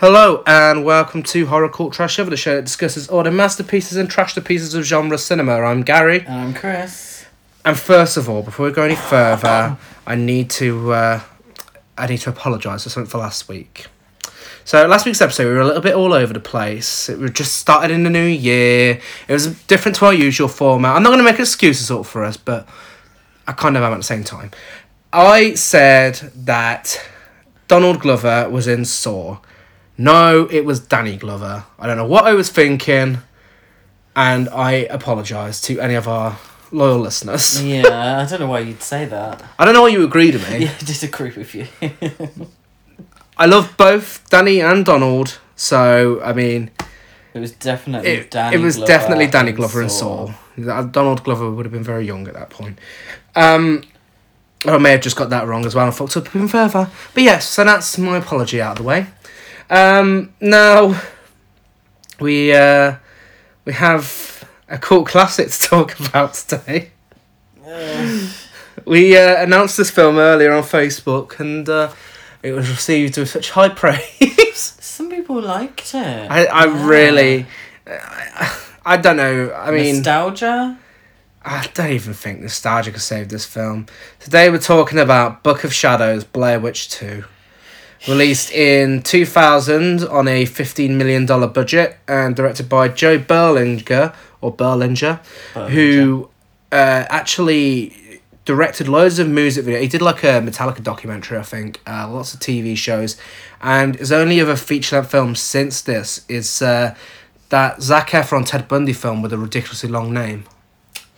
[0.00, 3.98] Hello and welcome to Horror Cult Trash Over, the show that discusses all the masterpieces
[3.98, 5.60] and trash the pieces of genre cinema.
[5.60, 7.26] I'm Gary, And I'm Chris.
[7.66, 9.76] and first of all, before we go any further,
[10.06, 11.20] I need to uh,
[11.98, 13.86] I need to apologise for something for last week.
[14.64, 17.08] So last week's episode, we were a little bit all over the place.
[17.10, 19.00] It was just started in the new year.
[19.28, 20.96] It was different to our usual format.
[20.96, 22.66] I'm not going to make excuses up for us, but
[23.46, 24.50] I kind of am at the same time.
[25.12, 27.04] I said that
[27.68, 29.38] Donald Glover was in Saw.
[30.00, 31.64] No, it was Danny Glover.
[31.78, 33.18] I don't know what I was thinking,
[34.16, 36.38] and I apologise to any of our
[36.72, 37.62] loyal listeners.
[37.62, 39.44] Yeah, I don't know why you'd say that.
[39.58, 40.44] I don't know why you agree to me.
[40.64, 41.66] Yeah, I disagree with you.
[43.36, 46.70] I love both Danny and Donald, so I mean,
[47.34, 48.56] it was definitely it, Danny.
[48.56, 50.32] it was Glover definitely Danny Glover and Saw.
[50.56, 52.78] Donald Glover would have been very young at that point.
[53.36, 53.82] Um,
[54.64, 56.90] I may have just got that wrong as well and fucked up even further.
[57.12, 59.06] But yes, so that's my apology out of the way.
[59.70, 61.00] Um, now
[62.18, 62.96] we uh,
[63.64, 66.90] we have a cool classic to talk about today.
[68.84, 71.92] We uh, announced this film earlier on Facebook, and uh,
[72.42, 74.56] it was received with such high praise.
[74.80, 76.30] Some people liked it.
[76.30, 76.86] I, I Yeah.
[76.88, 77.46] really,
[77.86, 79.52] I, I don't know.
[79.52, 80.78] I mean, nostalgia.
[81.44, 83.86] I don't even think nostalgia could save this film.
[84.18, 87.24] Today we're talking about Book of Shadows, Blair Witch Two,
[88.08, 94.14] released in two thousand on a fifteen million dollar budget and directed by Joe Berlinger
[94.40, 95.20] or Berlinger,
[95.70, 96.30] who
[96.72, 99.82] uh, actually directed loads of music videos.
[99.82, 103.16] He did like a Metallica documentary, I think, uh, lots of TV shows,
[103.60, 106.94] and his only other feature length film since this is uh,
[107.50, 110.44] that Zac Efron Ted Bundy film with a ridiculously long name.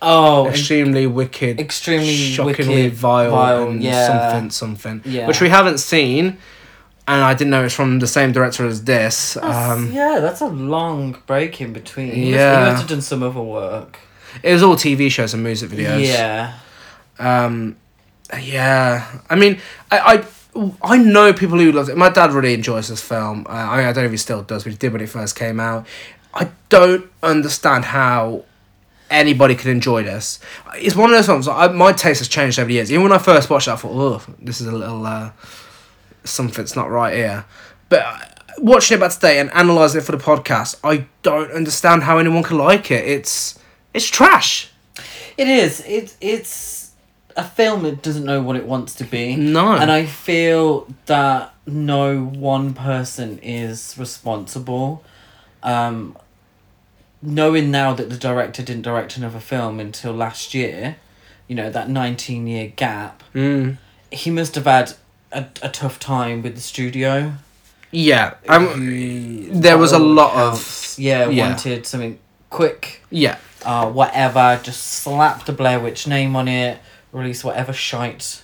[0.05, 4.31] Oh, Extremely wicked, extremely shockingly wicked, vile, vile, and yeah.
[4.33, 5.27] something something, Yeah.
[5.27, 6.37] which we haven't seen,
[7.07, 9.33] and I didn't know it's from the same director as this.
[9.33, 12.15] That's- Um, yeah, that's a long break in between.
[12.15, 12.65] Yeah.
[12.65, 13.99] he must have done some other work.
[14.41, 16.05] it was all TV shows and music videos.
[16.07, 16.53] Yeah.
[17.19, 17.75] Um,
[18.41, 19.05] yeah.
[19.29, 19.59] I mean,
[19.91, 20.23] I,
[20.55, 21.97] I, I know people who love it.
[21.97, 23.45] My dad really enjoys this film.
[23.47, 25.09] Uh, I mean, I don't know if he still does, but he did when it
[25.09, 25.85] first came out.
[26.33, 28.43] I don't understand how
[29.11, 30.39] anybody could enjoy this.
[30.75, 31.47] It's one of those films.
[31.47, 32.91] I, my taste has changed over the years.
[32.91, 35.29] Even when I first watched it, I thought, "Oh, this is a little uh,
[36.23, 37.45] something's not right here."
[37.89, 38.17] But uh,
[38.59, 42.43] watching it back today and analysing it for the podcast, I don't understand how anyone
[42.43, 43.07] can like it.
[43.07, 43.59] It's
[43.93, 44.69] it's trash.
[45.37, 45.81] It is.
[45.87, 46.91] It, it's
[47.35, 49.35] a film that doesn't know what it wants to be.
[49.35, 49.73] No.
[49.75, 55.03] And I feel that no one person is responsible.
[55.63, 56.15] Um,
[57.21, 60.97] knowing now that the director didn't direct another film until last year,
[61.47, 63.77] you know, that 19 year gap, Mm.
[64.11, 64.93] he must have had
[65.33, 67.33] a, a tough time with the studio.
[67.91, 71.49] Yeah, um, there was a lot of Yeah, yeah.
[71.49, 72.17] wanted something
[72.49, 73.37] quick yeah.
[73.65, 76.79] uh, whatever, just slap the Blair Witch name on it,
[77.11, 78.43] release whatever shite,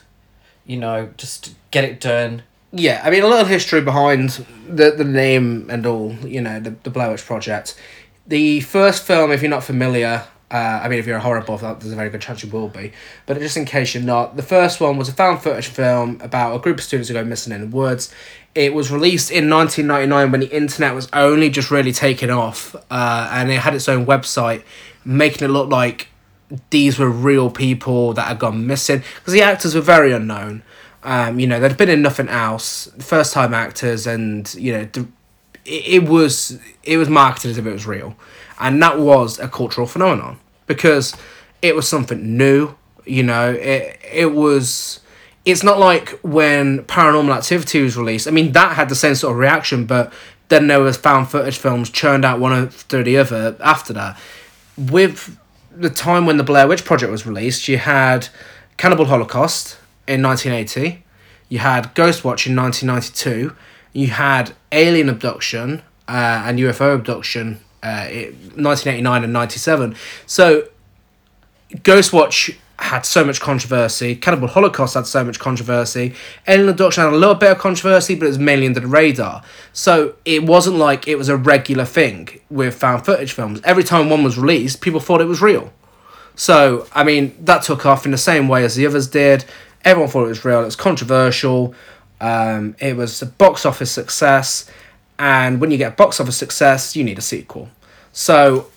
[0.66, 2.44] you know, just get it done.
[2.72, 6.76] Yeah, I mean, a little history behind the the name and all, you know, the,
[6.84, 7.76] the Blair Witch Project.
[8.28, 11.62] The first film, if you're not familiar, uh, I mean, if you're a horror buff,
[11.62, 12.92] there's a very good chance you will be.
[13.28, 16.56] But just in case you're not, the first one was a found footage film about
[16.56, 18.14] a group of students who go missing in the woods.
[18.56, 23.30] It was released in 1999 when the internet was only just really taking off, uh,
[23.32, 24.64] and it had its own website,
[25.06, 26.08] making it look like
[26.72, 30.64] these were real people that had gone missing because the actors were very unknown.
[31.04, 34.98] Um, you know, they'd been in nothing else, first time actors, and you know, it,
[35.66, 38.16] it was it was marketed as if it was real,
[38.60, 41.16] and that was a cultural phenomenon because
[41.62, 42.76] it was something new.
[43.06, 45.00] You know, it it was.
[45.46, 48.28] It's not like when Paranormal Activity was released.
[48.28, 50.14] I mean, that had the same sort of reaction, but
[50.50, 54.20] then there was found footage films churned out one after the other after that.
[54.78, 55.38] With
[55.72, 58.28] the time when the Blair Witch Project was released, you had
[58.78, 59.78] Cannibal Holocaust
[60.08, 61.04] in 1980,
[61.48, 63.56] you had Ghostwatch in 1992,
[63.94, 69.96] you had Alien Abduction uh, and UFO Abduction uh, in 1989 and 97.
[70.26, 70.68] So
[71.72, 74.16] Ghostwatch had so much controversy.
[74.16, 76.14] Cannibal Holocaust had so much controversy.
[76.48, 79.44] Alien Abduction had a little bit of controversy, but it was mainly under the radar.
[79.74, 83.60] So it wasn't like it was a regular thing with found footage films.
[83.64, 85.74] Every time one was released, people thought it was real.
[86.36, 89.44] So, I mean, that took off in the same way as the others did.
[89.84, 90.62] Everyone thought it was real.
[90.62, 91.76] It was controversial.
[92.22, 94.70] Um, it was a box office success.
[95.20, 97.70] And when you get a box office success, you need a sequel.
[98.14, 98.68] So,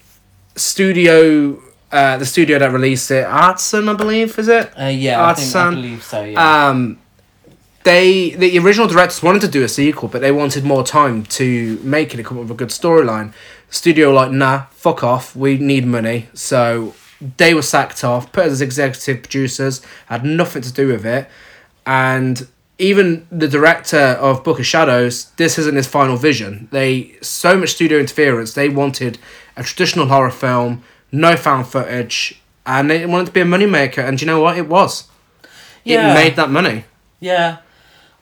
[0.56, 1.62] studio,
[1.92, 4.72] uh, the studio that released it, Artisan, I believe, is it?
[4.78, 6.68] Uh, yeah, I, think, I believe so, yeah.
[6.68, 6.98] Um,
[7.84, 11.80] they the original directors wanted to do a sequel, but they wanted more time to
[11.82, 13.32] make it and come up with a good storyline.
[13.70, 15.34] Studio were like, nah, fuck off.
[15.34, 16.94] We need money, so
[17.36, 21.28] they were sacked off, put as executive producers, had nothing to do with it,
[21.86, 22.48] and
[22.78, 26.68] even the director of Book of Shadows, this isn't his final vision.
[26.70, 28.54] They so much studio interference.
[28.54, 29.18] They wanted
[29.56, 33.98] a traditional horror film, no found footage, and they wanted to be a moneymaker.
[33.98, 34.56] And do you know what?
[34.56, 35.08] It was.
[35.84, 36.12] Yeah.
[36.12, 36.84] It made that money.
[37.20, 37.58] Yeah,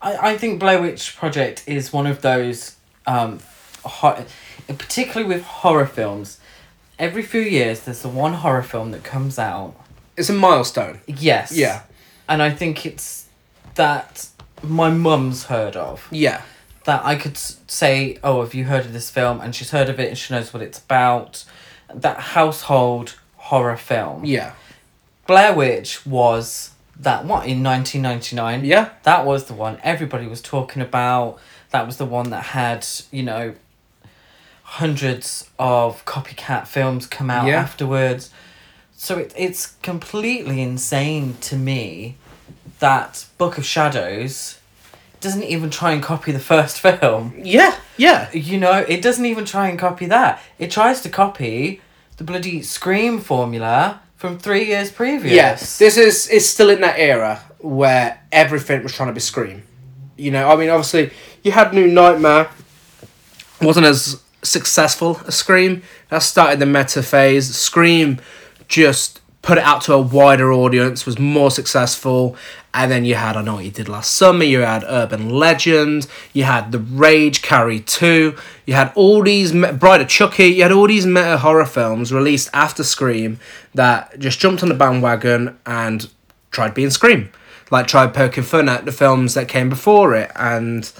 [0.02, 2.76] I, I think Blair Witch Project is one of those,
[3.06, 3.40] um,
[3.84, 4.24] hor-
[4.66, 6.38] particularly with horror films.
[6.98, 9.74] Every few years, there's the one horror film that comes out.
[10.16, 11.00] It's a milestone.
[11.06, 11.52] Yes.
[11.52, 11.82] Yeah.
[12.28, 13.26] And I think it's
[13.74, 14.28] that
[14.62, 16.06] my mum's heard of.
[16.10, 16.42] Yeah.
[16.84, 19.40] That I could say, oh, have you heard of this film?
[19.40, 21.44] And she's heard of it and she knows what it's about.
[21.94, 24.24] That household horror film.
[24.24, 24.52] Yeah.
[25.26, 28.64] Blair Witch was that one in nineteen ninety nine.
[28.64, 28.90] Yeah.
[29.04, 31.38] That was the one everybody was talking about.
[31.70, 33.54] That was the one that had you know
[34.62, 37.60] hundreds of copycat films come out Yeah.
[37.60, 38.30] afterwards.
[38.96, 42.16] So it, it's completely insane to me
[42.78, 44.58] that Book of Shadows
[45.20, 47.34] doesn't even try and copy the first film.
[47.36, 47.76] Yeah.
[47.96, 48.30] Yeah.
[48.32, 50.42] You know, it doesn't even try and copy that.
[50.58, 51.80] It tries to copy
[52.16, 55.32] the bloody Scream formula from three years previous.
[55.32, 59.62] Yes, this is is still in that era where everything was trying to be Scream.
[60.18, 61.10] You know, I mean, obviously,
[61.42, 62.50] you had New Nightmare,
[63.62, 65.82] wasn't as successful as Scream.
[66.10, 67.54] That started the meta phase.
[67.56, 68.20] Scream
[68.68, 72.36] just put it out to a wider audience, was more successful.
[72.72, 76.06] And then you had I Know What You Did Last Summer, you had Urban Legend,
[76.32, 80.70] you had The Rage, Carrie 2, you had all these, Bride of Chucky, you had
[80.70, 83.40] all these meta horror films released after Scream
[83.74, 86.08] that just jumped on the bandwagon and
[86.52, 87.30] tried being Scream.
[87.72, 90.92] Like, tried poking fun at the films that came before it and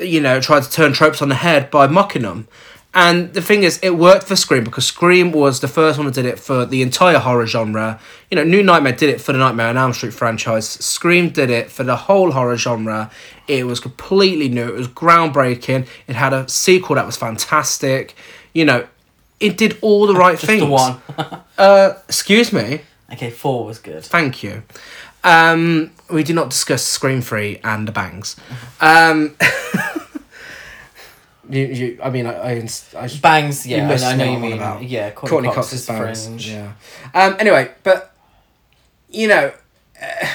[0.00, 2.48] you know, tried to turn tropes on the head by mocking them.
[2.92, 6.14] And the thing is, it worked for Scream because Scream was the first one that
[6.14, 8.00] did it for the entire horror genre.
[8.30, 10.68] You know, New Nightmare did it for the Nightmare on Elm Street franchise.
[10.68, 13.10] Scream did it for the whole horror genre.
[13.46, 14.66] It was completely new.
[14.68, 15.86] It was groundbreaking.
[16.08, 18.16] It had a sequel that was fantastic.
[18.54, 18.86] You know,
[19.38, 20.62] it did all the right Just things.
[20.62, 21.00] the one.
[21.58, 22.80] Uh, excuse me.
[23.12, 24.02] okay, four was good.
[24.02, 24.62] Thank you.
[25.22, 28.34] Um, we did not discuss Scream Free and the Bangs.
[28.80, 29.36] Um,
[31.50, 34.52] you, you, I mean, I, I, I Bangs, yeah, I, I know you mean.
[34.54, 34.82] about.
[34.82, 36.46] Yeah, Courteney, Courteney Cox's Cox's fringe.
[36.46, 36.50] Bangs.
[36.50, 36.72] Yeah.
[37.14, 37.36] Um.
[37.38, 38.14] Anyway, but
[39.08, 39.52] you know,
[40.00, 40.26] uh,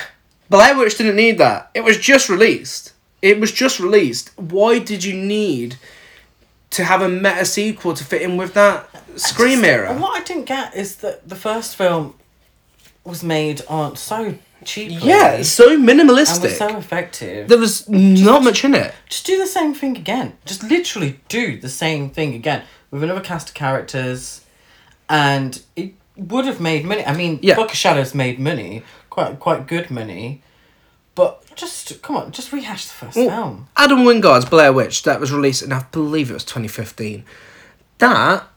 [0.50, 1.72] Blair Witch didn't need that.
[1.74, 2.94] It was just released.
[3.22, 4.38] It was just released.
[4.38, 5.78] Why did you need
[6.72, 9.94] to have a meta sequel to fit in with that Scream era?
[9.98, 12.16] What I didn't get is that the first film
[13.04, 14.36] was made on so
[14.66, 14.98] cheaply.
[15.08, 16.42] Yeah, so and minimalistic.
[16.44, 17.48] was so effective.
[17.48, 18.94] there was not much in it.
[19.10, 20.38] Just do the same thing again.
[20.46, 24.42] Just literally do the same thing again with another cast of characters,
[25.10, 27.06] and it would have made money.
[27.06, 27.56] I mean, Yeah.
[27.56, 30.42] Book of Shadows made money, quite quite good money,
[31.14, 33.68] but just come on, just rehash the first Well, film.
[33.78, 37.24] Adam Wingard's Blair Witch that was released in I believe it was 2015.
[38.00, 38.48] That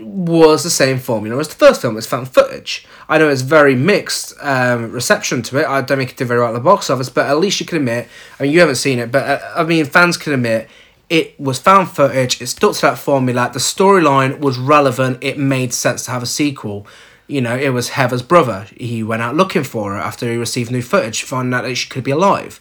[0.00, 1.96] was the same formula as the first film.
[1.96, 2.86] It's found footage.
[3.08, 5.66] I know it's very mixed um, reception to it.
[5.66, 7.66] I don't think it did very well at the box office, but at least you
[7.66, 8.08] can admit.
[8.38, 10.68] I mean, you haven't seen it, but uh, I mean, fans can admit
[11.08, 12.40] it was found footage.
[12.40, 13.50] It stuck to that formula.
[13.52, 15.18] The storyline was relevant.
[15.20, 16.86] It made sense to have a sequel.
[17.28, 18.66] You know, it was Heather's brother.
[18.76, 21.88] He went out looking for her after he received new footage, finding out that she
[21.88, 22.60] could be alive.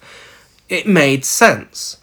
[0.70, 1.98] It made sense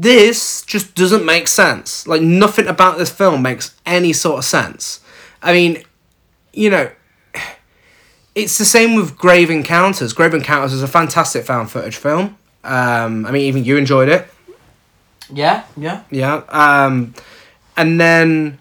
[0.00, 2.06] this just doesn't make sense.
[2.06, 5.00] Like nothing about this film makes any sort of sense.
[5.42, 5.82] I mean,
[6.52, 6.90] you know,
[8.34, 10.14] it's the same with Grave Encounters.
[10.14, 12.38] Grave Encounters is a fantastic found footage film.
[12.64, 14.26] Um, I mean, even you enjoyed it,
[15.30, 16.04] Yeah, yeah.
[16.10, 16.42] yeah.
[16.48, 17.12] Um,
[17.76, 18.58] and then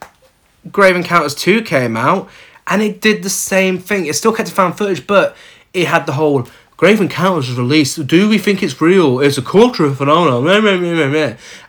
[0.72, 2.28] Grave Encounters two came out,
[2.68, 4.06] and it did the same thing.
[4.08, 5.38] It still kept the found footage, but
[5.74, 6.48] it had the whole
[6.82, 8.08] Grave Encounters was released.
[8.08, 9.20] Do we think it's real?
[9.20, 10.48] It's a cultural phenomenon.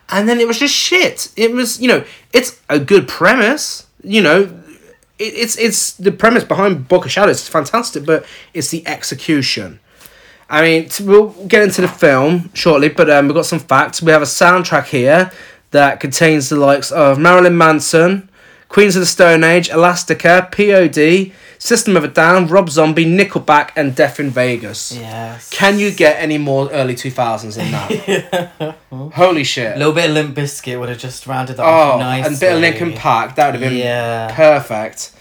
[0.09, 1.31] And then it was just shit.
[1.37, 2.03] It was, you know,
[2.33, 3.87] it's a good premise.
[4.03, 4.41] You know,
[5.19, 9.81] it, it's it's the premise behind Book of Shadows is fantastic, but it's the execution.
[10.49, 14.01] I mean, we'll get into the film shortly, but um, we've got some facts.
[14.01, 15.31] We have a soundtrack here
[15.73, 18.31] that contains the likes of Marilyn Manson,
[18.73, 23.95] Queens of the Stone Age, Elastica, POD, System of a Down, Rob Zombie, Nickelback, and
[23.95, 24.93] Death in Vegas.
[24.97, 25.51] Yes.
[25.51, 28.77] Can you get any more early 2000s than that?
[29.15, 29.75] Holy shit.
[29.77, 32.27] A little bit of Limp Bizkit would have just rounded that Oh, off nicely.
[32.29, 34.33] and a bit of Linkin Park, that would have been Yeah.
[34.35, 35.13] perfect.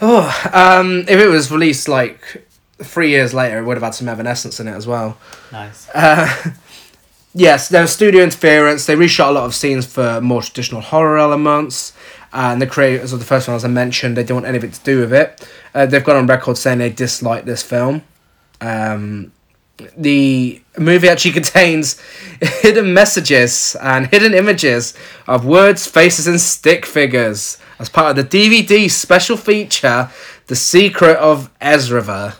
[0.00, 2.42] Oh, um, if it was released like
[2.82, 5.18] three years later, it would have had some Evanescence in it as well.
[5.52, 5.88] Nice.
[5.94, 6.52] Uh,
[7.34, 8.86] yes, there was studio interference.
[8.86, 11.92] They reshot a lot of scenes for more traditional horror elements.
[12.32, 14.84] And the creators of the first one, as I mentioned, they don't want anything to
[14.84, 15.48] do with it.
[15.74, 18.02] Uh, they've gone on record saying they dislike this film.
[18.60, 19.32] Um,
[19.96, 22.00] the movie actually contains
[22.40, 24.94] hidden messages and hidden images
[25.26, 30.10] of words, faces, and stick figures as part of the DVD special feature,
[30.46, 32.36] The Secret of Esrever.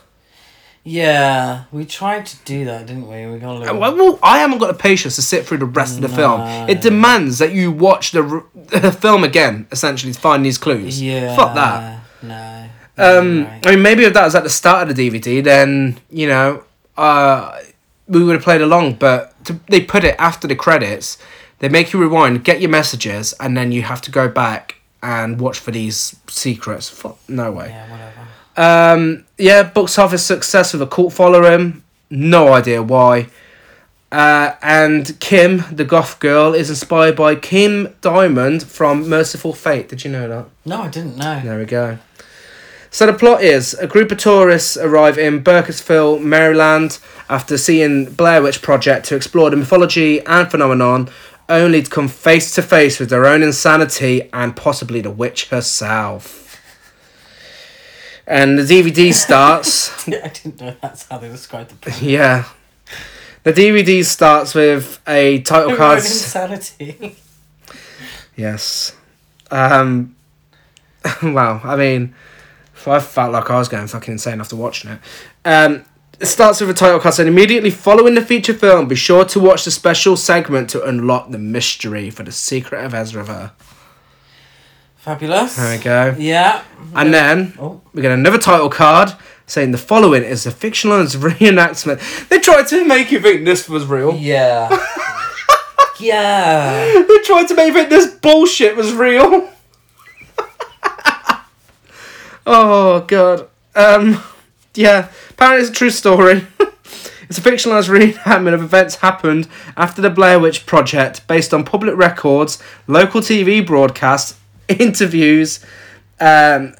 [0.87, 3.25] Yeah, we tried to do that, didn't we?
[3.25, 3.77] We got a little.
[3.77, 6.41] Well, well, I haven't got the patience to sit through the rest of the film.
[6.69, 11.01] It demands that you watch the, the film again, essentially, to find these clues.
[11.01, 11.35] yeah.
[11.35, 11.99] Fuck that.
[12.23, 12.69] No.
[12.99, 13.67] Um, Right.
[13.67, 16.63] I mean, maybe if that was at the start of the DVD, then you know,
[16.97, 17.59] uh,
[18.07, 18.93] we would have played along.
[18.93, 21.17] But to, they put it after the credits.
[21.59, 25.39] They make you rewind, get your messages, and then you have to go back and
[25.39, 26.87] watch for these secrets.
[26.89, 27.69] Fuck, no way.
[27.69, 28.27] Yeah, whatever.
[28.57, 31.83] Um, yeah, box office success with a cult following.
[32.09, 33.27] No idea why.
[34.11, 39.89] Uh, and Kim, the goth girl, is inspired by King Diamond from Mercyful Fate.
[39.89, 40.45] Did you know that?
[40.65, 41.41] No, I didn't know.
[41.41, 41.99] There we go.
[42.89, 46.99] So the plot is a group of tourists arrive in Burkittsville, Maryland,
[47.29, 51.09] after seeing Blair Witch Project to explore the mythology and phenomenon,
[51.49, 56.46] only to come face to face with their own insanity and possibly the witch herself.
[58.27, 60.05] And the DVD starts.
[60.07, 62.01] Yeah, I didn't know that's how they described the plot.
[62.01, 62.45] yeah.
[63.43, 65.99] The DVD starts with a title card.
[65.99, 67.15] own insanity.
[68.35, 68.95] Yes.
[69.49, 70.15] Um.
[71.23, 71.59] Wow.
[71.63, 72.13] I mean,
[72.85, 74.99] I felt like I was going fucking insane after watching it.
[75.45, 75.85] Um.
[76.19, 79.39] It starts with a title card saying immediately following the feature film, be sure to
[79.39, 83.51] watch the special segment to unlock the mystery for the secret of Esrever.
[85.11, 85.55] Fabulous.
[85.55, 86.15] There we go.
[86.19, 86.63] Yeah.
[86.93, 87.79] And then Oh.
[87.93, 89.13] we get another title card
[89.45, 92.27] saying the following is a fictionalized reenactment.
[92.27, 94.13] They tried to make you think this was real.
[94.17, 94.67] Yeah.
[96.01, 97.03] yeah.
[97.07, 99.49] They tried to make you think this bullshit was real.
[102.45, 103.47] oh god.
[103.77, 104.21] Um
[104.75, 106.45] yeah, apparently it's a true story.
[107.29, 109.47] it's a fictionalized reenactment of events happened
[109.77, 114.37] after the Blair Witch Project based on public records, local TV broadcasts,
[114.79, 115.59] interviews,
[116.19, 116.73] um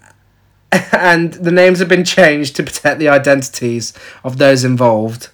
[0.92, 5.30] and the names have been changed to protect the identities of those involved.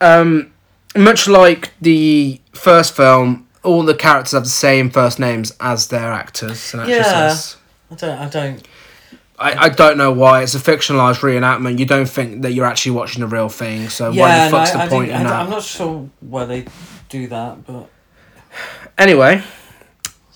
[0.00, 0.52] Um,
[0.94, 6.12] much like the first film, all the characters have the same first names as their
[6.12, 6.96] actors and Yeah.
[6.96, 7.56] actresses.
[7.90, 8.18] I don't.
[8.18, 8.68] I don't.
[9.38, 11.78] I, I don't know why it's a fictionalized reenactment.
[11.78, 13.88] You don't think that you're actually watching the real thing.
[13.88, 14.44] So why Yeah.
[14.44, 15.32] the fuck's the I point in that?
[15.32, 16.66] I'm not sure why they
[17.08, 17.88] do that, but
[18.98, 19.42] Anyway,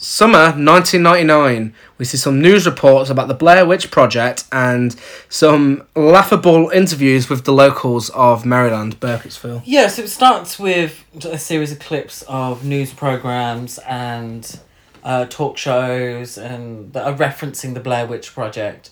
[0.07, 4.95] summer 1999, we see some news reports about the Blair Witch Project and
[5.29, 9.63] some laughable interviews with the locals of Maryland, Burkittsville.
[9.65, 9.89] yeah.
[9.89, 14.61] So it starts with a series of clips of news programs and
[15.03, 18.91] uh, talk shows and that are referencing the Blair Witch Project,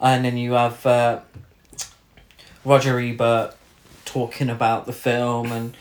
[0.00, 1.20] and then you have uh,
[2.64, 3.54] Roger Ebert
[4.06, 5.76] talking about the film and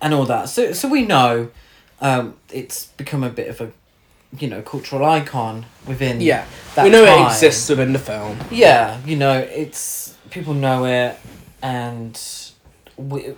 [0.00, 0.48] and all that.
[0.48, 1.50] So so we know
[2.02, 3.72] um, it's become a bit of a
[4.38, 6.44] you know cultural icon within Yeah,
[6.74, 7.22] that we know time.
[7.22, 8.38] it exists within the film.
[8.50, 11.16] Yeah, you know, it's people know it,
[11.62, 12.20] and
[12.96, 13.34] we,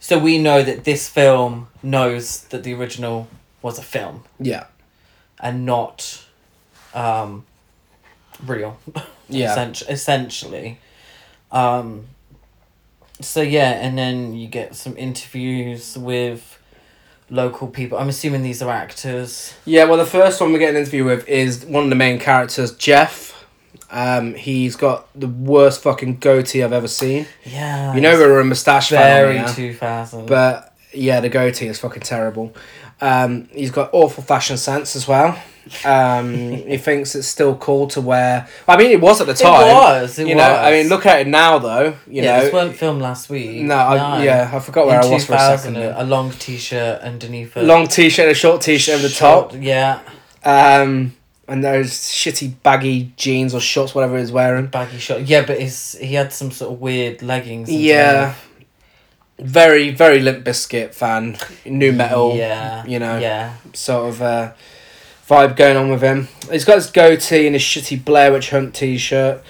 [0.00, 3.28] so we know that this film knows that the original
[3.62, 4.66] was a film Yeah,
[5.40, 6.24] and not
[6.94, 7.44] um,
[8.46, 8.78] real.
[9.28, 9.52] yeah.
[9.54, 10.78] Essen- essentially.
[11.52, 12.06] Um,
[13.20, 16.57] so yeah, and then you get some interviews with
[17.30, 17.98] local people.
[17.98, 19.54] I'm assuming these are actors.
[19.64, 22.18] Yeah, well, the first one we get an interview with is one of the main
[22.18, 23.34] characters, Jeff.
[23.90, 27.26] Um, he's got the worst fucking goatee I've ever seen.
[27.44, 29.00] Yeah, You know we're a moustache fan,
[29.36, 30.26] very two thousand.
[30.26, 32.54] but yeah, the goatee is fucking terrible.
[33.00, 35.40] Um, he's got awful fashion sense as well.
[35.84, 38.48] Um, he thinks it's still cool to wear.
[38.66, 39.62] I mean, it was at the time.
[39.68, 40.18] It was.
[40.18, 40.42] It you was.
[40.44, 41.84] know, I mean, look at it now, though.
[42.06, 43.62] You yeah, know, this weren't filmed last week.
[43.62, 45.82] no, I, yeah, I forgot where In I was for a 2000, second.
[45.90, 49.52] a, a long t-shirt underneath a Long t-shirt, and a short t-shirt over the top.
[49.58, 50.00] Yeah,
[50.44, 51.14] Um,
[51.46, 54.66] and those shitty baggy jeans or shorts, whatever he's wearing.
[54.66, 55.28] baggy shorts.
[55.30, 57.70] Yeah, but his he had some sort of weird leggings.
[57.70, 58.34] Yeah.
[59.40, 62.84] Very, very Limp Bizkit fan, nu metal, Yeah.
[62.86, 63.18] you know.
[63.18, 63.52] Yeah.
[63.72, 64.52] sort of uh,
[65.28, 66.28] vibe going on with him.
[66.50, 69.42] He's got his goatee and his shitty Blair Witch Hunt t-shirt,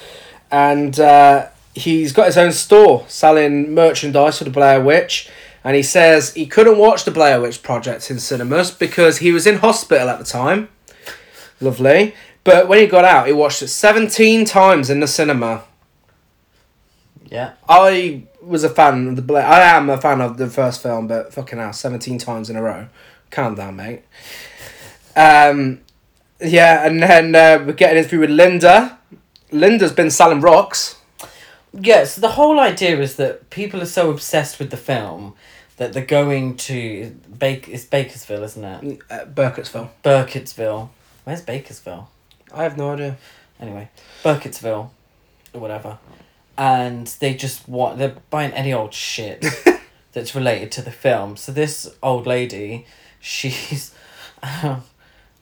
[0.50, 5.30] and uh, he's got his own store selling merchandise for the Blair Witch.
[5.64, 9.46] And he says he couldn't watch the Blair Witch Project in cinemas because he was
[9.46, 10.68] in hospital at the time.
[11.60, 12.14] Lovely.
[12.44, 15.64] But when he got out, he watched it 17 times in the cinema.
[17.26, 17.54] Yeah.
[17.68, 19.46] I was a fan of the Blair.
[19.46, 22.62] I am a fan of the first film, but fucking hell, seventeen times in a
[22.62, 22.88] row.
[23.30, 24.02] Calm down, mate.
[25.18, 25.80] Um,
[26.40, 28.98] yeah, and then uh, we're getting through with Linda.
[29.50, 30.96] Linda's been selling rocks.
[31.72, 35.34] Yeah, so the whole idea is that people are so obsessed with the film
[35.76, 39.00] that they're going to Bake it's Bakersville, isn't it?
[39.10, 39.88] Uh, Burkittsville.
[40.04, 40.90] Burkittsville.
[41.24, 42.06] Where's Bakersville?
[42.54, 43.16] I have no idea.
[43.60, 43.88] Anyway,
[44.22, 44.90] Burkittsville,
[45.52, 45.98] or whatever,
[46.56, 49.44] and they just want they're buying any old shit
[50.12, 51.36] that's related to the film.
[51.36, 52.86] So this old lady,
[53.18, 53.92] she's
[54.62, 54.84] um,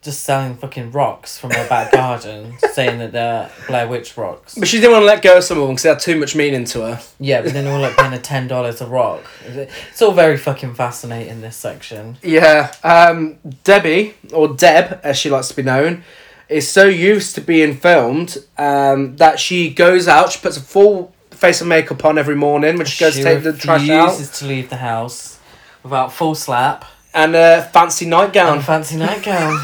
[0.03, 4.55] just selling fucking rocks from her back garden, saying that they're Blair Witch rocks.
[4.55, 6.19] But she didn't want to let go of some of them because they had too
[6.19, 7.01] much meaning to her.
[7.19, 9.25] Yeah, but then all like paying a ten dollars a rock.
[9.45, 11.41] It's all very fucking fascinating.
[11.41, 12.19] This section.
[12.23, 16.05] Yeah, um, Debbie, or Deb as she likes to be known,
[16.49, 21.13] is so used to being filmed um, that she goes out, she puts a full
[21.31, 24.39] face of makeup on every morning when she goes to take the trash out, refuses
[24.39, 25.39] to leave the house
[25.83, 26.85] without full slap
[27.17, 28.59] and a fancy nightgown.
[28.59, 29.59] and fancy nightgown.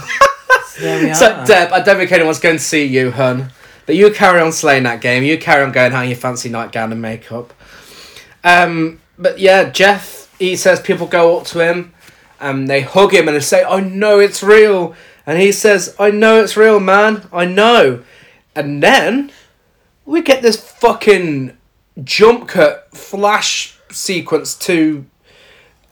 [0.67, 1.15] so there we are.
[1.15, 3.51] So, Deb, I don't think anyone's going to see you, hun.
[3.85, 5.23] But you carry on slaying that game.
[5.23, 7.53] You carry on going out in your fancy nightgown and makeup.
[8.43, 11.93] Um, but yeah, Jeff, he says people go up to him
[12.41, 14.97] and they hug him and they say, I know it's real.
[15.27, 17.29] And he says, I know it's real, man.
[17.33, 18.03] I know.
[18.57, 19.31] And then
[20.07, 21.57] we get this fucking
[22.03, 25.05] jump cut flash sequence to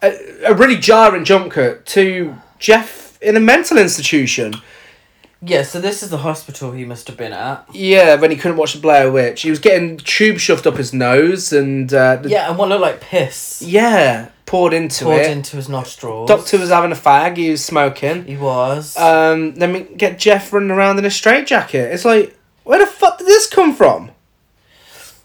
[0.03, 4.55] a, a really jarring jump cut to Jeff in a mental institution.
[5.43, 7.67] yeah, so this is the hospital he must have been at.
[7.73, 10.93] Yeah, when he couldn't watch the Blair Witch, he was getting tube shoved up his
[10.93, 15.31] nose and uh, the, Yeah, and what looked like piss yeah, poured into poured it.
[15.31, 16.29] into his nostrils.
[16.29, 17.37] Doctor was having a fag.
[17.37, 18.25] He was smoking.
[18.25, 18.97] He was.
[18.97, 21.93] Um, then we get Jeff running around in a straitjacket.
[21.93, 24.11] It's like, where the fuck did this come from?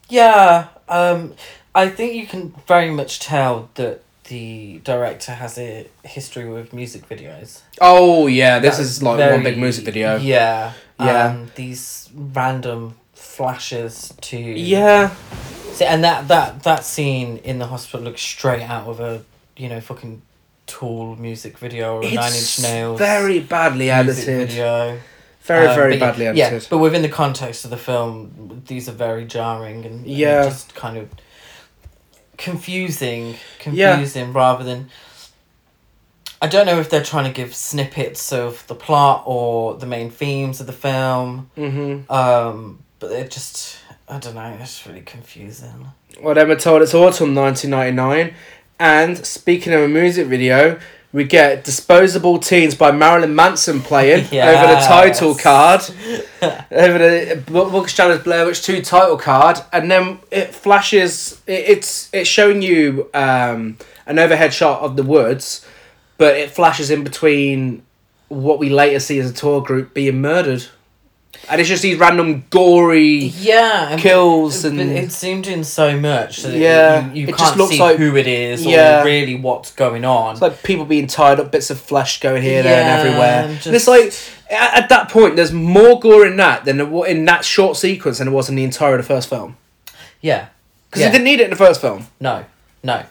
[0.10, 1.34] yeah, um,
[1.74, 7.08] I think you can very much tell that the director has a history with music
[7.08, 7.62] videos.
[7.80, 10.18] Oh yeah, this That's is like very- one big music video.
[10.18, 10.74] Yeah.
[11.00, 11.26] Yeah.
[11.28, 15.14] Um, these random flashes to Yeah,
[15.74, 19.24] See, and that that that scene in the hospital looks straight out of a
[19.58, 20.22] you know fucking
[20.68, 24.48] Tool music video or a Nine Inch it's Nails very badly edited.
[24.50, 24.98] video.
[25.44, 26.70] Very Um, very yeah- badly Yeah, edited.
[26.72, 30.46] but within the context of the film, these are very jarring and, and Yeah.
[30.46, 31.10] just kind of
[32.38, 33.36] confusing,
[33.72, 33.92] Yeah.
[33.96, 34.90] confusing rather than.
[36.42, 40.10] I don't know if they're trying to give snippets of the plot or the main
[40.12, 42.12] themes of the film, Mm-hmm.
[42.12, 44.56] um, but it just I don't know.
[44.60, 45.88] It's really confusing.
[46.22, 48.36] Well, then we're told it's autumn 1999.
[48.80, 50.80] And speaking of a music video,
[51.16, 55.80] we get Disposable Teens by Marilyn Manson playing over the title card.
[56.42, 59.62] over the Book Challenge Blair Witch 2 title card.
[59.72, 65.04] And then it flashes, it, it's it's showing you um, an overhead shot of the
[65.04, 65.66] woods,
[66.18, 67.84] but it flashes in between
[68.28, 70.66] what we later see as a tour group being murdered.
[71.50, 76.38] And it's just these random gory Yeah, and- kills and it's zoomed in so much
[76.44, 79.02] that Yeah, you, you it can't just looks see like- who it is Yeah.
[79.02, 80.32] or really what's going on.
[80.34, 83.44] It's like people being tied up, bits of flesh going here, there, and everywhere.
[83.50, 84.14] and And it's like
[84.50, 88.28] at, at that point, there's more gore in that than in that short sequence than
[88.28, 89.56] there was in the entire of the first film.
[90.22, 90.48] yeah,
[90.90, 91.08] Because Yeah.
[91.08, 92.08] you didn't need it in the first film.
[92.20, 92.46] no,
[92.84, 93.04] no,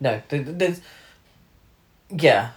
[0.00, 0.22] no.
[0.28, 0.80] There's,
[2.10, 2.48] yeah,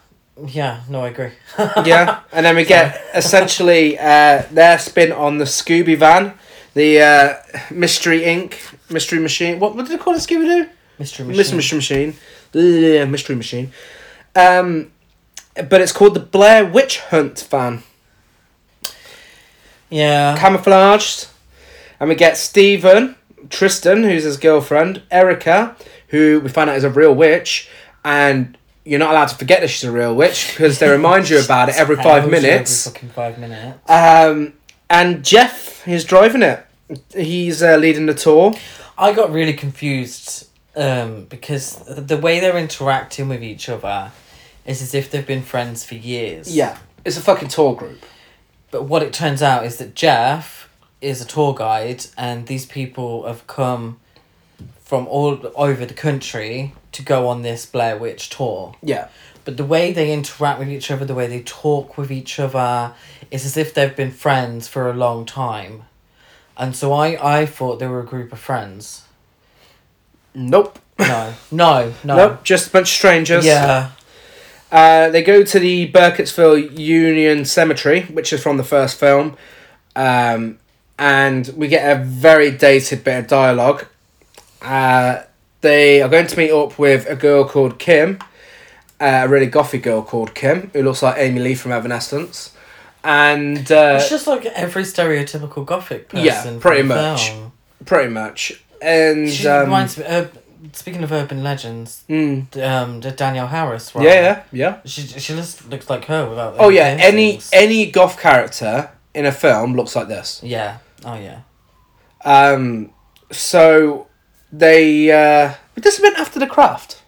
[0.48, 0.82] yeah.
[0.89, 1.32] No, I agree.
[1.86, 6.34] yeah, and then we get essentially uh, their spin on the Scooby van,
[6.74, 7.34] the uh,
[7.72, 8.56] Mystery Inc.
[8.89, 9.60] Mystery Machine.
[9.60, 10.20] What what did they call it?
[10.20, 10.70] Scooby Doo.
[11.00, 11.56] Mystery Machine.
[11.58, 12.15] Mystery machine.
[12.54, 13.72] Yeah, Mystery Machine.
[14.36, 14.91] Um,
[15.56, 17.84] but it's called the Blair Witch Hunt van.
[19.89, 21.28] Yeah, camouflaged.
[22.00, 23.15] And we get Stephen,
[23.50, 25.76] Tristan, who's his girlfriend, Erica,
[26.08, 27.70] who we find out is a real witch,
[28.04, 31.39] and you're not allowed to forget that she's a real witch because they remind you
[31.39, 32.88] about it every five minutes.
[32.88, 33.89] Every fucking five minutes.
[33.89, 34.54] Um,
[34.89, 36.65] and Jeff, he's driving it.
[37.15, 38.54] He's uh, leading the tour.
[38.98, 44.12] I got really confused um, because the way they're interacting with each other
[44.65, 46.54] is as if they've been friends for years.
[46.54, 48.04] Yeah, it's a fucking tour group.
[48.72, 50.70] But what it turns out is that Jeff
[51.02, 54.00] is a tour guide, and these people have come
[54.84, 58.75] from all over the country to go on this Blair Witch tour.
[58.84, 59.08] Yeah,
[59.45, 62.93] But the way they interact with each other, the way they talk with each other,
[63.32, 65.84] is as if they've been friends for a long time.
[66.58, 69.06] And so I, I thought they were a group of friends.
[70.34, 72.15] nope, No, no, no.
[72.15, 73.45] nope, just a bunch of strangers.
[73.45, 73.91] Yeah.
[74.71, 79.36] Uh, they go to the Burkittsville Union Cemetery, which is from the first film,
[79.95, 80.60] um,
[80.97, 83.86] and we get a very dated bit of dialogue.
[84.62, 85.23] Uh,
[85.62, 88.19] they are going to meet up with a girl called Kim,
[89.00, 92.56] uh, a really gothy girl called Kim, who looks like Amy Lee from Evanescence.
[93.04, 96.56] And uh, It's just like every stereotypical gothic person.
[96.56, 97.30] Yeah, pretty much.
[97.30, 97.52] film.
[97.86, 98.63] pretty much.
[98.82, 100.06] And She um, reminds me.
[100.06, 100.28] Uh,
[100.74, 103.93] speaking of urban legends, mm, um, the Danielle Harris.
[103.95, 104.06] Right?
[104.06, 104.80] yeah, yeah, yeah.
[104.86, 106.56] She she just looks like her without.
[106.60, 110.41] Oh yeah, any any goth character in a film looks like this.
[110.43, 110.78] Yeah.
[111.06, 111.41] Oh yeah.
[112.24, 112.91] Um,
[113.32, 114.08] so
[114.51, 117.01] they uh, this went after the craft.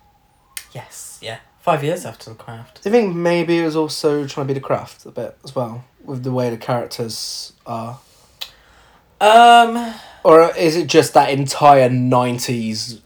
[0.73, 1.19] Yes.
[1.21, 1.39] Yeah.
[1.59, 2.81] Five years after the craft.
[2.85, 5.83] I think maybe it was also trying to be the craft a bit as well
[6.03, 7.99] with the way the characters are,
[9.21, 13.01] Um, or is it just that entire nineties?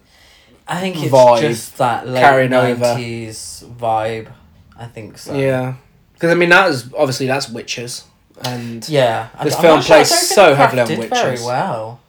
[0.67, 4.31] I think it's Vibe just that late nineties vibe.
[4.77, 5.35] I think so.
[5.37, 5.75] Yeah,
[6.13, 8.05] because I mean that is obviously that's witches,
[8.43, 9.29] and Yeah.
[9.43, 11.45] This I'm film sure- plays so heavily on did Very witches.
[11.45, 11.99] well.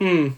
[0.00, 0.28] hmm,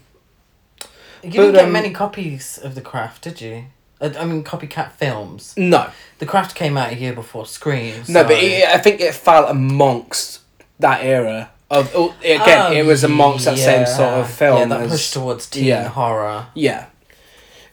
[1.33, 3.65] You But, didn't get um, many copies of the Craft, did you?
[3.99, 5.55] I mean, copycat films.
[5.57, 8.03] no, The Craft came out a year before Scream.
[8.07, 10.41] no, but it, I think it fell amongst
[10.79, 12.67] that era of oh, again.
[12.67, 14.59] Oh, it was amongst that same sort of film.
[14.59, 15.87] Yeah, that as- pushed towards teen yeah.
[15.87, 16.47] horror.
[16.53, 16.87] Yeah.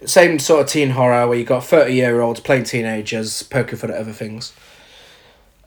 [0.07, 3.91] Same sort of teen horror where you got 30 year olds playing teenagers, poking fun
[3.91, 4.53] at other things.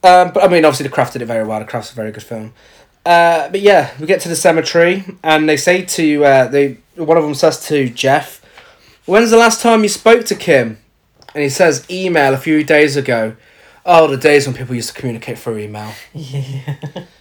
[0.03, 1.59] Um, but I mean, obviously, The Craft did it very well.
[1.59, 2.53] The Craft's a very good film.
[3.07, 7.17] Uh, but yeah, we get to the cemetery, and they say to uh, they one
[7.17, 8.43] of them says to Jeff,
[9.05, 10.77] "When's the last time you spoke to Kim?"
[11.33, 13.37] And he says, "Email a few days ago."
[13.85, 15.93] Oh, the days when people used to communicate through email.
[16.13, 16.75] Yeah.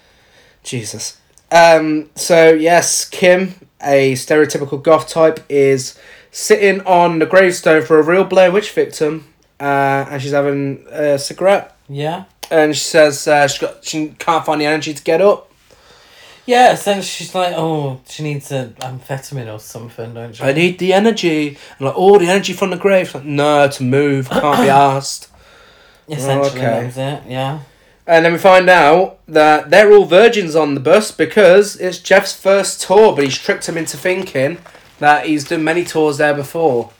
[0.64, 1.20] Jesus.
[1.52, 5.96] Um, so yes, Kim, a stereotypical goth type, is
[6.32, 9.28] sitting on the gravestone for a real Blair Witch victim,
[9.60, 11.76] uh, and she's having a cigarette.
[11.88, 12.24] Yeah.
[12.50, 15.52] And she says uh, she got she can't find the energy to get up.
[16.46, 20.42] Yeah, essentially she's like, oh, she needs an amphetamine or something, don't she?
[20.44, 21.48] I need the energy.
[21.78, 23.12] And like, oh, the energy from the grave.
[23.14, 25.28] Like, no, to move can't be asked.
[26.08, 26.86] Essentially, Okay.
[26.86, 27.60] it, yeah.
[28.06, 32.32] And then we find out that they're all virgins on the bus because it's Jeff's
[32.32, 34.58] first tour, but he's tricked him into thinking
[35.00, 36.92] that he's done many tours there before.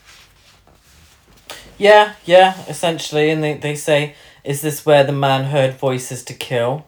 [1.78, 3.30] Yeah, yeah, essentially.
[3.30, 6.87] And they, they say, is this where the man heard voices to kill?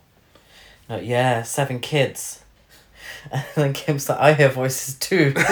[0.89, 2.38] Like, yeah, seven kids.
[3.33, 5.33] And then Kim's like, I hear voices too.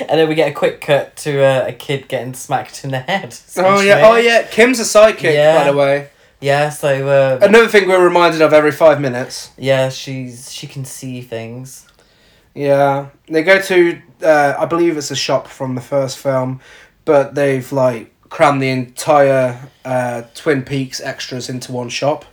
[0.00, 2.98] and then we get a quick cut to uh, a kid getting smacked in the
[3.00, 3.34] head.
[3.56, 4.42] Oh yeah, oh yeah.
[4.46, 5.64] Kim's a psychic, Yeah.
[5.64, 6.10] by the way.
[6.40, 9.50] Yeah, so uh, Another thing we're reminded of every five minutes.
[9.58, 11.86] yeah, she's she can see things.
[12.54, 16.60] Yeah, they go to, uh, I believe it's a shop from the first film,
[17.04, 22.24] but they've like crammed the entire uh, Twin Peaks extras into one shop.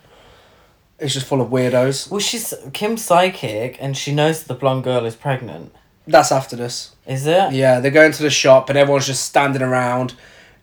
[0.99, 2.09] It's just full of weirdos.
[2.09, 5.73] Well, she's Kim's psychic, and she knows that the blonde girl is pregnant.
[6.07, 6.95] That's after this.
[7.05, 7.53] Is it?
[7.53, 10.13] Yeah, they go into the shop and everyone's just standing around.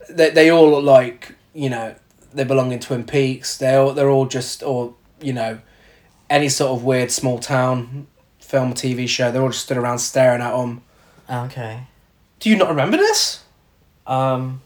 [0.09, 1.95] They, they all look like, you know,
[2.33, 3.59] they belong in Twin Peaks.
[3.59, 5.59] They all, they're all just, or, you know,
[6.31, 8.07] any sort of weird small town
[8.39, 9.31] film, or TV show.
[9.31, 10.83] They're all just stood around staring at them.
[11.29, 11.87] Okay.
[12.39, 13.43] Do you not remember this?
[14.07, 14.63] Um.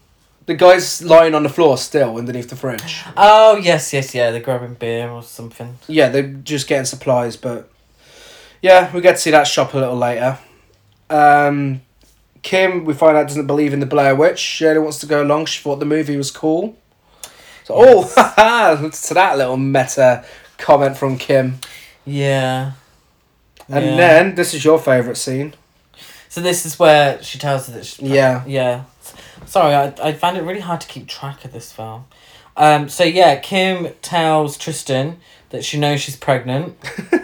[0.47, 3.03] The guy's lying on the floor still underneath the fridge.
[3.15, 4.31] Oh yes, yes, yeah.
[4.31, 5.77] They're grabbing beer or something.
[5.87, 7.69] Yeah, they're just getting supplies, but
[8.61, 10.39] yeah, we get to see that shop a little later.
[11.09, 11.81] Um,
[12.43, 14.39] Kim, we find out, doesn't believe in the Blair Witch.
[14.39, 15.45] She only wants to go along.
[15.45, 16.77] She thought the movie was cool.
[17.65, 20.23] So, oh, haha, to that little meta
[20.57, 21.59] comment from Kim.
[22.05, 22.71] Yeah.
[23.67, 23.95] And Yeah.
[23.97, 25.53] then, this is your favourite scene.
[26.29, 28.43] So this is where she tells her that she's Yeah.
[28.47, 28.83] Yeah.
[29.47, 32.05] Sorry, I, I found it really hard to keep track of this film.
[32.55, 36.77] Um, so yeah, Kim tells Tristan that she knows she's pregnant.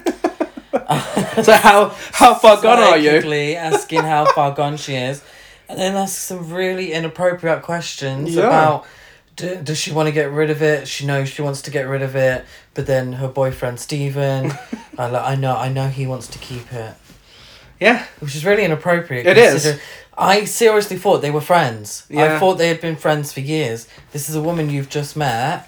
[1.43, 3.55] So, how, how far gone are you?
[3.55, 5.23] Asking how far gone she is.
[5.67, 8.43] And then asks some really inappropriate questions Yeah.
[8.47, 8.85] about
[9.35, 10.87] do, does she want to get rid of it?
[10.87, 14.51] She knows she wants to get rid of it, but then her boyfriend Steven,
[14.97, 16.93] I, I know I know he wants to keep it.
[17.79, 18.05] Yeah.
[18.19, 19.25] Which is really inappropriate.
[19.25, 19.79] It is.
[20.17, 22.05] I seriously thought they were friends.
[22.09, 22.35] Yeah.
[22.35, 23.87] I thought they had been friends for years.
[24.11, 25.67] This is a woman you've just met.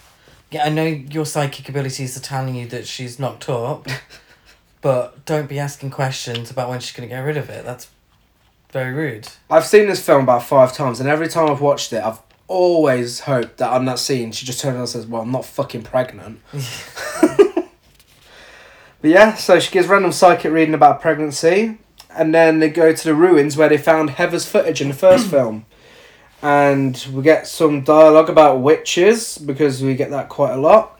[0.51, 3.87] Yeah, I know your psychic abilities are telling you that she's knocked up,
[4.81, 7.65] but don't be asking questions about when she's going to get rid of it.
[7.65, 7.89] That's
[8.71, 9.27] very rude.
[9.49, 13.21] I've seen this film about five times, and every time I've watched it, I've always
[13.21, 15.83] hoped that on that scene she just turns around and says, "Well, I'm not fucking
[15.83, 16.39] pregnant."
[17.21, 17.65] but
[19.01, 21.79] yeah, so she gives random psychic reading about pregnancy,
[22.15, 25.27] and then they go to the ruins where they found Heather's footage in the first
[25.29, 25.65] film,
[26.41, 30.91] and we get some dialogue about witches because we get that quite a lot.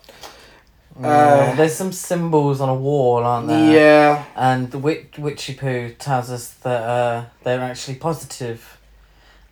[0.99, 1.07] Yeah,
[1.51, 3.73] Uh, there's some symbols on a wall, aren't there?
[3.73, 4.25] yeah.
[4.35, 8.77] And the witch, Witchy Poo tells us that uh, they're actually positive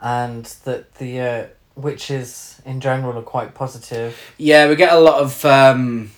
[0.02, 1.46] and that the uh,
[1.76, 4.18] witches in general are quite positive.
[4.38, 6.12] Yeah, we get a lot of um,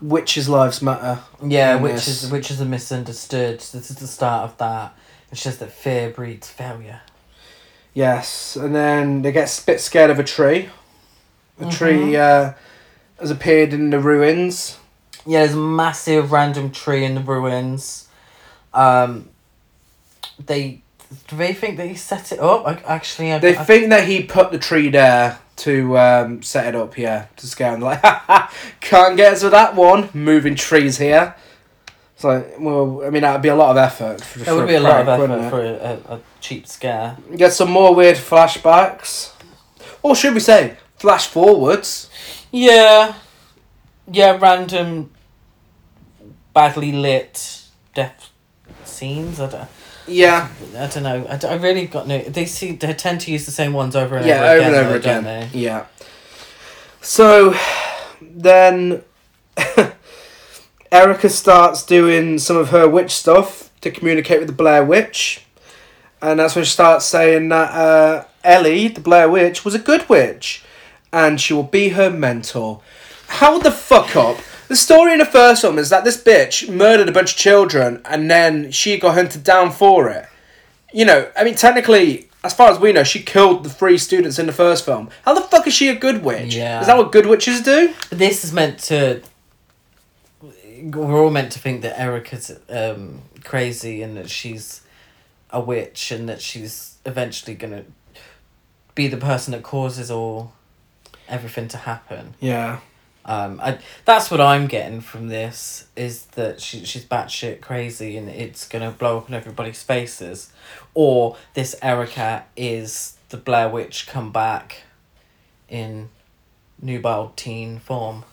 [0.00, 1.20] witches' lives matter.
[1.44, 2.24] Yeah, which this.
[2.24, 3.60] is which is a misunderstood.
[3.60, 4.94] This is the start of that.
[5.30, 7.00] It's just that fear breeds failure.
[7.94, 10.68] Yes, and then they get a bit scared of a tree.
[11.60, 11.72] A Mhm.
[11.72, 12.52] tree uh,
[13.18, 14.76] has appeared in the ruins.
[15.26, 18.06] Yeah, there's a massive random tree in the ruins.
[18.72, 19.30] Um,
[20.44, 20.80] they
[21.26, 22.66] do they think that he set it up?
[22.66, 26.66] I, actually, I, They I, think that he put the tree there to um, set
[26.66, 27.80] it up, yeah, to scare them.
[27.80, 28.02] Like,
[28.80, 30.10] can't get us with that one.
[30.14, 31.34] Moving trees here.
[32.14, 34.20] It's like, well, I mean, that'd be a lot of effort.
[34.20, 37.16] For, there would be a lot of effort for a, a, a cheap scare.
[37.36, 39.32] Get some more weird flashbacks.
[40.02, 42.10] Or should we say, flash forwards?
[42.50, 43.14] Yeah,
[44.10, 45.10] yeah, random,
[46.52, 47.62] badly lit
[47.94, 48.30] death
[48.84, 49.38] scenes.
[49.38, 49.68] I don't,
[50.08, 51.26] Yeah, I don't know.
[51.26, 52.18] I, I really got no.
[52.20, 54.74] They see they tend to use the same ones over and yeah, over over again.
[54.74, 55.24] and over again.
[55.24, 55.58] Don't they?
[55.58, 55.86] Yeah.
[57.00, 57.54] So
[58.20, 59.02] then
[60.92, 65.44] Erica starts doing some of her witch stuff to communicate with the Blair Witch.
[66.20, 70.08] And that's when she starts saying that uh, Ellie, the Blair Witch, was a good
[70.08, 70.64] witch.
[71.12, 72.80] And she will be her mentor.
[73.28, 74.38] How the fuck up?
[74.68, 78.02] The story in the first film is that this bitch murdered a bunch of children
[78.04, 80.26] and then she got hunted down for it.
[80.92, 84.38] You know, I mean, technically, as far as we know, she killed the three students
[84.38, 85.10] in the first film.
[85.24, 86.54] How the fuck is she a good witch?
[86.54, 86.80] Yeah.
[86.80, 87.94] Is that what good witches do?
[88.10, 89.22] But this is meant to.
[90.82, 94.82] We're all meant to think that Erica's um, crazy and that she's
[95.50, 97.84] a witch and that she's eventually gonna
[98.94, 100.52] be the person that causes all
[101.28, 102.34] everything to happen.
[102.38, 102.80] Yeah.
[103.28, 108.26] Um, I that's what I'm getting from this is that she she's batshit crazy and
[108.28, 110.50] it's gonna blow up in everybody's faces,
[110.94, 114.84] or this Erica is the Blair Witch come back,
[115.68, 116.08] in
[116.80, 118.24] nubile teen form.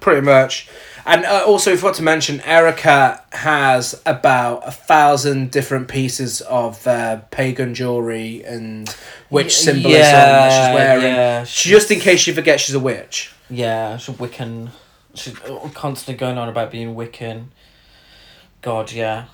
[0.00, 0.68] Pretty much.
[1.06, 6.86] And uh, also, we forgot to mention, Erica has about a thousand different pieces of
[6.86, 8.88] uh, pagan jewelry and
[9.30, 11.04] witch Y- symbolism that she's wearing.
[11.04, 13.32] Yeah, Just in case she forgets she's a witch.
[13.48, 14.70] Yeah, she's Wiccan.
[15.14, 15.34] She's
[15.74, 17.46] constantly going on about being Wiccan.
[18.62, 19.24] God, yeah.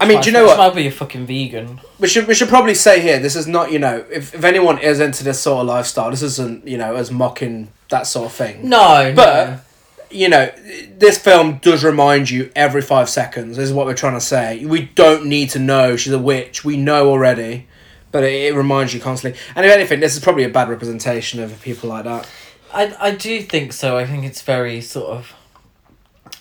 [0.00, 0.58] I mean, do you know what?
[0.58, 1.80] Might be a fucking vegan.
[2.00, 4.78] We should we should probably say here this is not you know if, if anyone
[4.78, 8.32] is into this sort of lifestyle this isn't you know as mocking that sort of
[8.32, 8.68] thing.
[8.68, 9.60] No, But- no.
[10.12, 10.50] You know
[10.98, 13.58] this film does remind you every five seconds.
[13.58, 14.64] Is what we're trying to say.
[14.64, 16.64] We don't need to know she's a witch.
[16.64, 17.66] We know already,
[18.10, 19.40] but it, it reminds you constantly.
[19.54, 22.28] And if anything, this is probably a bad representation of people like that.
[22.72, 23.96] I I do think so.
[23.96, 25.34] I think it's very sort of.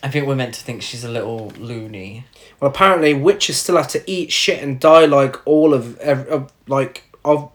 [0.03, 2.25] I think we're meant to think she's a little loony.
[2.59, 7.03] Well, apparently witches still have to eat shit and die like all of, of like
[7.23, 7.51] of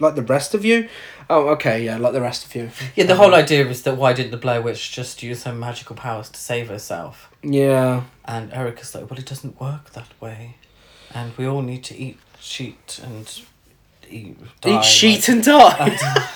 [0.00, 0.88] like the rest of you.
[1.30, 2.70] Oh, okay, yeah, like the rest of you.
[2.96, 5.96] Yeah, the whole idea is that why didn't the Blair Witch just use her magical
[5.96, 7.30] powers to save herself?
[7.42, 8.02] Yeah.
[8.24, 10.56] And Erica's like, well, it doesn't work that way,
[11.14, 13.40] and we all need to eat sheet and
[14.08, 14.36] eat.
[14.60, 16.30] die, Eat sheet like- and die.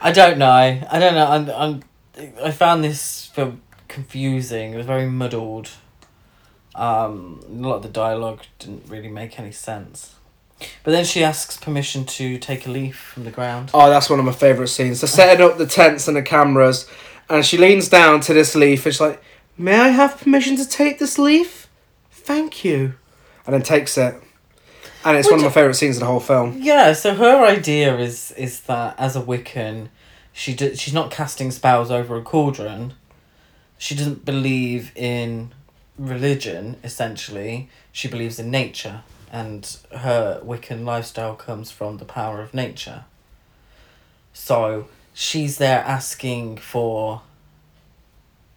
[0.00, 0.48] I don't know.
[0.90, 1.26] I don't know.
[1.26, 1.82] I'm, I'm,
[2.42, 4.72] I found this film confusing.
[4.74, 5.70] It was very muddled.
[6.74, 10.14] Um, a lot of the dialogue didn't really make any sense.
[10.84, 13.70] But then she asks permission to take a leaf from the ground.
[13.74, 15.00] Oh, that's one of my favourite scenes.
[15.00, 16.88] They're setting up the tents and the cameras,
[17.28, 19.22] and she leans down to this leaf and she's like,
[19.60, 21.68] May I have permission to take this leaf?
[22.12, 22.94] Thank you.
[23.44, 24.14] And then takes it.
[25.04, 26.58] And it's one of my favourite scenes in the whole film.
[26.60, 29.88] Yeah, so her idea is is that as a Wiccan,
[30.32, 32.94] she d- she's not casting spells over a cauldron.
[33.78, 35.52] She doesn't believe in
[35.98, 36.76] religion.
[36.84, 43.04] Essentially, she believes in nature, and her Wiccan lifestyle comes from the power of nature.
[44.32, 47.22] So she's there asking for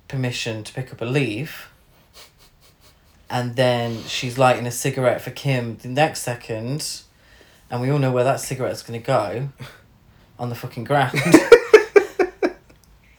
[0.08, 1.70] permission to pick up a leaf.
[3.30, 7.02] And then she's lighting a cigarette for Kim the next second,
[7.70, 9.50] and we all know where that cigarette's gonna go,
[10.38, 11.18] on the fucking ground.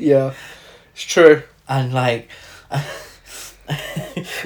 [0.02, 0.34] Yeah.
[0.94, 1.44] It's true.
[1.68, 2.28] and like,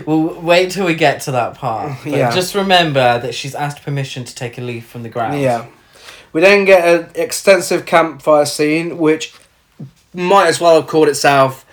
[0.06, 1.96] we'll wait till we get to that part.
[2.04, 2.34] But Yeah.
[2.34, 5.40] just remember that she's asked permission to take a leaf from the ground.
[5.40, 5.66] Yeah.
[6.32, 9.32] We then get an extensive campfire scene, which
[10.12, 11.64] might as well have called itself,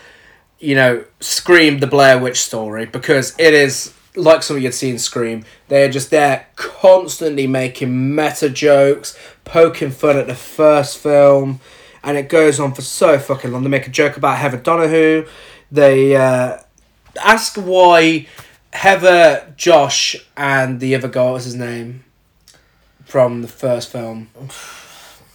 [0.60, 5.00] you know, Scream the Blair Witch story, because it is like something you'd see in
[5.00, 5.44] Scream.
[5.68, 11.60] They're just there constantly making meta jokes, poking fun at the first film,
[12.04, 13.64] and it goes on for so fucking long.
[13.64, 15.26] They make a joke about Heather Donahue.
[15.72, 16.58] they uh,
[17.22, 18.28] ask why
[18.74, 22.04] Heather, Josh, and the other guy, what's his name,
[23.06, 24.30] from the first film.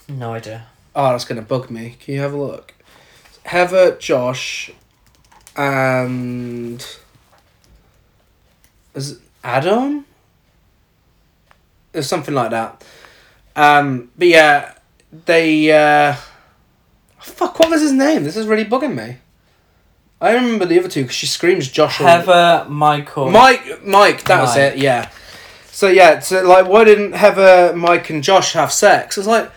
[0.09, 0.67] No idea.
[0.95, 1.97] Oh, that's gonna bug me.
[2.01, 2.75] Can you have a look?
[3.45, 4.71] Heather, Josh,
[5.57, 6.85] and
[8.95, 10.05] is it Adam?
[11.93, 12.85] There's something like that.
[13.55, 14.75] Um, but yeah,
[15.27, 15.71] they.
[15.71, 16.17] Uh,
[17.21, 18.25] fuck, what was his name?
[18.25, 19.19] This is really bugging me.
[20.21, 21.99] I remember the other two because she screams Josh.
[21.99, 23.31] Heather, Michael.
[23.31, 24.75] Mike, Mike, that was Mike.
[24.75, 24.79] it.
[24.79, 25.11] Yeah.
[25.71, 29.17] So yeah, so like, why didn't Heather, Mike, and Josh have sex?
[29.17, 29.51] It's like,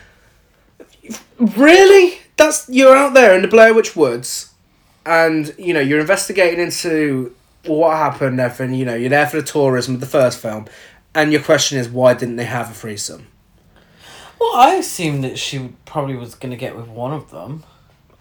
[1.39, 2.19] really?
[2.37, 4.53] That's you're out there in the Blair Witch Woods,
[5.05, 8.33] and you know you're investigating into what happened.
[8.33, 10.67] and Everything you know, you're there for the tourism of the first film,
[11.15, 13.25] and your question is why didn't they have a threesome?
[14.39, 17.63] Well, I assumed that she probably was going to get with one of them.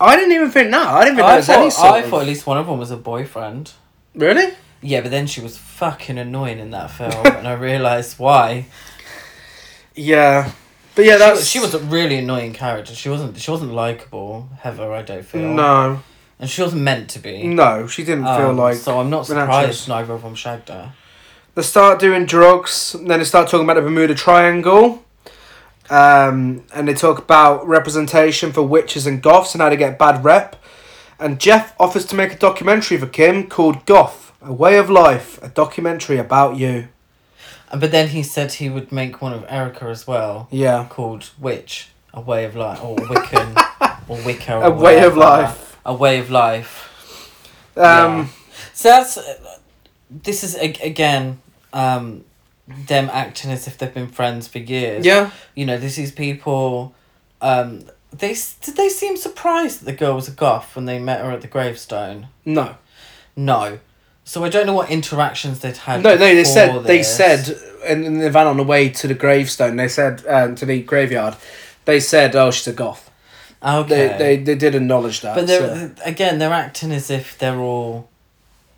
[0.00, 0.82] I didn't even think no.
[0.82, 2.56] I didn't think there I was any thought, sort I of- thought at least one
[2.58, 3.72] of them was a boyfriend.
[4.14, 4.54] really.
[4.82, 8.64] Yeah, but then she was fucking annoying in that film, and I realised why.
[9.94, 10.52] Yeah,
[10.94, 12.94] but yeah, that's was, she was a really annoying character.
[12.94, 13.36] She wasn't.
[13.38, 14.48] She wasn't likable.
[14.60, 15.42] Heather, I don't feel.
[15.48, 16.02] no,
[16.38, 17.46] And she wasn't meant to be.
[17.46, 17.86] no.
[17.88, 19.80] She didn't feel Um, like So I'm not an actress.
[19.80, 20.92] surprised neither of them shagged her.
[21.54, 25.04] They start doing drugs, and then they start talking about the Bermuda Triangle.
[25.90, 30.24] Um, and they talk about representation for witches and goths and how to get bad
[30.24, 30.56] rep.
[31.18, 35.42] And Jeff offers to make a documentary for Kim called Goth, A Way of Life,
[35.42, 36.88] a documentary about you.
[37.70, 40.86] And but then he said he would make one of Erica as well, Yeah.
[40.88, 43.54] called Witch, a way of life, or Wiccan,
[44.08, 45.16] or Wicca, or A Way of.
[45.16, 45.76] Life.
[45.84, 47.72] A way of life.
[47.76, 48.30] Um,
[48.74, 49.18] So that's
[50.10, 51.40] this is again
[51.72, 52.24] um,
[52.86, 55.04] them acting as if they've been friends for years.
[55.04, 55.30] yeah.
[55.54, 56.94] You know, this is people.
[57.40, 61.20] Um, they did they seem surprised that the girl was a goth when they met
[61.24, 62.28] her at the gravestone?
[62.44, 62.76] No.
[63.36, 63.78] No.
[64.24, 66.02] So I don't know what interactions they'd had.
[66.02, 67.56] No, no, they said, they said,
[67.88, 70.82] in, in the van on the way to the gravestone, they said, um, to the
[70.82, 71.34] graveyard,
[71.84, 73.10] they said, oh, she's a goth.
[73.62, 73.88] Okay.
[74.08, 75.34] They, they, they did acknowledge that.
[75.34, 78.08] But they're so- again, they're acting as if they're all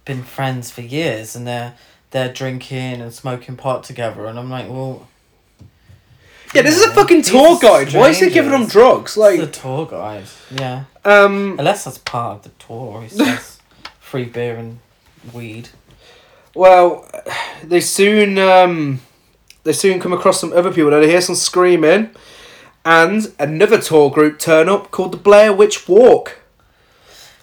[0.05, 1.74] been friends for years, and they're
[2.12, 5.09] they're drinking and smoking pot together, and I'm like, well,
[6.55, 7.92] Yeah, this is a fucking tour guide.
[7.92, 9.16] Why is he giving them drugs?
[9.16, 10.85] like Like, the tour guide, yeah.
[11.05, 13.59] um, Unless that's part of the tour, he says
[14.01, 14.79] free beer and
[15.33, 15.70] weed.
[16.55, 17.09] well,
[17.64, 19.01] they soon, um,
[19.64, 20.90] they soon come across some other people.
[20.90, 22.11] They hear some screaming,
[22.85, 26.38] and another tour group turn up called the Blair Witch Walk.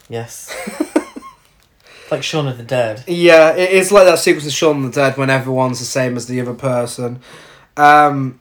[0.10, 0.54] Yes.
[2.12, 3.04] like Shaun of the Dead.
[3.08, 6.16] Yeah, it is like that sequence of Shaun of the Dead when everyone's the same
[6.18, 7.20] as the other person.
[7.78, 8.40] Um,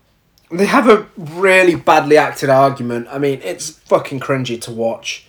[0.51, 3.09] they have a really badly acted argument.
[3.11, 5.27] I mean, it's fucking cringy to watch.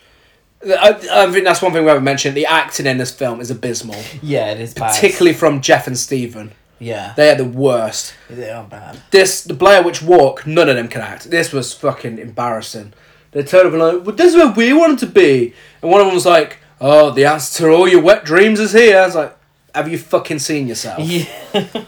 [0.65, 2.35] I, I think that's one thing we haven't mentioned.
[2.35, 4.93] The acting in this film is abysmal, Yeah, it is bad.
[4.93, 6.51] particularly from Jeff and Stephen.
[6.79, 8.13] Yeah, They are the worst.
[8.29, 9.01] they are bad.
[9.11, 11.29] This, the Blair Witch Walk, none of them can act.
[11.29, 12.93] This was fucking embarrassing.
[13.31, 15.53] They turned up and like, well, this is where we wanted to be.
[15.81, 18.73] And one of them was like, oh, the answer to all your wet dreams is
[18.73, 18.99] here.
[18.99, 19.35] I was like,
[19.75, 20.99] have you fucking seen yourself?
[20.99, 21.25] Yeah.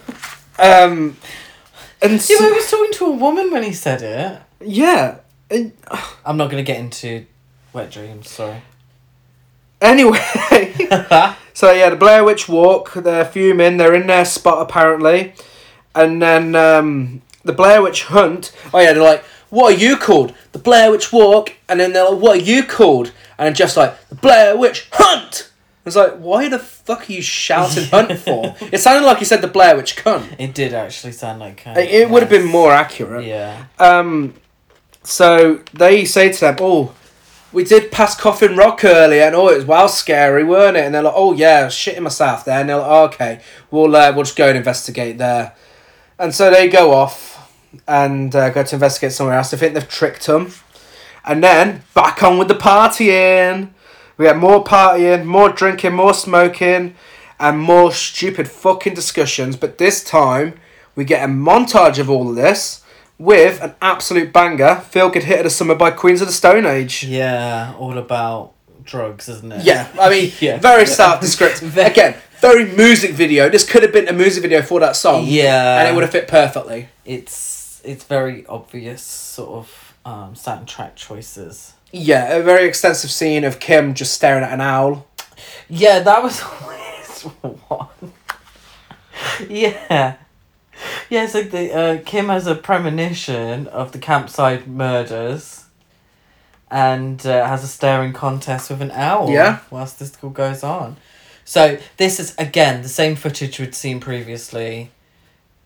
[0.60, 1.17] Um,
[2.04, 4.41] and Yeah, so, but he was talking to a woman when he said it.
[4.60, 5.15] yeah.
[5.49, 5.71] And,
[6.25, 7.25] I'm not gonna get into
[7.73, 8.30] wet dreams.
[8.30, 8.62] Sorry.
[9.82, 10.19] anyway,
[11.54, 12.93] so yeah, the Blair Witch Walk.
[12.93, 13.77] They're fuming.
[13.77, 15.34] They're in their spot apparently,
[15.95, 18.51] and then um, the Blair Witch Hunt.
[18.73, 22.08] Oh yeah, they're like, "What are you called?" The Blair Witch Walk, and then they're
[22.10, 25.50] like, "What are you called?" And just like the Blair Witch Hunt.
[25.84, 28.56] It's like, why the fuck are you shouting hunt for?
[28.72, 30.36] It sounded like you said the Blair Witch cunt.
[30.38, 31.65] It did actually sound like.
[31.65, 33.26] Uh, It, it would have been more accurate.
[33.26, 33.65] Yeah.
[33.80, 34.36] Um,
[35.04, 36.94] so they say to them, "Oh,
[37.52, 40.94] we did pass Coffin Rock earlier, and oh, it was well scary, weren't it?" And
[40.94, 43.41] they're like, "Oh yeah, shitting myself there." And they're like, oh, "Okay,
[43.72, 45.54] we'll uh, we'll just go and investigate there."
[46.20, 47.52] And so they go off
[47.88, 49.50] and uh, go to investigate somewhere else.
[49.50, 50.53] They think they've tricked them,
[51.26, 53.69] and then back on with the partying.
[54.17, 56.95] We get more partying, more drinking, more smoking,
[57.39, 59.55] and more stupid fucking discussions.
[59.55, 60.53] But this time,
[60.95, 62.84] we get a montage of all of this
[63.17, 64.76] with an absolute banger.
[64.76, 67.03] Feel Good Hit of the Summer by Queens of the Stone Age.
[67.03, 68.53] Yeah, all about
[68.84, 69.63] drugs, isn't it?
[69.63, 70.59] Yeah, I mean, Yeah.
[70.59, 71.76] very self-descriptive.
[71.78, 73.49] Again, very music video.
[73.49, 75.24] This could have been a music video for that song.
[75.28, 75.80] Yeah.
[75.80, 76.89] And it would have fit perfectly.
[77.05, 81.74] It's it's very obvious sort of um, soundtrack choices.
[81.91, 85.08] Yeah, a very extensive scene of Kim just staring at an owl.
[85.70, 88.14] Yeah, that was a weird one.
[89.49, 90.16] yeah.
[91.10, 95.66] Yeah, it's like the uh, Kim has a premonition of the campsite murders,
[96.72, 99.30] and uh, has a staring contest with an owl.
[99.30, 99.60] Yeah.
[99.70, 100.97] Whilst this all goes on,
[101.45, 104.89] so this is again the same footage we'd seen previously.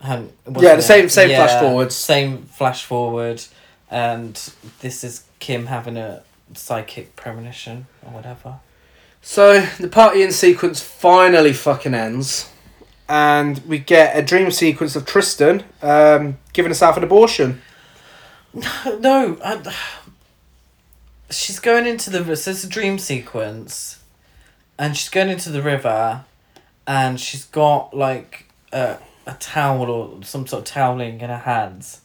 [0.01, 1.91] Um, Yeah, the same- same flash forward.
[1.93, 3.41] Same flash forward,
[3.95, 6.21] and this is Kim having a
[6.53, 8.59] psychic premonition or whatever.
[9.21, 12.51] So the partying sequence finally fucking ends,
[13.07, 17.61] and we get a dream sequence of Tristan um, giving herself an abortion.
[18.99, 19.73] No, I,
[21.31, 22.35] she's going into the.
[22.35, 24.03] So it's a dream sequence,
[24.77, 26.25] and she's going into the river,
[26.85, 32.01] and she's got like a a towel or some sort of toweling in her hands,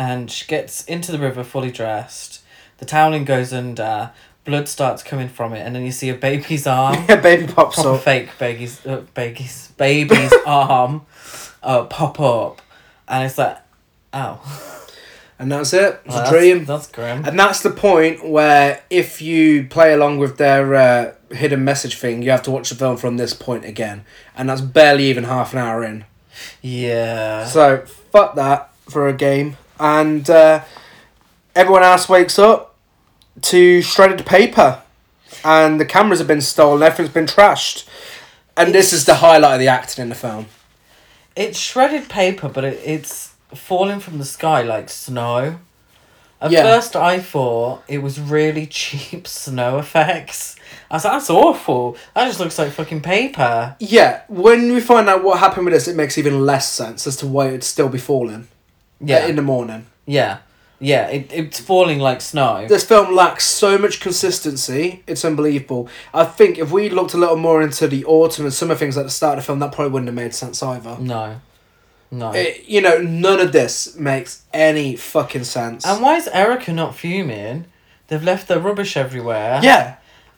[0.00, 2.40] and she gets into the river fully dressed.
[2.78, 4.12] The toweling goes under.
[4.44, 6.94] Blood starts coming from it, and then you see a baby's arm.
[7.08, 8.00] Yeah, baby pops proper up.
[8.02, 11.02] fake baby's uh, baby's baby's arm,
[11.62, 12.62] uh, pop up,
[13.06, 13.58] and it's like,
[14.14, 14.40] oh,
[15.38, 16.00] And that's it.
[16.04, 16.64] It's Well, a that's- dream.
[16.64, 17.24] That's grim.
[17.26, 22.22] And that's the point where if you play along with their uh, hidden message thing,
[22.22, 24.04] you have to watch the film from this point again.
[24.36, 26.04] And that's barely even half an hour in.
[26.62, 27.44] Yeah.
[27.46, 29.56] So, fuck that for a game.
[29.80, 30.62] And uh,
[31.56, 32.76] everyone else wakes up
[33.42, 34.82] to shredded paper.
[35.44, 37.88] And the cameras have been stolen, everything's been trashed.
[38.56, 40.46] And this is the highlight of the acting in the film.
[41.34, 45.58] It's shredded paper, but it, it's falling from the sky like snow.
[46.42, 46.62] At Yeah.
[46.62, 50.56] first, I thought it was really cheap snow effects.
[50.90, 51.96] I was like, that's awful.
[52.14, 53.76] That just looks like fucking paper.
[53.78, 57.16] Yeah, when we find out what happened with this, it makes even less sense as
[57.18, 58.48] to why it'd still be falling
[59.00, 59.26] Yeah.
[59.26, 59.86] in the morning.
[60.06, 60.38] yeah.
[60.82, 62.66] Yeah, it, it's falling like snow.
[62.66, 65.02] This film lacks so much consistency.
[65.06, 65.90] It's unbelievable.
[66.14, 69.04] I think if we looked a little more into the autumn and summer things at
[69.04, 70.96] the start of the film, that probably wouldn't have made sense either.
[70.98, 71.40] no.
[72.10, 72.32] No.
[72.32, 75.84] It- you know, none of this makes any fucking sense.
[75.86, 77.66] and why is Erica not fuming?
[78.08, 79.60] They've left their rubbish everywhere.
[79.62, 79.96] yeah,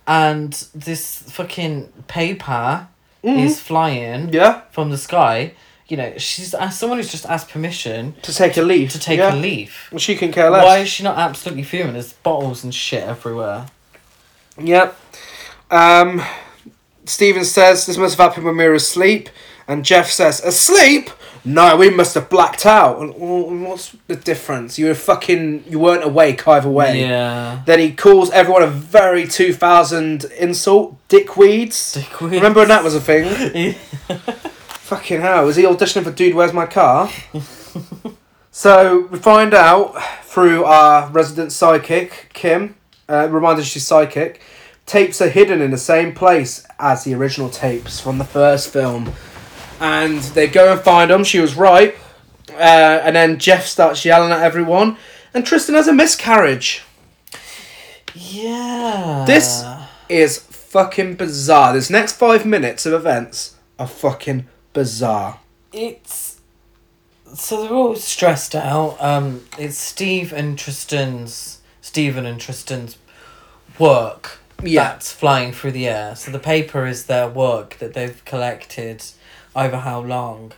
[0.09, 2.89] And this fucking paper
[3.25, 3.45] Mhm.
[3.47, 5.53] is flying yeah, from the sky.
[5.93, 8.93] You know, she's asked someone who's just asked permission to take a leaf.
[8.93, 9.35] to take yeah.
[9.35, 9.91] a leaf.
[9.93, 10.65] Well, she can care less.
[10.65, 11.93] Why is she not absolutely fuming?
[11.93, 13.67] There's bottles and shit everywhere.
[14.57, 14.99] Yep.
[15.71, 16.23] Um,
[17.05, 19.29] Steven says this must have happened when we were asleep,
[19.69, 21.11] and Jeff says asleep.
[21.45, 23.19] No, we must have blacked out.
[23.19, 24.79] What's the difference?
[24.79, 25.65] You were fucking.
[25.69, 27.03] You weren't awake either way.
[27.03, 27.61] Yeah.
[27.67, 32.01] Then he calls everyone a very two thousand insult, dickweeds.
[32.01, 32.31] Dickweeds.
[32.31, 33.75] Remember when that was a thing?
[34.93, 35.47] Fucking hell!
[35.47, 37.11] Was he auditioning for Dude, Where's My Car?
[38.51, 42.75] so we find out through our resident psychic Kim.
[43.09, 44.43] Uh, reminded she's psychic.
[44.85, 49.15] Tapes are hidden in the same place as the original tapes from the first film,
[49.81, 51.25] and they go and find them.
[51.25, 51.95] She was right.
[52.51, 54.99] Uh, and then Jeff starts yelling at everyone,
[55.33, 56.83] and Tristan has a miscarriage.
[58.15, 59.25] Yeah.
[59.27, 59.65] This
[60.11, 61.73] is fucking bizarre.
[61.73, 65.41] This next five minutes of events are fucking bizarre.
[65.73, 66.41] It's
[67.35, 68.97] so they're all stressed out.
[69.01, 72.97] Um, it's Steve and Tristan's Stephen and Tristan's
[73.79, 74.85] work Yeah.
[74.85, 76.15] that's flying through the air.
[76.15, 79.03] So the paper is their work that they've collected
[79.57, 80.53] over how long,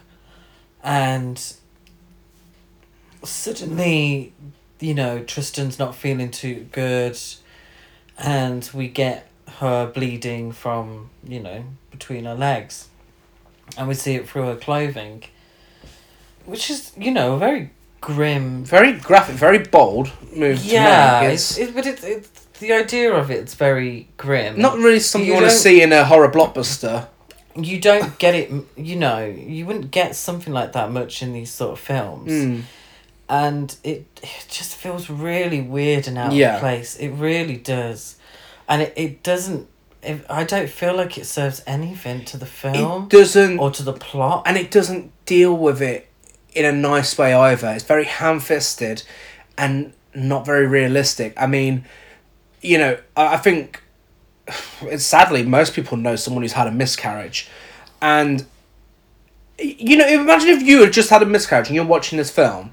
[0.82, 1.40] and
[3.22, 4.32] suddenly,
[4.80, 7.18] you know, Tristan's not feeling too good,
[8.18, 12.88] and we get her bleeding from you know between her legs
[13.76, 15.24] and we see it through her clothing,
[16.46, 17.70] which is you know a very
[18.00, 18.64] grim.
[18.64, 21.34] Very graphic, very bold move Yeah, to make.
[21.34, 22.28] it's, It's it, but it's it's
[22.60, 24.60] the idea of it's very grim.
[24.60, 27.08] not really something you, You want to see in a horror blockbuster.
[27.56, 28.50] you don't get it.
[28.76, 32.62] You know, you wouldn't get something like that much in these sort of films, Mm.
[33.28, 36.54] and it it just feels really weird and out Yeah.
[36.54, 36.96] of place.
[36.96, 38.16] It really does,
[38.68, 39.68] and it it doesn't.
[40.04, 43.82] It, I don't feel like it serves anything to the film It doesn't, or to
[43.82, 44.42] the plot.
[44.46, 46.08] and it doesn't deal with it
[46.52, 47.68] in a nice way either.
[47.70, 49.02] It's very ham-fisted,
[49.58, 51.34] and not very realistic.
[51.36, 51.84] I mean,
[52.60, 53.82] you know, I, I think
[54.82, 57.48] it's sadly most people know someone who's had a miscarriage,
[58.00, 58.46] and
[59.58, 62.72] you know, imagine if you had just had a miscarriage and you're watching this film,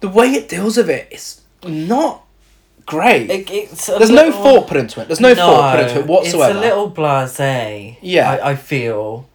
[0.00, 2.24] the way it deals with it is not
[2.88, 3.30] great.
[3.30, 5.06] It, There's no thought put into it.
[5.06, 6.50] There's no, thought put into it whatsoever.
[6.50, 7.98] It's a little blasé.
[8.00, 8.30] Yeah.
[8.30, 9.28] I, I feel,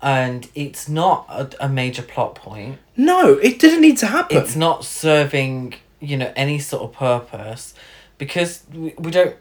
[0.00, 2.78] and it's not a, a major plot point.
[2.96, 4.36] No, it didn't need to happen.
[4.36, 7.74] It's not serving you know any sort of purpose
[8.18, 9.36] because we, we don't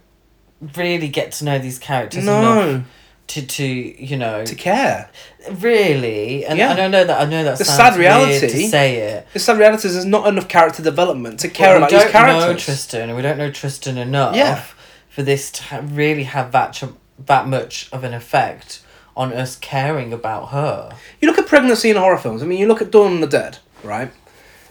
[0.76, 2.40] really get to know these characters no.
[2.40, 2.86] enough
[3.34, 5.10] to to you know to care.
[5.50, 6.72] really and, Yeah.
[6.72, 9.28] and I know that I know that The sad reality- to say it.
[9.34, 12.04] The sad reality is there's not enough character development to care But about we these
[12.14, 12.66] don't know characters.
[12.66, 14.62] Tristan, and we don't know Tristan enough Yeah.
[15.10, 16.84] for this to really have that ch-
[17.26, 18.80] that much of an effect
[19.16, 20.90] on us caring about her.
[21.20, 22.42] You look at pregnancy in horror films.
[22.42, 24.10] I mean, you look at Dawn of the Dead, right?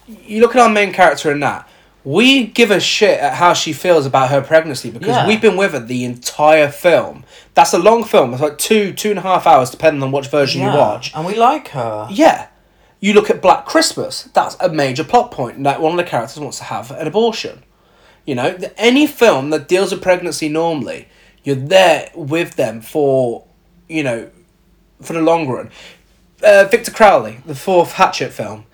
[0.06, 1.68] You look at our main character in that.
[2.02, 5.26] We give a shit at how she feels about her pregnancy because Yeah.
[5.26, 7.24] we've been with her the entire film.
[7.54, 8.32] That's a long film.
[8.32, 11.12] It's like two, two and a half hours, depending on which version you watch.
[11.14, 12.08] and we like her.
[12.10, 12.46] Yeah.
[13.00, 14.28] You look at Black Christmas.
[14.34, 15.62] That's a major plot point.
[15.64, 17.62] That one of the characters wants to have an abortion.
[18.26, 21.08] You know, any film that deals with pregnancy normally,
[21.42, 23.44] you're there with them for,
[23.88, 24.30] you know,
[25.02, 25.70] for the long run.
[26.42, 28.64] Uh, Victor Crowley, the fourth Hatchet film.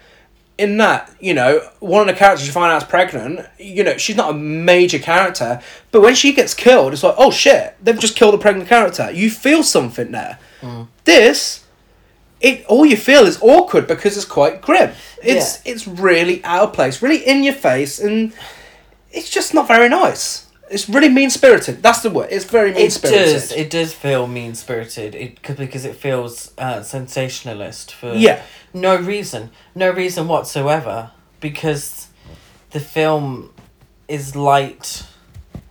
[0.59, 3.46] In that, you know, one of the characters you find out is pregnant.
[3.59, 5.61] You know, she's not a major character,
[5.92, 9.11] but when she gets killed, it's like, oh shit, they've just killed a pregnant character.
[9.11, 10.38] You feel something there.
[10.62, 10.88] Mm.
[11.04, 11.64] This,
[12.40, 14.92] it all you feel is awkward because it's quite grim.
[15.22, 18.32] It's it's really out of place, really in your face, and
[19.11, 20.45] it's just not very nice.
[20.70, 21.82] It's really mean spirited.
[21.82, 22.28] That's the word.
[22.30, 23.28] It's very mean spirited.
[23.28, 23.52] It does.
[23.52, 25.14] It does feel mean spirited.
[25.14, 28.42] It could because it feels uh, sensationalist for Yeah.
[28.74, 31.12] no reason, no reason whatsoever.
[31.40, 32.08] Because
[32.70, 33.52] the film
[34.08, 35.04] is light,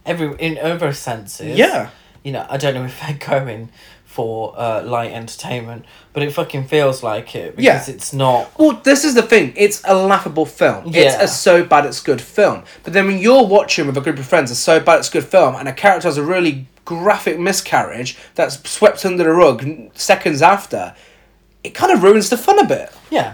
[0.05, 1.57] every in over senses.
[1.57, 1.89] Yeah.
[2.23, 3.69] You know, I don't know if they're going
[4.16, 7.93] for uh, light entertainment, but it fucking feels like it because Yeah.
[7.95, 8.49] it's not.
[8.57, 9.51] Well, this is the thing.
[9.57, 10.93] It's a laughable film.
[10.95, 12.63] It's a so bad it's good film.
[12.84, 15.26] But then when you're watching with a group of friends, a so bad it's good
[15.26, 20.41] film, and a character has a really graphic miscarriage that's swept under the rug seconds
[20.41, 20.95] after,
[21.63, 22.89] it kind of ruins the fun a bit.
[23.09, 23.34] Yeah,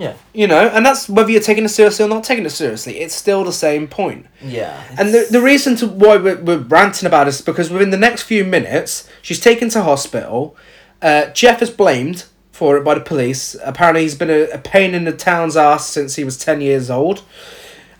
[0.00, 2.98] yeah, You know, and that's whether you're taking it seriously or not taking it seriously.
[3.00, 4.26] It's still the same point.
[4.42, 4.82] yeah.
[4.98, 7.96] And the, the reason to why we're, we're ranting about this is because within the
[7.98, 10.56] next few minutes, she's taken to hospital.
[11.02, 13.54] Uh, Jeff is blamed for it by the police.
[13.62, 16.90] Apparently, he's been a, a pain in the town's ass since he was 10 years
[16.90, 17.22] old.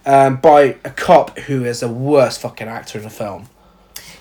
[0.07, 3.51] Um, by a cop who is the worst fucking actor in the film.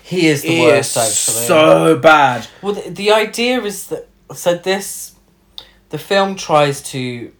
[0.02, 1.46] he is the He worst is actually.
[1.46, 2.46] so bad.
[2.60, 5.14] Well, the, the idea is that so this,
[5.88, 7.32] the film tries to.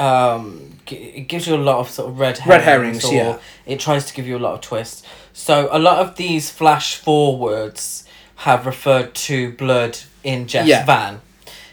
[0.00, 2.50] Um, it gives you a lot of sort of red herrings.
[2.58, 3.38] Red herrings, yeah.
[3.66, 5.02] It tries to give you a lot of twists.
[5.32, 8.04] So a lot of these flash forwards
[8.36, 10.84] have referred to blood in Jeff's Yeah.
[10.84, 11.20] van,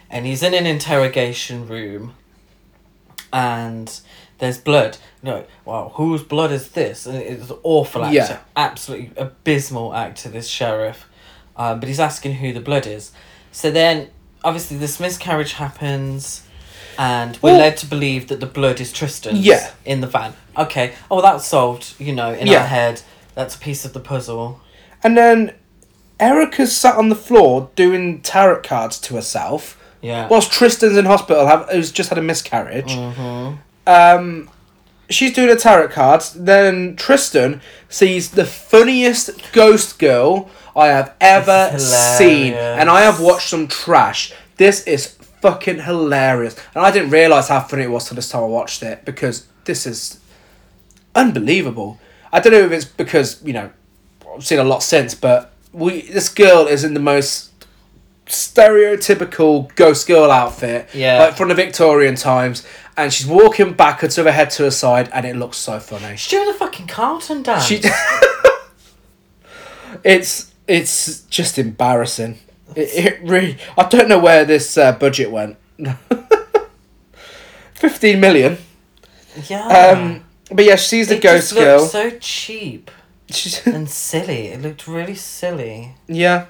[0.09, 2.13] and he's in an interrogation room,
[3.31, 3.99] and
[4.39, 4.97] there's blood.
[5.23, 7.05] No, wow, whose blood is this?
[7.05, 8.37] And it's an awful actor, Yeah.
[8.55, 10.29] absolutely abysmal actor.
[10.29, 11.05] This sheriff,
[11.55, 13.11] um, but he's asking who the blood is.
[13.51, 14.09] So then,
[14.43, 16.43] obviously, this miscarriage happens,
[16.97, 19.39] and we're Well- led to believe that the blood is Tristan's.
[19.39, 19.69] Yeah.
[19.85, 20.33] In the van.
[20.57, 20.93] Okay.
[21.11, 21.93] Oh, that's solved.
[21.99, 22.61] You know, in Yeah.
[22.61, 23.01] our head,
[23.35, 24.59] that's a piece of the puzzle.
[25.03, 25.53] And then
[26.19, 29.77] Erica's sat on the floor doing tarot cards to herself.
[30.01, 30.27] Yeah.
[30.27, 32.91] Whilst Tristan's in hospital, have, who's just had a miscarriage.
[32.91, 33.53] Mm-hmm.
[33.87, 34.49] Um,
[35.09, 36.33] she's doing a tarot cards.
[36.33, 43.49] Then Tristan sees the funniest ghost girl I have ever seen, and I have watched
[43.49, 44.33] some trash.
[44.57, 48.43] This is fucking hilarious, and I didn't realize how funny it was till this time
[48.43, 50.19] I watched it because this is
[51.15, 51.99] unbelievable.
[52.31, 53.69] I don't know if it's because you know
[54.33, 57.51] I've seen a lot since, but we this girl is in the most
[58.25, 61.19] stereotypical ghost girl outfit, Yeah.
[61.19, 62.65] like from the Victorian times,
[62.97, 66.17] and she's walking backwards with her head to her side, and it looks so funny.
[66.17, 67.65] She's doing the fucking Carlton dance.
[67.65, 67.81] She,
[70.03, 72.39] it's it's just embarrassing.
[72.77, 75.57] It, it really, I don't know where this uh, budget went.
[77.73, 78.57] Fifteen million.
[79.47, 79.67] yeah.
[79.95, 81.79] Um, but yeah, she sees the it ghost just girl.
[81.81, 82.91] looked so cheap
[83.29, 84.47] She's, and silly.
[84.47, 85.95] It looked really silly.
[86.07, 86.45] yeah.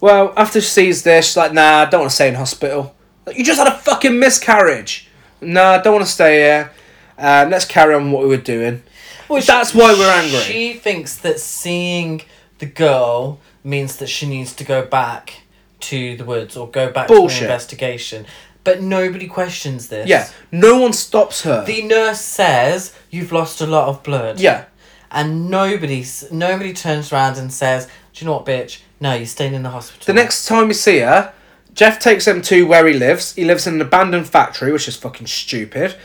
[0.00, 2.94] Well, after she sees this, she's like, "Nah, I don't want to stay in hospital.
[3.24, 5.08] Like, you just had a fucking miscarriage.
[5.40, 6.72] Nah, I don't want to stay here.
[7.16, 8.82] Uh, let's carry on what we were doing."
[9.28, 10.40] Well, That's why we're angry.
[10.40, 12.22] She thinks that seeing
[12.58, 15.41] the girl means that she needs to go back
[15.82, 18.26] to the woods or go back to the investigation.
[18.64, 20.08] But nobody questions this.
[20.08, 21.64] Yeah, no one stops her.
[21.64, 24.38] The nurse says you've lost a lot of blood.
[24.38, 24.66] yeah,
[25.10, 28.80] And nobody nobody turns around and says, "Do you know what, bitch?
[29.00, 31.32] No, you're staying in the hospital." The next time we see her,
[31.74, 33.34] Jeff takes them to where he lives.
[33.34, 35.96] He lives in an abandoned factory, which is fucking stupid.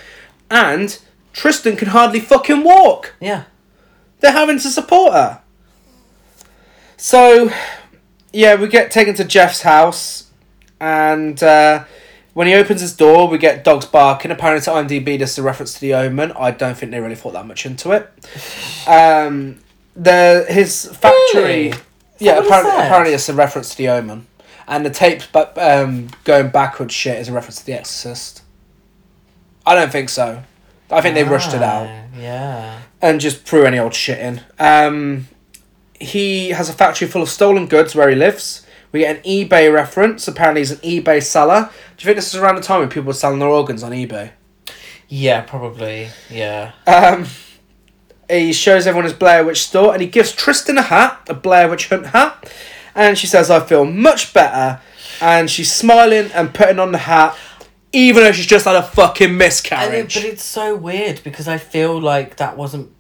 [0.50, 0.98] And
[1.34, 3.14] Tristan can hardly fucking walk.
[3.20, 3.44] Yeah.
[4.22, 5.42] They're having to support her.
[6.98, 7.52] So,
[8.34, 10.30] yeah, we get taken to Jeff's house.
[10.80, 11.86] And uh,
[12.34, 14.32] when he opens his door, we get dogs barking.
[14.32, 16.32] Apparently, to IMDb, this is a reference to The Omen.
[16.34, 18.10] I don't think they really thought that much into it.
[18.88, 19.60] Um,
[19.96, 21.42] the His factory.
[21.42, 21.74] Really?
[22.20, 22.86] Yeah, what it apparently, said?
[22.86, 24.28] apparently it's a reference to The Omen.
[24.68, 28.42] and the tapes but um, going backwards shit is a reference to The Exorcist.
[29.66, 30.44] I don't think so.
[30.90, 32.80] I think they rushed it out Ah, Yeah.
[33.02, 34.42] and just threw any old shit in.
[34.60, 35.28] Um,
[36.00, 38.66] he has a factory full of stolen goods where he lives.
[38.92, 40.28] We get an eBay reference.
[40.28, 41.70] Apparently, he's an eBay seller.
[41.98, 43.92] Do you think this is around the time when people were selling their organs on
[43.92, 44.32] eBay?
[45.10, 46.10] Yeah, probably.
[46.30, 46.72] Yeah.
[46.86, 47.26] Um,
[48.30, 51.70] he shows everyone his Blair Witch store and he gives Tristan a hat, a Blair
[51.70, 52.52] Witch Hunt hat.
[52.96, 54.82] And she says, I feel much better.
[55.22, 57.38] And she's smiling and putting on the hat,
[57.94, 60.16] even though she's just had a fucking miscarriage.
[60.16, 62.92] but it's so weird because I feel like that wasn't.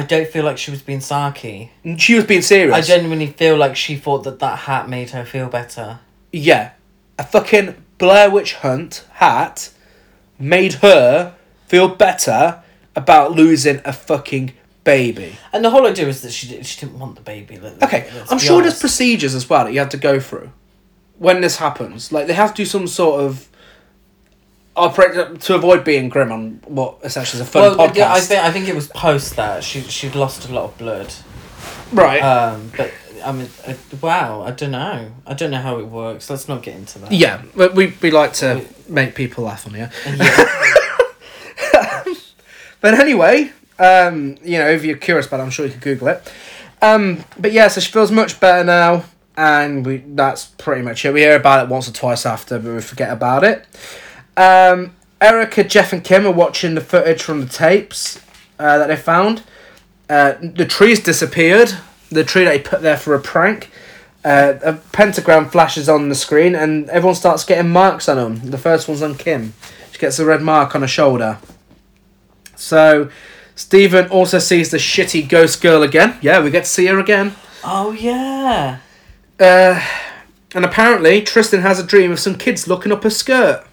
[0.00, 1.70] I don't feel like she was being sarky.
[1.98, 2.74] she was being serious.
[2.74, 5.98] I genuinely feel like she thought that that hat made her feel better.
[6.32, 6.72] Yeah.
[7.18, 9.70] A fucking Blair Witch Hunt hat
[10.38, 11.34] made her
[11.66, 12.62] feel better
[12.96, 14.52] about losing a fucking
[14.84, 15.36] baby.
[15.52, 17.58] And the whole idea is that she did, she didn't want the baby.
[17.58, 18.80] let- Okay, let's I'm be sure there's honest.
[18.80, 20.50] procedures as well that you have to go through
[21.18, 22.10] when this happens.
[22.10, 23.46] Like they have to do some sort of
[24.76, 27.96] operate to avoid being grim on what essentially is a fun well, podcast.
[27.96, 30.78] yeah, I think I think it was post that she she'd lost a lot of
[30.78, 31.12] blood.
[31.92, 32.20] right.
[32.20, 32.92] Um, but
[33.24, 35.12] I mean, uh, wow, I don't know.
[35.26, 36.30] I don't know how it works.
[36.30, 37.12] Let's not get into that.
[37.12, 39.90] yeah, but we we like to make people laugh on here.
[40.06, 40.46] Yeah.
[42.80, 46.08] But anyway, um, you know, if you're curious about it, I'm sure you could Google
[46.08, 46.32] it.
[46.82, 49.04] Um, but yeah, so she feels much better now,
[49.36, 51.12] and we that's pretty much it.
[51.12, 53.66] We hear about it once or twice after, but we forget about it.
[54.36, 58.18] Um, Erica, Jeff, and Kim are watching the footage from the tapes
[58.58, 59.42] uh, that they found.
[60.08, 61.72] Uh, the tree's disappeared.
[62.10, 63.70] The tree that he put there for a prank.
[64.24, 68.50] Uh, a pentagram flashes on the screen, and everyone starts getting marks on them.
[68.50, 69.54] The first one's on Kim.
[69.92, 71.38] She gets a red mark on her shoulder.
[72.56, 73.10] So,
[73.54, 76.18] Stephen also sees the shitty ghost girl again.
[76.20, 77.34] Yeah, we get to see her again.
[77.64, 78.78] oh yeah.
[79.38, 79.82] Uh,
[80.54, 83.64] and apparently, Tristan has a dream of some kids looking up her skirt.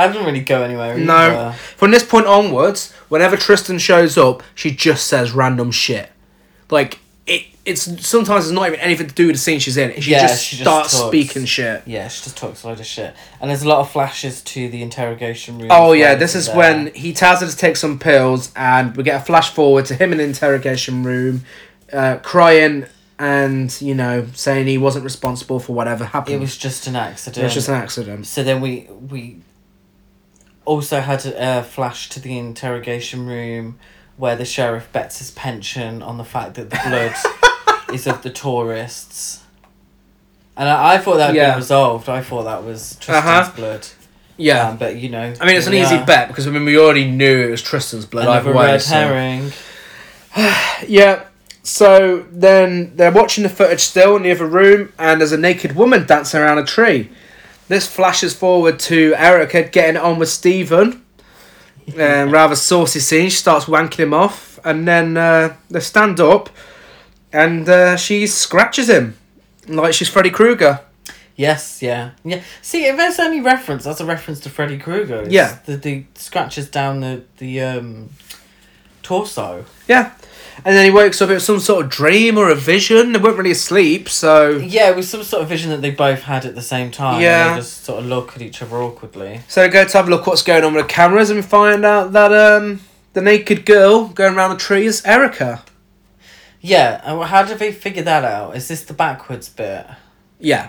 [0.00, 0.96] That doesn't really go anywhere.
[0.96, 1.14] No.
[1.14, 1.52] either.
[1.52, 6.10] From this point onwards, whenever Tristan shows up, she just says random shit.
[6.70, 10.00] Like, it, it's sometimes it's not even anything to do with the scene she's in.
[10.00, 11.82] She Yeah, just she just starts speaking shit.
[11.86, 14.68] Yeah, she just talks a lot of shit, and there's a lot of flashes to
[14.68, 15.68] the interrogation room.
[15.70, 19.02] Oh yeah, this is isn't when he tells her to take some pills, and we
[19.02, 21.42] get a flash forward to him in the interrogation room,
[21.92, 22.86] uh, crying
[23.20, 26.36] and you know saying he wasn't responsible for whatever happened.
[26.36, 27.36] it was just an accident.
[27.38, 28.26] It was just an accident.
[28.26, 29.42] So then we we
[30.64, 33.78] also had a flash to the interrogation room
[34.16, 37.14] where the sheriff bets his pension on the fact that the blood
[37.94, 39.42] is of the tourists.
[40.56, 41.50] And I, I thought that had Yeah.
[41.50, 42.08] been resolved.
[42.08, 43.52] I thought that was Tristan's Uh-huh.
[43.56, 43.86] blood.
[44.36, 45.34] Yeah, Um, but you know.
[45.40, 46.04] I mean it's an here we easy are.
[46.06, 48.66] bet because I mean we already knew it was Tristan's blood Another either way.
[48.72, 49.52] red so- herring.
[50.86, 51.24] Yeah.
[51.62, 55.76] So then they're watching the footage still in the other room, and there's a naked
[55.76, 57.10] woman dancing around a tree.
[57.70, 61.04] This flashes forward to Erica getting on with Stephen.
[61.96, 63.30] Uh, rather saucy scene.
[63.30, 66.50] She starts wanking him off, and then uh, they stand up,
[67.32, 69.16] and uh, she scratches him
[69.68, 70.80] like she's Freddy Krueger.
[71.36, 72.42] Yes, yeah, yeah.
[72.60, 75.22] See, if there's any reference, that's a reference to Freddy Krueger.
[75.22, 75.58] It's Yeah.
[75.64, 78.08] the the scratches down the the um
[79.04, 79.64] torso.
[79.86, 80.10] Yeah.
[80.64, 81.30] And then he wakes up.
[81.30, 83.12] It was some sort of dream or a vision.
[83.12, 86.22] They weren't really asleep, so Yeah, it was some sort of vision that they both
[86.22, 87.20] had at the same time.
[87.20, 87.48] Yeah.
[87.48, 89.40] and they just sort of look at each other awkwardly.
[89.48, 91.42] So they go to have a look what's going on with the cameras and we
[91.42, 92.80] find out that um
[93.12, 95.62] the naked girl going around the tree is Erica.
[96.60, 98.56] Yeah, and how did they figure that out?
[98.56, 99.86] Is this the backwards bit?
[100.38, 100.68] Yeah.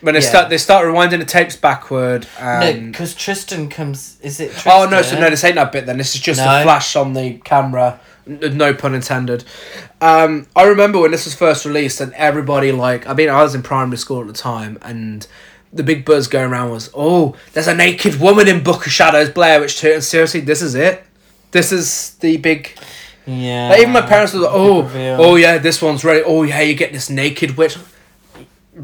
[0.00, 0.28] When they Yeah.
[0.28, 4.16] start they start rewinding the tapes backward no, and because Tristan comes.
[4.20, 4.50] Is it?
[4.52, 4.72] Tristan?
[4.74, 5.98] Oh no, so no, this ain't that bit then.
[5.98, 6.60] This is just No.
[6.60, 8.00] a flash on the camera.
[8.26, 9.44] No pun intended.
[10.00, 13.54] Um, I remember when this was first released, and everybody like, I mean, I was
[13.54, 15.26] in primary school at the time, and
[15.72, 19.30] the big buzz going around was, "Oh, there's a naked woman in Book of Shadows,
[19.30, 19.92] Blair Witch 2.
[19.94, 21.02] And seriously, this is it.
[21.50, 22.72] This is the big
[23.26, 23.68] Yeah.
[23.70, 26.22] Like, even my parents were like, "Oh, oh yeah, this one's ready.
[26.24, 27.76] Oh yeah, you get this naked witch."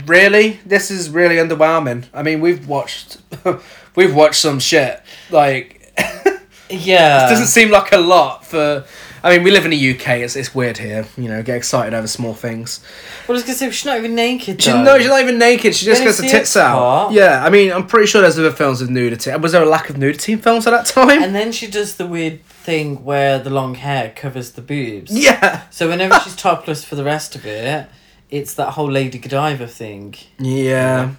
[0.06, 2.04] Really, this is really underwhelming.
[2.12, 3.18] I mean, we've watched,
[3.96, 5.00] we've watched some shit.
[5.30, 5.92] Like,
[6.68, 7.26] Yeah.
[7.26, 8.84] it doesn't seem like a lot for.
[9.28, 10.08] I mean, we live in the UK.
[10.18, 11.06] It's it's weird here.
[11.16, 12.80] You know, get excited over small things.
[13.26, 14.62] Well, I was gonna say she's not even naked.
[14.62, 14.82] She, though.
[14.82, 15.74] no, she's not even naked.
[15.74, 16.78] She just gets only the tits out.
[16.78, 17.12] part.
[17.12, 19.30] Yeah, I mean, I'm pretty sure there's other films with nudity.
[19.36, 21.22] Was there a lack of nudity in films at that time?
[21.22, 25.10] And then she does the weird thing where the long hair covers the boobs.
[25.10, 25.68] yeah.
[25.70, 27.88] So whenever she's topless for the rest of it,
[28.30, 30.14] it's that whole Lady Godiva thing.
[30.38, 31.14] Yeah.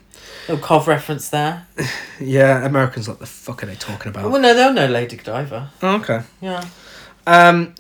[0.48, 1.68] Little Cov reference there.
[2.22, 2.66] Yeah.
[2.66, 4.30] Americans, like the fuck are they talking about?
[4.30, 5.72] Well, no, they'll know Lady Godiva.
[5.82, 6.22] Oh, okay.
[6.42, 6.66] Yeah.
[7.26, 7.76] Um,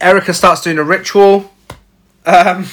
[0.00, 1.52] Erica starts doing a ritual.
[2.24, 2.66] Um,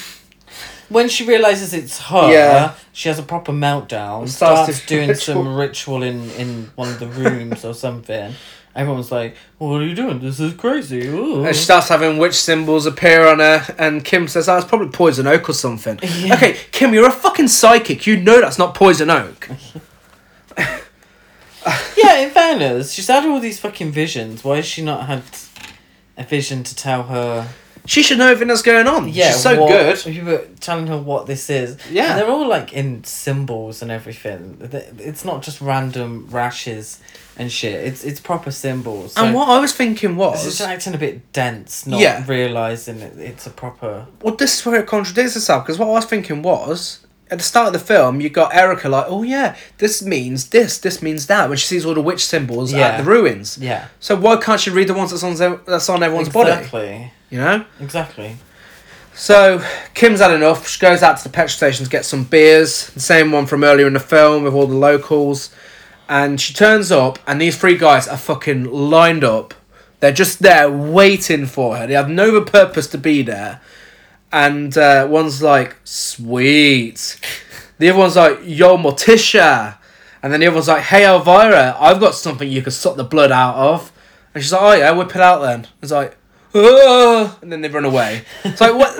[0.89, 2.73] when she realizes it's her, Yeah.
[2.91, 4.27] she has a proper meltdown.
[4.29, 8.33] Starts Starts, doing some ritual in in one of the rooms or something.
[8.75, 10.19] Everyone's like, "What are you doing?
[10.19, 11.45] This is crazy." Ooh.
[11.45, 14.89] And she starts having witch symbols appear on her, and Kim says, "Oh, it's probably
[14.89, 16.33] poison oak or something." Yeah.
[16.33, 18.07] Okay, Kim, you're a fucking psychic.
[18.07, 19.49] You know that's not poison oak.
[21.97, 24.43] yeah, in fairness, she's had all these fucking visions.
[24.43, 25.23] Why has she not had
[26.17, 27.47] a vision to tell her?
[27.85, 29.09] She should know everything that's going on.
[29.09, 30.05] Yeah, She's so what- good.
[30.15, 31.75] You were telling her what this is.
[31.91, 32.11] Yeah.
[32.11, 34.57] and they're all like in symbols and everything.
[34.99, 36.99] It's not just random rashes
[37.35, 37.83] and shit.
[37.85, 39.15] It's it's proper symbols.
[39.17, 42.23] and what I was thinking was, acting a bit dense, not Yeah.
[42.25, 44.05] realizing it, it's a proper.
[44.21, 45.65] well, this is where it contradicts itself.
[45.65, 47.02] Because what I was thinking was,
[47.33, 50.77] at the start of the film, you got Erica like, "Oh yeah, this means this,
[50.77, 52.87] this means that." When she sees all the witch symbols Yeah.
[52.89, 53.85] at the ruins, Yeah.
[53.99, 56.51] so why can't she read the ones that's on that's on everyone's body?
[56.51, 57.11] exactly.
[57.31, 57.65] You know.
[57.81, 58.37] Exactly.
[59.15, 59.61] So
[59.93, 60.67] Kim's had enough.
[60.67, 63.63] She goes out to the petrol station to get some beers, the same one from
[63.63, 65.49] earlier in the film with all the locals.
[66.09, 69.53] And she turns up, and these three guys are fucking lined up.
[69.99, 71.87] They're just there waiting for her.
[71.87, 73.61] They have no other purpose to be there.
[74.33, 77.19] And uh, one's like, "Sweet."
[77.77, 79.77] The other one's like, "Yo, Morticia."
[80.21, 83.03] And then the other one's like, "Hey, Elvira, I've got something you can suck the
[83.03, 83.91] blood out of."
[84.33, 86.17] And she's like, "Oh yeah, whip it out then." It's like,
[86.55, 88.23] "Oh," and then they run away.
[88.43, 88.91] It's like, what?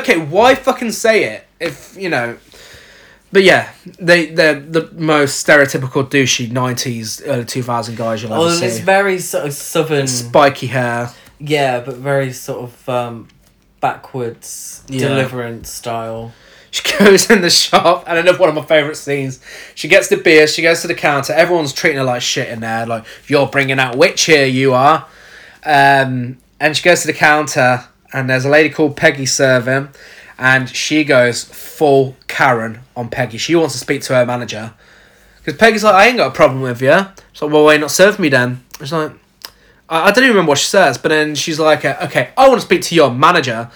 [0.00, 2.36] Okay, why fucking say it if you know?
[3.30, 8.48] But yeah, they they're the most stereotypical douchey nineties, early two thousand guys you'll Well,
[8.48, 10.06] ever it's very sort of southern.
[10.08, 11.10] Spiky hair.
[11.38, 13.28] Yeah, but very sort of um,
[13.82, 15.08] backwards Yeah.
[15.08, 16.32] deliverance style.
[16.70, 19.40] She goes in the shop, and another one of my favourite scenes.
[19.74, 21.34] She gets the beer, she goes to the counter.
[21.34, 22.86] Everyone's treating her like shit in there.
[22.86, 25.06] Like, you're bringing out witch here, you are.
[25.64, 29.90] Um, and she goes to the counter, and there's a lady called Peggy serving,
[30.38, 33.36] and she goes full Karen on Peggy.
[33.36, 34.72] She wants to speak to her manager.
[35.44, 37.06] Because Peggy's like, I ain't got a problem with you.
[37.32, 38.64] She's like, well, why not serve me then?
[38.78, 39.12] She's like,
[39.92, 42.48] I, I don't even remember what she says, but then she's like, uh, okay, I
[42.48, 43.70] want to speak to your manager.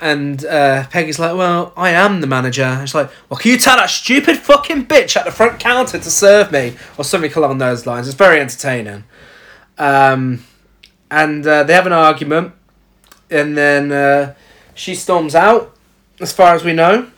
[0.00, 2.64] And uh, Peggy's like, well, I am the manager.
[2.64, 5.96] And she's like, well, can you tell that stupid fucking bitch at the front counter
[5.96, 6.74] to serve me?
[6.98, 8.08] Or something along those lines.
[8.08, 9.04] It's very entertaining.
[9.78, 10.44] Um,
[11.08, 12.52] and uh, they have an argument.
[13.30, 14.34] And then uh,
[14.74, 15.76] she storms out,
[16.20, 17.08] as far as we know.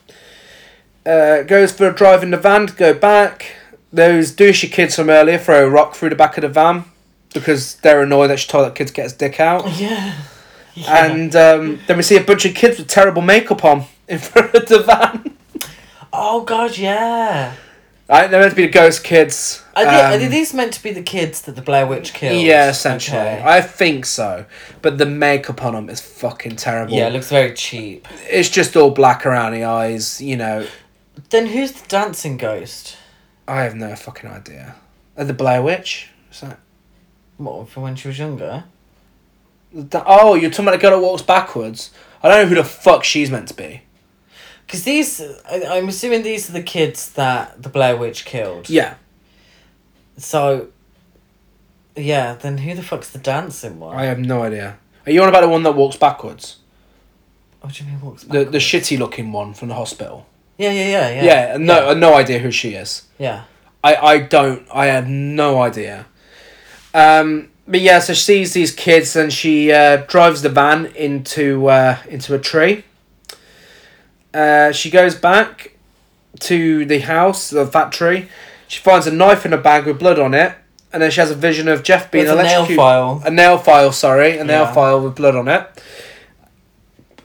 [1.07, 3.57] Uh, goes for a drive in the van to go back.
[3.91, 6.85] Those douchey kids from earlier throw a rock through the back of the van
[7.35, 9.68] because they're annoyed that she told that kid to get his dick out.
[9.78, 10.14] Yeah.
[10.74, 11.07] yeah.
[11.07, 14.55] And um, then we see a bunch of kids with terrible makeup on in front
[14.55, 15.37] of the van.
[16.12, 17.55] oh god, yeah.
[18.07, 19.62] Right, they're meant to be the ghost kids.
[19.74, 22.39] Are, they, Um, are these meant to be the kids that the Blair Witch killed?
[22.43, 23.16] yeah, essentially.
[23.18, 23.43] Okay.
[23.43, 24.45] I think so.
[24.82, 26.93] But the makeup on them is fucking terrible.
[26.93, 28.07] Yeah, it looks very cheap.
[28.28, 30.66] it's just all black around the eyes, you know.
[31.30, 32.99] Then who's the dancing ghost?
[33.49, 34.74] I have no fucking idea.
[35.16, 36.11] Uh, the Blair Witch?
[36.30, 36.59] Is that...
[37.37, 38.64] What, from when she was younger?
[39.72, 41.91] the- Oh, you're talking about the girl that walks backwards?
[42.22, 43.82] I don't know who the fuck she's meant to be.
[44.66, 45.20] Because these,
[45.51, 48.70] I, I'm assuming these are the kids that the Blair Witch killed.
[48.70, 48.95] Yeah.
[50.16, 50.68] So,
[51.97, 53.97] yeah, then who the fuck's the dancing one?
[53.97, 54.78] I have no idea.
[55.07, 56.59] Are you on about the one that walks backwards?
[57.61, 60.26] what do you mean walks The the shitty looking one from the hospital?
[60.59, 61.24] Yeah, yeah, yeah, yeah.
[61.24, 63.05] Yeah, no, no idea who she is.
[63.18, 63.45] Yeah.
[63.82, 64.66] I, I don't.
[64.72, 66.07] I have no idea.
[66.95, 71.67] Um, but yeah, so she sees these kids and she uh, drives the van into
[71.69, 72.85] uh, into a tree.
[74.33, 75.77] Uh, she goes back
[76.41, 78.29] to the house, the factory.
[78.69, 80.55] She finds a knife in a bag with blood on it,
[80.93, 82.77] and then she has a vision of Jeff being It's a nail electrocuted.
[82.77, 83.23] file.
[83.25, 84.73] A nail file, sorry, a nail Yeah.
[84.73, 85.67] file with blood on it.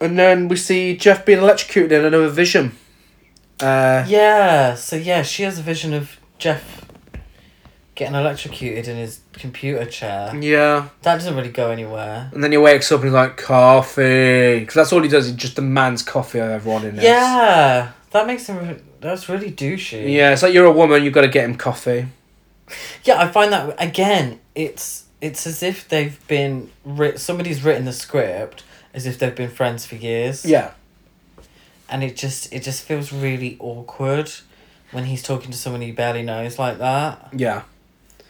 [0.00, 2.76] And then we see Jeff being electrocuted in another vision.
[3.60, 6.79] Uh, Yeah, so yeah, she has a vision of Jeff
[8.00, 10.34] getting electrocuted in his computer chair.
[10.40, 10.88] yeah.
[11.02, 12.30] That doesn't really go anywhere.
[12.32, 14.60] And then he wakes up and he's like, coffee.
[14.60, 15.26] Because that's all he does.
[15.28, 17.04] He just demands coffee of everyone in this.
[17.04, 18.82] Yeah, that makes him.
[19.00, 20.12] That's really douchey.
[20.12, 22.06] Yeah, it's like you're a woman, you've got to get him coffee.
[23.04, 24.40] Yeah, I find that again.
[24.54, 28.62] It's it's as if they've been writ- somebody's written the script
[28.94, 30.44] as if they've been friends for years.
[30.46, 30.70] Yeah.
[31.90, 34.30] and it just it just feels really awkward
[34.92, 37.28] when he's talking to someone he barely knows like that.
[37.36, 37.62] Yeah.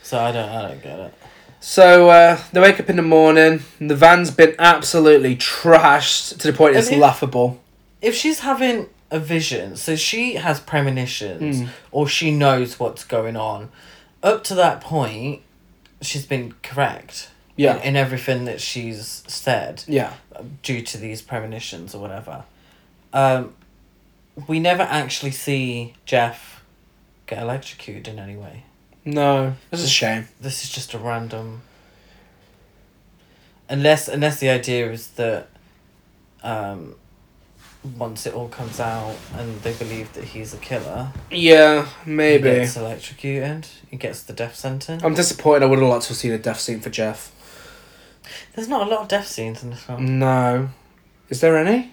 [0.03, 1.15] So I don't I don't get it.
[1.61, 6.51] So uh, they wake up in the morning, and the van's been absolutely trashed to
[6.51, 7.61] the point it's laughable.
[8.01, 11.69] If she's having a vision, so she has premonitions Mm.
[11.91, 13.69] or she knows what's going on.
[14.23, 15.43] Up to that point,
[16.01, 17.29] she's been correct.
[17.57, 17.77] Yeah.
[17.79, 20.15] In, in everything that she's said Yeah.
[20.63, 22.45] due to these premonitions or whatever.
[23.13, 23.53] Um,
[24.47, 26.63] we never actually see Jeff
[27.27, 28.63] get electrocuted in any way.
[29.05, 30.29] No, it's a shame.
[30.41, 31.63] This is just a random.
[33.69, 35.49] Unless unless the idea is that,
[36.43, 36.97] um,
[37.97, 42.43] once it all comes out and they believe that he's a killer, Yeah, he maybe.
[42.43, 43.67] gets electrocuted.
[43.89, 45.03] He gets the death sentence.
[45.05, 45.63] I'm disappointed.
[45.63, 47.33] I would have liked to have seen a death scene for Jeff.
[48.55, 50.19] There's not a lot of death scenes in this film.
[50.19, 50.69] No,
[51.29, 51.93] is there any?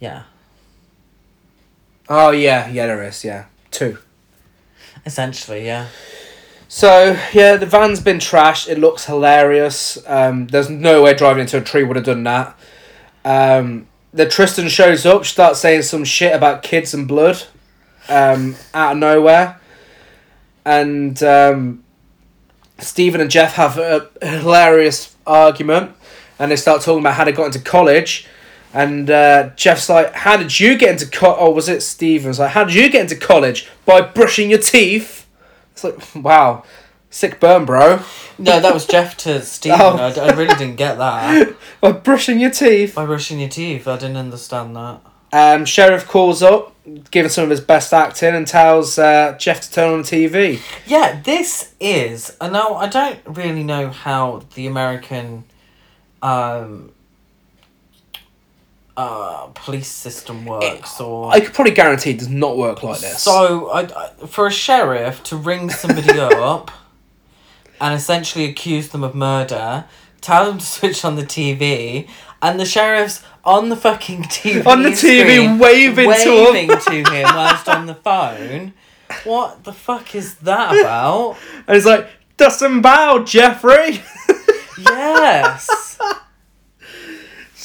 [0.00, 0.22] Yeah,
[2.08, 3.24] Oh yeah, yeah, there is.
[3.24, 3.98] Yeah, two.
[5.06, 5.88] Essentially, yeah.
[6.68, 8.68] So yeah, the van's been trashed.
[8.68, 9.98] It looks hilarious.
[10.06, 12.58] Um, there's no way driving into a tree would have done that.
[13.24, 17.42] Um, the Tristan shows up, starts saying some shit about kids and blood,
[18.08, 19.60] um, out of nowhere,
[20.64, 21.84] and um,
[22.78, 25.92] Stephen and Jeff have a hilarious argument,
[26.38, 28.26] and they start talking about how they got into college.
[28.74, 32.38] And uh, Jeff's like, "How did you get into co?" Oh, was it Stevens?
[32.38, 35.26] like, "How did you get into college by brushing your teeth?"
[35.72, 36.64] It's like, wow,
[37.10, 38.00] sick burn, bro.
[38.38, 39.80] No, that was Jeff to Stephen.
[39.80, 39.96] Oh.
[39.96, 41.54] I, I really didn't get that.
[41.80, 42.94] By brushing your teeth.
[42.94, 45.00] By brushing your teeth, I didn't understand that.
[45.32, 46.74] Um, Sheriff calls up,
[47.10, 50.60] giving some of his best acting, and tells uh, Jeff to turn on the TV.
[50.86, 52.34] Yeah, this is.
[52.40, 52.76] I know.
[52.76, 55.44] I don't really know how the American,
[56.22, 56.92] um,
[58.96, 63.22] uh, police system works, or I could probably guarantee it does not work like this.
[63.22, 63.68] so.
[63.70, 66.70] I, I for a sheriff to ring somebody up,
[67.80, 69.84] and essentially accuse them of murder,
[70.20, 72.08] tell them to switch on the TV,
[72.40, 77.10] and the sheriff's on the fucking TV on the TV, waving, waving to him, to
[77.12, 78.72] him whilst on the phone.
[79.24, 81.36] What the fuck is that about?
[81.68, 84.00] and he's like, "Dustin bow, Jeffrey."
[84.78, 85.85] Yes.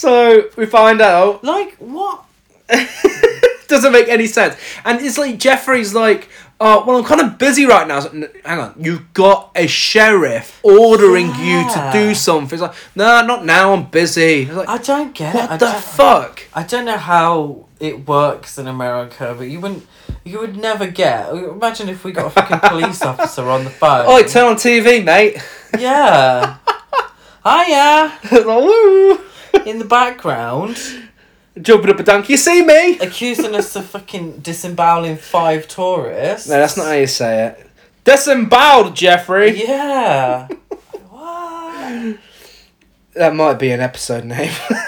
[0.01, 2.25] So we find out Like what?
[3.67, 6.27] doesn't make any sense, and it's like Jeffrey's like.
[6.63, 8.01] Oh well, I'm kind of busy right now.
[8.45, 12.53] Hang on, you've got a sheriff ordering you to do something.
[12.53, 13.73] It's like, no, not now.
[13.73, 14.43] I'm busy.
[14.43, 15.39] It's like, I don't get it.
[15.39, 16.43] what I the don't, fuck?
[16.53, 19.87] I don't know how it works in America, but you wouldn't.
[20.23, 21.29] You would never get.
[21.33, 24.05] Imagine if we got a fucking police officer on the phone.
[24.07, 25.37] Oh, turn on TV, mate.
[25.79, 26.57] Yeah.
[27.43, 28.19] Hiya.
[28.31, 29.19] Like, Woo!
[29.65, 30.77] In the background,
[31.59, 32.33] Jumping up a donkey.
[32.33, 32.97] You see me?
[32.99, 36.47] accusing us of fucking disemboweling five tourists.
[36.47, 37.67] No, that's not how you say it.
[38.05, 39.61] Disemboweled, Jeffrey.
[39.61, 40.47] Yeah.
[41.09, 42.17] what?
[43.15, 44.51] That might be an episode name.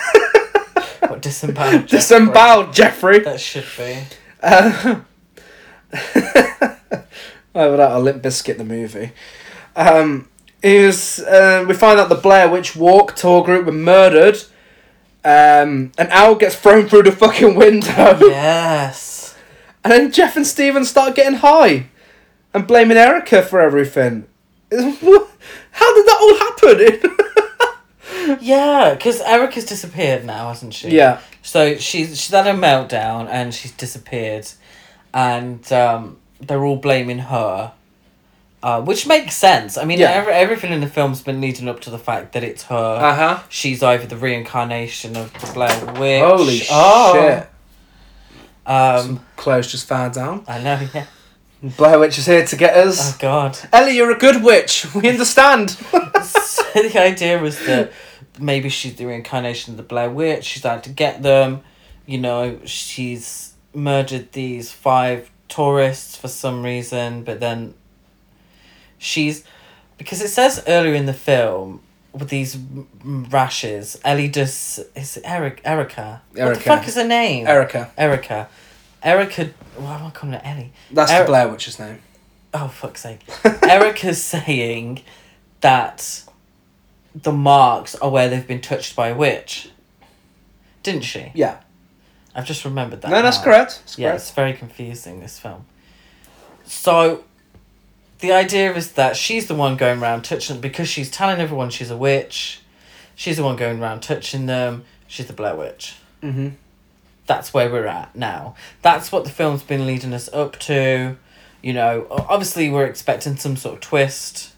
[1.01, 1.88] What disemboweled?
[1.88, 3.20] Disemboweled, Jeffrey.
[3.20, 4.03] That should be.
[4.41, 5.01] Uh,
[7.53, 9.11] oh, without a Limp Bizkit the movie.
[9.76, 10.28] Um,
[10.64, 14.43] is uh, we find out the Blair Witch Walk tour group were murdered.
[15.26, 19.36] Um, an owl gets thrown through the fucking window, Yes.
[19.84, 21.88] and then Jeff and Steven start getting high,
[22.53, 24.26] and blaming Erica for everything.
[24.71, 24.80] How
[25.95, 27.15] did that all happen?
[28.39, 30.89] Yeah, because Erica's disappeared now, hasn't she?
[30.91, 34.47] yeah, So she's she's had a meltdown and she's disappeared,
[35.13, 37.74] and um, they're all blaming her,
[38.64, 39.78] uh, which makes sense.
[39.78, 40.11] I mean, Yeah.
[40.11, 42.76] every, everything in the film's been leading up to the fact that it's her.
[42.76, 43.43] uh huh.
[43.49, 46.24] She's either the reincarnation of the Blair Witch.
[46.24, 47.47] Holy oh, shit!
[48.66, 50.45] Um, Some clothes just fell down.
[50.47, 50.88] I know.
[50.93, 51.05] Yeah.
[51.78, 53.14] Blair Witch is here to get us.
[53.14, 53.57] Oh God.
[53.72, 54.86] Elly, you're a good witch.
[54.93, 55.70] We understand.
[56.24, 57.91] so the idea was that
[58.39, 60.43] maybe she's the reincarnation of the Blair Witch.
[60.45, 61.61] She's out to get them.
[62.05, 67.74] You know, she's murdered these five tourists for some reason, but then
[69.04, 69.43] she's
[69.97, 71.82] because it says earlier in the film
[72.12, 72.58] with these
[73.04, 73.99] rashes.
[74.04, 76.22] Elly does is it Eric Erica?
[76.34, 77.47] What the fuck is her name?
[77.47, 77.91] Erica.
[77.97, 78.49] Erica.
[79.04, 79.49] Erica.
[79.76, 80.72] Why am I calling her Elly?
[80.91, 81.99] That's Er- the Blair Witch's name.
[82.54, 83.22] Oh fuck's sake.
[83.64, 85.01] Erica's saying
[85.62, 86.24] that
[87.16, 89.70] the marks are where they've been touched by a witch.
[90.84, 91.32] Didn't she?
[91.34, 91.58] Yeah.
[92.36, 93.12] I've just remembered that.
[93.12, 93.80] No, that's correct.
[93.82, 94.22] That's Yeah, correct.
[94.22, 95.66] it's very confusing this film.
[96.66, 97.24] So
[98.24, 101.91] the idea is that she's the one going around touching because she's telling everyone she's
[101.91, 102.61] a witch.
[103.15, 104.86] She's the one going around touching them.
[105.07, 105.95] She's the Blair Witch.
[106.24, 106.49] Mm-hmm.
[107.28, 108.55] That's where we're at now.
[108.82, 111.17] That's what the film's been leading us up to.
[111.61, 114.53] You know, obviously we're expecting some sort of twist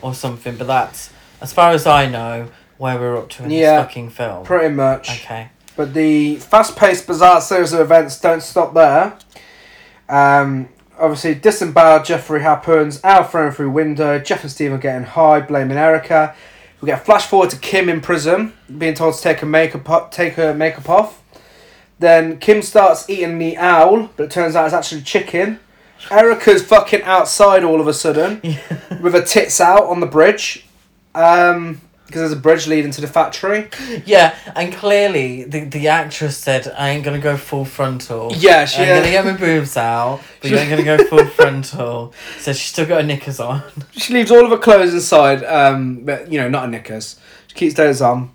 [0.00, 1.10] or something, but that's
[1.40, 3.78] as far as I know where we're up to in Yeah.
[3.78, 4.44] this fucking film.
[4.44, 5.10] Pretty much.
[5.24, 5.48] Okay.
[5.76, 9.18] But the fast-paced, bizarre series of events don't stop there.
[10.08, 10.68] Um,
[10.98, 15.78] obviously, disemboweled Jeffrey happens, Al thrown through window, Jeff and Steve are getting high, blaming
[15.78, 16.34] Erica.
[16.80, 20.10] We get a flash forward to Kim in prison, being told to take her makeup
[20.12, 21.22] take her makeup off.
[21.98, 25.58] Then Kim starts eating the owl, but it turns out it's actually chicken.
[26.10, 28.40] Erica's fucking outside all of a sudden
[29.02, 30.66] with her tits out on the bridge.
[31.14, 33.68] Um, because there's a bridge leading to the factory.
[34.04, 38.32] Yeah, and clearly the, the actress said, I ain't gonna go full frontal.
[38.34, 42.12] Yeah, she- I'm gonna get my boobs out, but you ain't gonna go full frontal.
[42.38, 43.62] So she's still got her knickers on.
[43.92, 47.20] She leaves all of her clothes inside, um, but you know, not her knickers.
[47.48, 48.30] She keeps those on.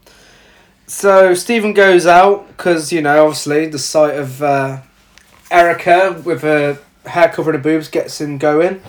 [0.87, 4.81] So Stephen goes out because you know, obviously, the sight of uh,
[5.51, 8.81] Erica with her hair covering her boobs gets him going.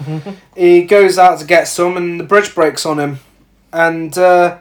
[0.56, 3.18] he goes out to get some, and the bridge breaks on him,
[3.72, 4.58] and uh,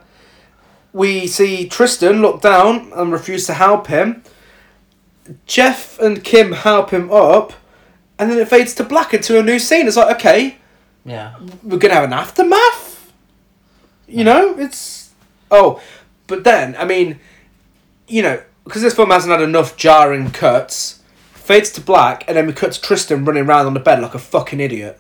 [0.94, 4.24] we see Tristan look down and refuse to help him.
[5.46, 7.54] Jeff and Kim help him up,
[8.20, 9.88] and then it fades to black into a new scene.
[9.88, 10.58] It's like, okay,
[11.06, 11.34] Yeah.
[11.64, 13.12] we're gonna have an aftermath.
[14.08, 15.10] You know, it's
[15.50, 15.82] oh,
[16.28, 17.20] but then I mean,
[18.08, 21.02] you know, because this film hasn't had enough jarring cuts,
[21.34, 24.14] fades to black, and then we cut to Tristan running around on the bed like
[24.14, 25.00] a fucking idiot.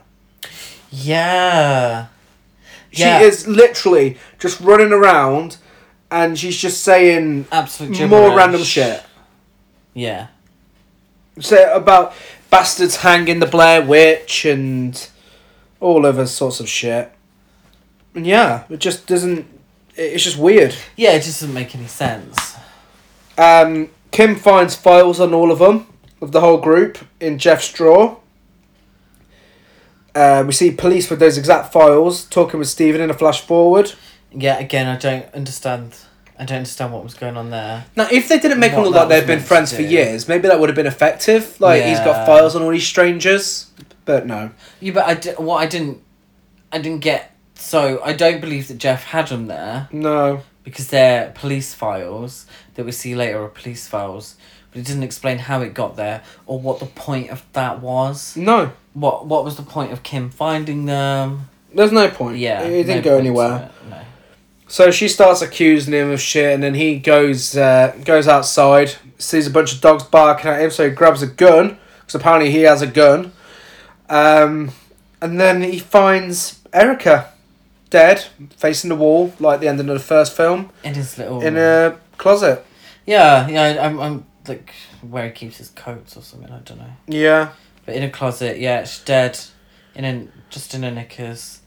[0.89, 2.07] Yeah.
[2.91, 3.19] She Yeah.
[3.21, 5.57] is literally just running around,
[6.13, 9.03] and she's just saying Absolute more random shit.
[9.95, 10.27] Yeah.
[11.39, 12.13] Say about
[12.51, 15.09] bastards hanging the Blair Witch and
[15.79, 17.11] all other sorts of shit.
[18.13, 19.47] And yeah, it just doesn't.
[19.95, 20.75] It's just weird.
[20.95, 22.57] Yeah, it just doesn't make any sense.
[23.35, 25.87] Um, Kim finds files on all of them,
[26.21, 28.19] of the whole group, in Jeff's drawer.
[30.13, 33.93] Uh, we see police with those exact files talking with Stephen in a flash forward.
[34.33, 35.95] Yeah, again, I don't understand.
[36.39, 37.85] I don't understand what was going on there.
[37.95, 39.87] Now, if they didn't make them look that like they've been meant friends for do.
[39.87, 41.59] years, maybe that would have been effective.
[41.61, 42.25] Like, he's got Yeah.
[42.25, 43.67] files on all these strangers.
[44.05, 44.49] But no.
[44.79, 45.99] Yeah, but I di- what I didn't,
[46.71, 47.31] I didn't get.
[47.55, 50.41] So I don't believe that Jeff had them there No.
[50.63, 54.35] because they're police files that we see later are police files.
[54.71, 58.35] But it didn't explain how it got there or what the point of that was.
[58.35, 58.71] No.
[58.95, 61.47] What What was the point of Kim finding them?
[61.73, 62.39] There's no point.
[62.39, 63.69] Yeah, It didn't no go point to anywhere.
[63.85, 63.97] it, No.
[64.73, 69.45] So she starts accusing him of shit, and then he goes uh, goes outside, sees
[69.45, 72.61] a bunch of dogs barking at him, so he grabs a gun because apparently he
[72.63, 73.33] has a gun.
[74.09, 74.71] Um,
[75.21, 77.31] and then he finds Erica
[77.91, 78.25] dead,
[78.57, 81.43] facing the wall, like the end of the first film, In his little.
[81.43, 82.65] in a closet.
[83.05, 83.77] Yeah, yeah.
[83.79, 84.73] I'm, I'm like
[85.07, 86.51] where he keeps his coats or something.
[86.51, 86.93] I don't know.
[87.05, 87.51] Yeah,
[87.85, 89.39] But in a closet, yeah, she's dead.
[89.93, 91.59] In a just in her knickers,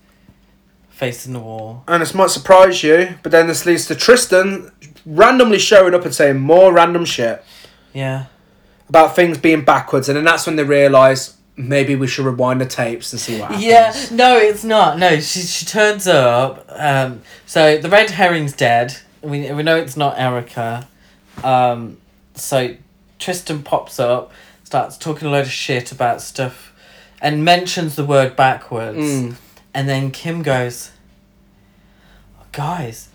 [0.96, 1.84] facing the wall.
[1.88, 4.72] and this might surprise you, but then this leads to Tristan
[5.04, 7.44] randomly showing up and saying more random shit
[7.92, 8.24] Yeah.
[8.88, 12.66] about things being backwards, and then that's when they realise maybe we should rewind the
[12.66, 13.64] tapes and see what happens.
[13.64, 14.98] Yeah, no, it's not.
[14.98, 16.64] No, she she turns up.
[16.70, 18.96] Um, so the red herring's dead.
[19.22, 20.88] We we know it's not Erica.
[21.44, 21.98] Um,
[22.34, 22.74] so
[23.18, 24.32] Tristan pops up,
[24.64, 26.72] starts talking a load of shit about stuff,
[27.20, 28.98] and mentions the word backwards.
[28.98, 29.34] Mm.
[29.76, 30.90] And then Kim goes,
[32.52, 33.08] "Guys,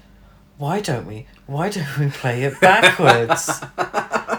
[0.57, 1.25] why don't we?
[1.47, 3.49] Why don't we play it backwards?"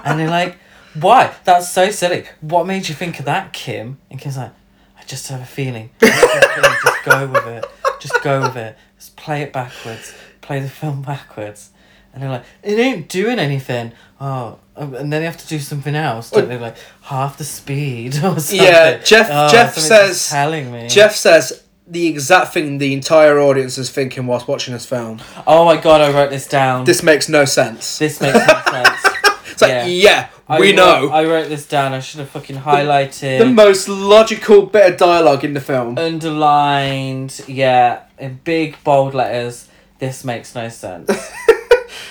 [0.04, 0.56] and they're like,
[0.94, 1.34] "Why?
[1.44, 2.24] That's so silly.
[2.40, 4.52] What made you think of that, Kim?" And Kim's like,
[4.98, 5.90] "I just have a feeling.
[6.00, 6.76] Just have a feeling.
[6.84, 7.64] Just go with it.
[8.00, 8.78] Just go with it.
[8.96, 10.14] Just play it backwards.
[10.40, 11.70] Play the film backwards."
[12.14, 15.58] And they're like, "It ain't doing anything." Oh, um, and then they have to do
[15.58, 16.58] something else, don't they?
[16.58, 18.56] Like half the speed or something.
[18.58, 20.88] Yeah, Jeff- Oh, Jeff says- telling me.
[20.88, 21.61] Jeff says
[21.92, 25.20] the exact thing the entire audience is thinking whilst watching this film.
[25.46, 26.84] Oh my god, I wrote this down.
[26.84, 27.98] This makes no sense.
[27.98, 28.98] This makes no sense.
[29.52, 31.08] It's like, yeah, I we wrote- know.
[31.10, 31.92] I wrote this down.
[31.92, 35.98] I should have fucking highlighted, the most logical bit of dialogue in the film.
[35.98, 39.68] underlined, yeah, in big bold letters.
[39.98, 41.10] This makes no sense.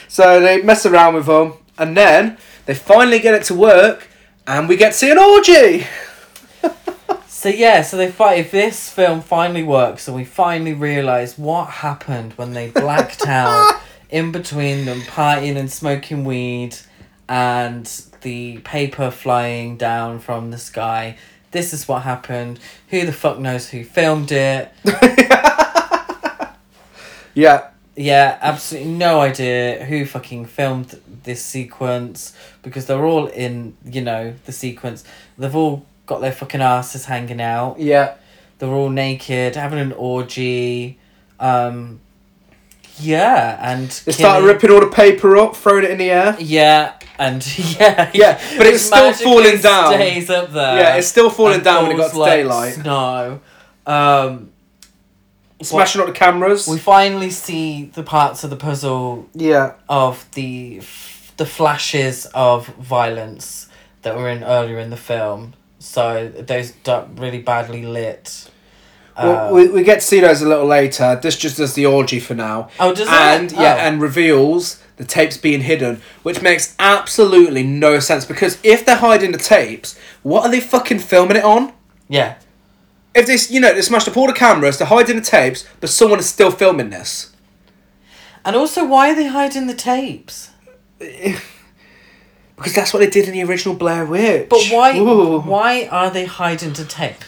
[0.08, 4.10] So they mess around with them, and then they finally get it to work,
[4.46, 5.88] and we get to see an orgy.
[7.42, 8.38] So yeah, so they fight.
[8.38, 13.82] If this film finally works, and we finally realise what happened when they blacked out
[14.12, 16.78] in between them partying and smoking weed,
[17.28, 17.88] and
[18.22, 21.18] the paper flying down from the sky.
[21.50, 22.60] This is what happened.
[22.90, 24.72] Who the fuck knows who filmed it?
[27.34, 34.02] Yeah, Yeah, absolutely no idea who fucking filmed this sequence because they're all in, you
[34.02, 35.04] know, the sequence.
[35.40, 37.80] They've all got their fucking asses hanging out.
[37.80, 38.16] yeah.
[38.60, 41.00] They're all naked, having an orgy.
[41.40, 42.00] Um,
[43.00, 46.36] yeah, and They started ripping all the paper up, throwing it in the air.
[46.40, 47.44] Yeah, and
[47.80, 49.94] yeah, Yeah, but it's still falling down.
[49.94, 50.78] Stays up there.
[50.78, 52.74] yeah, it's still falling down when it got to like daylight.
[52.76, 53.40] Snow.
[53.88, 54.52] Um,
[55.64, 56.68] Smashing up the cameras.
[56.68, 62.68] we finally see the parts of the puzzle yeah, of the f- the flashes of
[62.68, 63.68] violence
[64.04, 65.54] that were in earlier in the film.
[65.82, 66.74] So those
[67.16, 68.50] really badly lit.
[69.18, 71.20] Well, uh, we, we get to see those a little later.
[71.22, 72.70] This just does the orgy for now.
[72.80, 73.14] Oh, does it?
[73.14, 73.80] and yeah, Oh.
[73.80, 79.32] and reveals the tapes being hidden, which makes absolutely no sense because if they're hiding
[79.32, 81.74] the tapes, what are they fucking filming it on?
[82.08, 82.36] yeah.
[83.14, 85.90] If this, you know, they smashed up all the cameras, they're hiding the tapes, but
[85.90, 87.34] someone is still filming this.
[88.46, 90.52] And also, why are they hiding the tapes?
[92.62, 94.48] Because that's what they did in the original Blair Witch.
[94.48, 94.96] But why?
[94.98, 95.40] Ooh.
[95.40, 97.24] Why are they hiding the tape?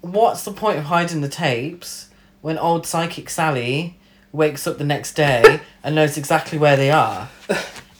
[0.00, 2.08] What's the point of hiding the tapes
[2.40, 3.98] when old psychic Sally
[4.30, 7.30] wakes up the next day and knows exactly where they are?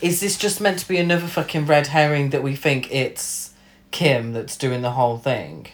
[0.01, 3.55] Is this just meant to be another fucking red herring that we think it's
[3.91, 5.66] Kim that's doing the whole thing?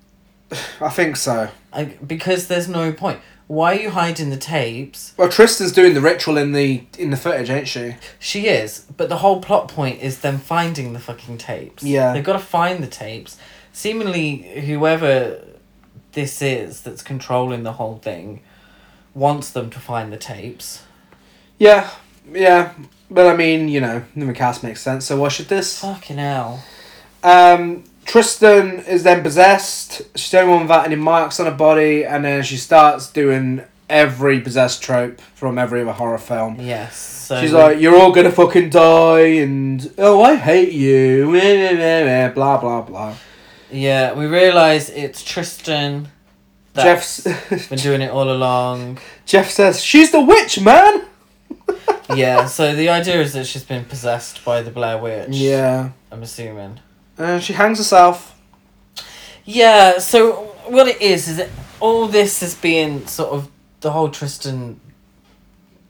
[0.80, 1.48] I think so.
[1.72, 3.20] I, because there's no point.
[3.46, 5.12] Why are you hiding the tapes?
[5.16, 7.96] Well, Tristan's doing the ritual in the in the footage, ain't she?
[8.18, 11.82] She is, but the whole plot point is them finding the fucking tapes.
[11.82, 12.12] Yeah.
[12.14, 13.38] They've got to find the tapes.
[13.72, 15.44] Seemingly, whoever
[16.12, 18.40] this is that's controlling the whole thing
[19.14, 20.84] wants them to find the tapes.
[21.58, 21.90] Yeah,
[22.32, 22.72] yeah.
[23.10, 25.04] But I mean, you know, the cast makes sense.
[25.04, 25.80] So why should this?
[25.80, 26.64] Fucking hell.
[27.22, 30.02] Um, Tristan is then possessed.
[30.16, 33.62] She's the only one without any marks on her body, and then she starts doing
[33.88, 36.56] every possessed trope from every other horror film.
[36.60, 36.96] Yes.
[36.96, 41.30] So She's like, "You're all gonna fucking die," and "Oh, I hate you,"
[42.34, 43.14] blah blah blah.
[43.70, 46.08] yeah, we realise it's Tristan.
[46.76, 47.20] Jeff's
[47.68, 48.98] been doing it all along.
[49.26, 51.04] Jeff says, "She's the witch, man."
[52.14, 55.28] Yeah, so the idea is that she's been possessed by the Blair Witch.
[55.30, 56.80] Yeah, I'm assuming.
[57.18, 58.38] And she hangs herself.
[59.44, 61.50] Yeah, so what it is is that
[61.80, 63.50] all this is being sort of
[63.80, 64.80] the whole Tristan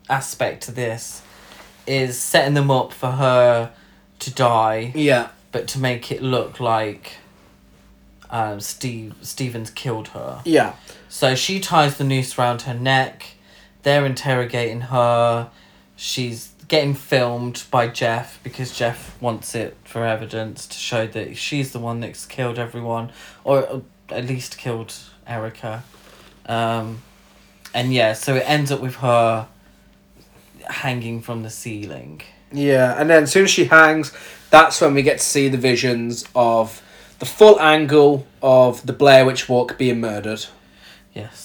[0.09, 1.23] aspect to this
[1.87, 3.73] is setting them up for her
[4.21, 7.19] to die, Yeah, but to make it look like
[8.31, 10.43] um, Steve Stevens killed her.
[10.45, 10.75] yeah,
[11.09, 13.27] So she ties the noose around her neck.
[13.83, 15.51] They're interrogating her.
[15.95, 21.73] She's getting filmed by Jeff because Jeff wants it for evidence to show that she's
[21.73, 23.13] the one that's killed everyone,
[23.43, 24.95] or at least killed
[25.27, 25.85] Erica.
[26.47, 27.03] Um,
[27.73, 29.49] and yeah, so it ends up with her
[30.69, 32.23] hanging from the ceiling.
[32.53, 32.95] yeah.
[32.99, 34.13] And then as soon as she hangs,
[34.51, 36.81] that's when we get to see the visions of
[37.19, 40.47] the full angle of the Blair Witch Walk being murdered.
[41.13, 41.44] Yes.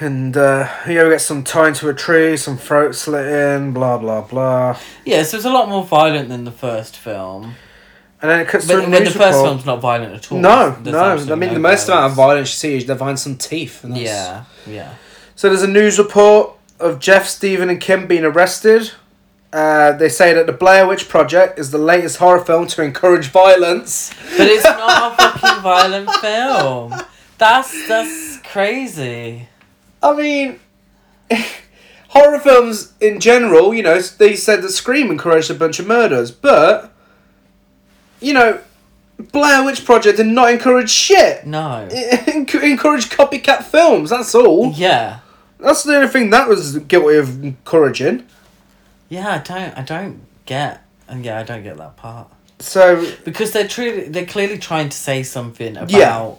[0.00, 4.22] And uh, yeah, we get some tying to a tree, some throat slitting, blah blah
[4.22, 4.78] blah.
[5.04, 7.54] Yeah, so it's a lot more violent than the first film.
[8.20, 9.34] And then it cuts But, to a but the first report.
[9.46, 10.38] film's not violent at all.
[10.38, 11.32] No, There's no.
[11.34, 12.16] I mean, no the most amount of violence.
[12.16, 13.82] violence you see is they find some teeth.
[13.82, 14.02] And that's...
[14.04, 14.94] Yeah, yeah.
[15.34, 18.92] So there's a news report of Jeff, Stephen, and Kim being arrested.
[19.52, 23.26] Uh, they say that the Blair Witch Project is the latest horror film to encourage
[23.26, 24.14] violence.
[24.38, 26.94] But it's not a fucking violent film.
[27.38, 29.48] That's that's crazy.
[30.02, 30.60] I mean,
[32.08, 36.30] horror films in general, you know, they said that Scream encouraged a bunch of murders,
[36.30, 36.92] but,
[38.20, 38.60] you know,
[39.18, 41.46] Blair Witch Project did not encourage shit.
[41.46, 41.88] No.
[41.92, 44.72] It encouraged copycat films, that's all.
[44.72, 45.20] Yeah.
[45.58, 48.26] That's the only thing that was guilty of encouraging.
[49.08, 52.28] Yeah, I don't I don't get and yeah, I don't get that part.
[52.58, 56.34] So, Because they're truly they're clearly trying to say something about Yeah.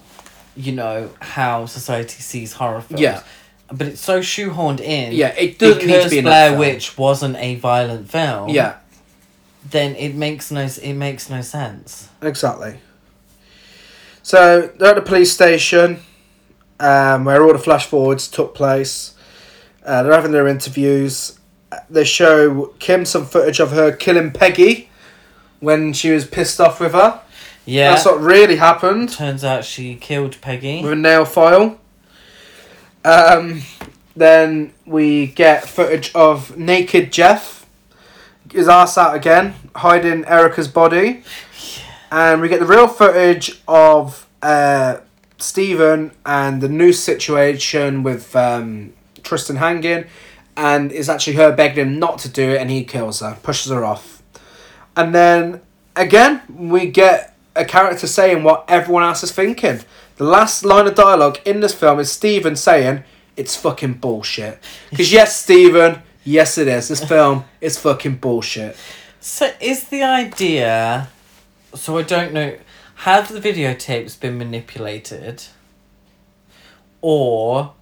[0.56, 3.00] you know, how society sees horror films.
[3.02, 3.24] Yeah.
[3.78, 5.14] But it's so shoehorned in.
[5.14, 6.58] yeah, it doesn't need to be Blair.
[6.58, 8.50] Witch wasn't a violent film.
[8.50, 8.76] Yeah,
[9.70, 12.10] Then it makes no it makes no sense.
[12.22, 12.78] exactly.
[14.22, 16.00] So, they're at the police station
[16.80, 19.16] um, where all the flash forwards took place.
[19.86, 21.38] Uh, they're having their interviews.
[21.90, 24.90] They show Kim some footage of her killing Peggy
[25.60, 27.20] when she was pissed off with her.
[27.66, 27.92] Yeah.
[27.92, 29.10] That's what really happened.
[29.12, 30.82] Turns out she killed Peggy.
[30.84, 31.80] with a nail file.
[33.06, 33.62] Um,
[34.16, 37.66] then we get footage of naked Jeff,
[38.52, 41.24] his ass out again, hiding Erica's body,
[42.12, 44.98] and we get the real footage of uh,
[45.38, 48.94] Stephen and the noose situation with um,
[49.24, 50.06] Tristan hanging,
[50.56, 53.72] and it's actually her begging him not to do it, and he kills her, pushes
[53.72, 54.22] her off,
[54.96, 55.62] and then
[55.96, 59.82] again we get a character saying what everyone else is thinking.
[60.24, 63.04] The last line of dialogue in this film is Stephen saying,
[63.36, 64.58] It's fucking bullshit.
[64.90, 66.88] Because, yes, Stephen, yes, it is.
[66.88, 68.78] This film is fucking bullshit.
[69.20, 71.10] So is the idea
[71.76, 72.58] so I don't know
[72.96, 75.44] have the videotapes been manipulated
[77.02, 77.74] or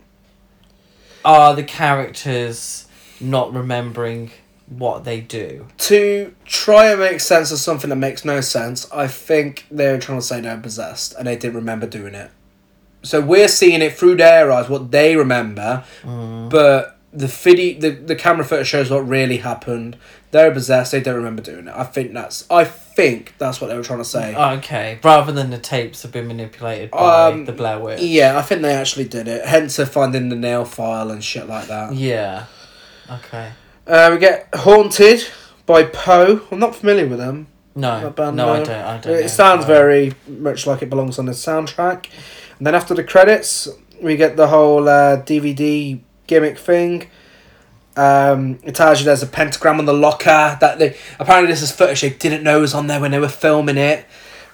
[1.23, 2.87] are the characters
[3.19, 4.31] not remembering
[4.77, 5.67] what they do.
[5.77, 10.19] To try and make sense of something that makes no sense, I think they're trying
[10.19, 12.31] to say they're possessed and they didn't remember doing it.
[13.03, 18.15] So we're seeing it through their eyes, what they remember, but the video, the, the
[18.15, 19.97] camera footage shows what really happened.
[20.31, 20.93] They're possessed.
[20.93, 21.73] They don't remember doing it.
[21.75, 22.45] I think that's.
[22.49, 24.33] I think that's what they were trying to say.
[24.33, 28.01] Okay, rather than the tapes have been manipulated by Um, the Blair Witch.
[28.01, 29.45] Yeah, I think they actually did it.
[29.45, 31.93] Hence, her finding the nail file and shit like that.
[31.93, 32.45] Yeah.
[33.09, 33.51] Okay.
[33.87, 35.27] Uh, we get haunted
[35.65, 36.41] by Poe.
[36.51, 37.47] I'm not familiar with them.
[37.75, 38.01] No.
[38.01, 38.69] That band, no, I don't.
[38.69, 39.13] I don't.
[39.13, 39.27] It know.
[39.27, 42.07] sounds very much like it belongs on the soundtrack.
[42.57, 43.67] And then after the credits,
[44.01, 47.09] we get the whole uh, DVD gimmick thing.
[47.95, 51.73] Um, it tells you there's a pentagram on the locker that they apparently this is
[51.73, 54.05] footage they didn't know was on there when they were filming it.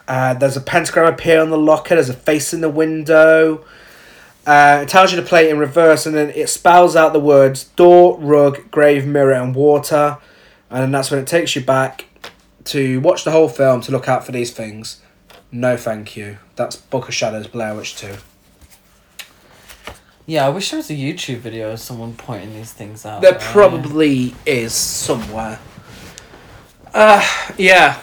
[0.08, 1.96] Uh, there's a pentagram appear on the locker.
[1.96, 3.64] There's a face in the window.
[4.48, 7.20] Uh, it tells you to play it in reverse, and then it spells out the
[7.20, 10.18] words door, rug, grave, mirror, and water.
[10.70, 12.06] And then that's when it takes you back
[12.64, 15.02] to watch the whole film to look out for these things.
[15.52, 16.38] No, thank you.
[16.56, 18.16] That's Book of Shadows, Blair Witch 2.
[20.26, 23.22] Yeah, I wish there was a YouTube video of someone pointing these things out.
[23.22, 23.40] There there.
[23.40, 25.60] probably is somewhere.
[26.94, 27.26] Uh,
[27.58, 28.02] yeah.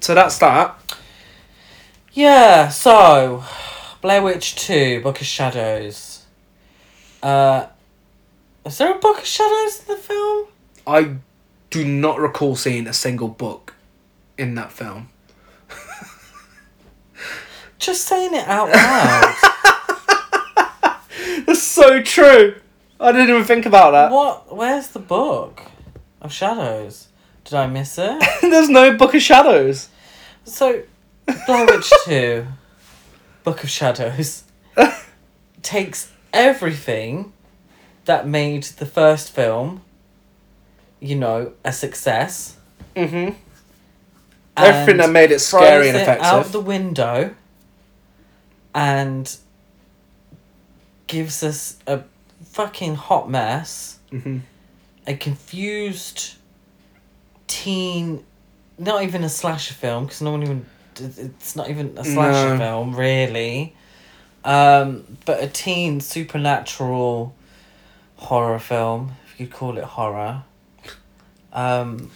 [0.00, 0.98] So that's that.
[2.12, 3.42] Yeah, so
[4.00, 6.24] Blair Witch 2, Book of Shadows.
[7.22, 7.66] Uh
[8.64, 10.46] is there a Book of Shadows in the film?
[10.86, 11.16] I
[11.70, 13.74] do not recall seeing a single book
[14.36, 15.08] in that film.
[17.78, 19.34] Just saying it out loud.
[21.46, 22.56] That's so true.
[22.98, 24.10] I didn't even think about that.
[24.10, 25.62] what where's the book
[26.20, 27.08] of shadows?
[27.44, 28.22] Did I miss it?
[28.40, 29.88] There's no Book of Shadows.
[30.44, 30.82] So
[31.46, 32.46] Blair Witch 2,
[33.46, 34.42] Book of Shadows
[35.62, 37.32] takes everything
[38.04, 39.82] that made the first film,
[40.98, 42.56] you know, a success.
[42.96, 43.34] Mm-hmm.
[44.56, 46.52] Everything that made it scary throws and it out effective.
[46.52, 47.34] the window
[48.74, 49.36] and
[51.06, 52.02] gives us a
[52.44, 54.38] fucking hot mess, Mm-hmm.
[55.06, 56.34] a confused
[57.46, 58.24] teen,
[58.76, 60.66] not even a slasher film because no one even
[61.00, 62.58] it's not even a slasher No.
[62.58, 63.74] film really,
[64.44, 67.34] um, but a teen supernatural
[68.16, 70.44] horror film if you could call it horror,
[71.52, 72.10] um,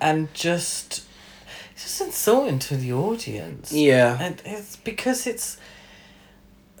[0.00, 1.04] and just
[1.74, 3.72] it's just insulting to the audience.
[3.72, 4.16] Yeah.
[4.20, 5.56] And it's because it's.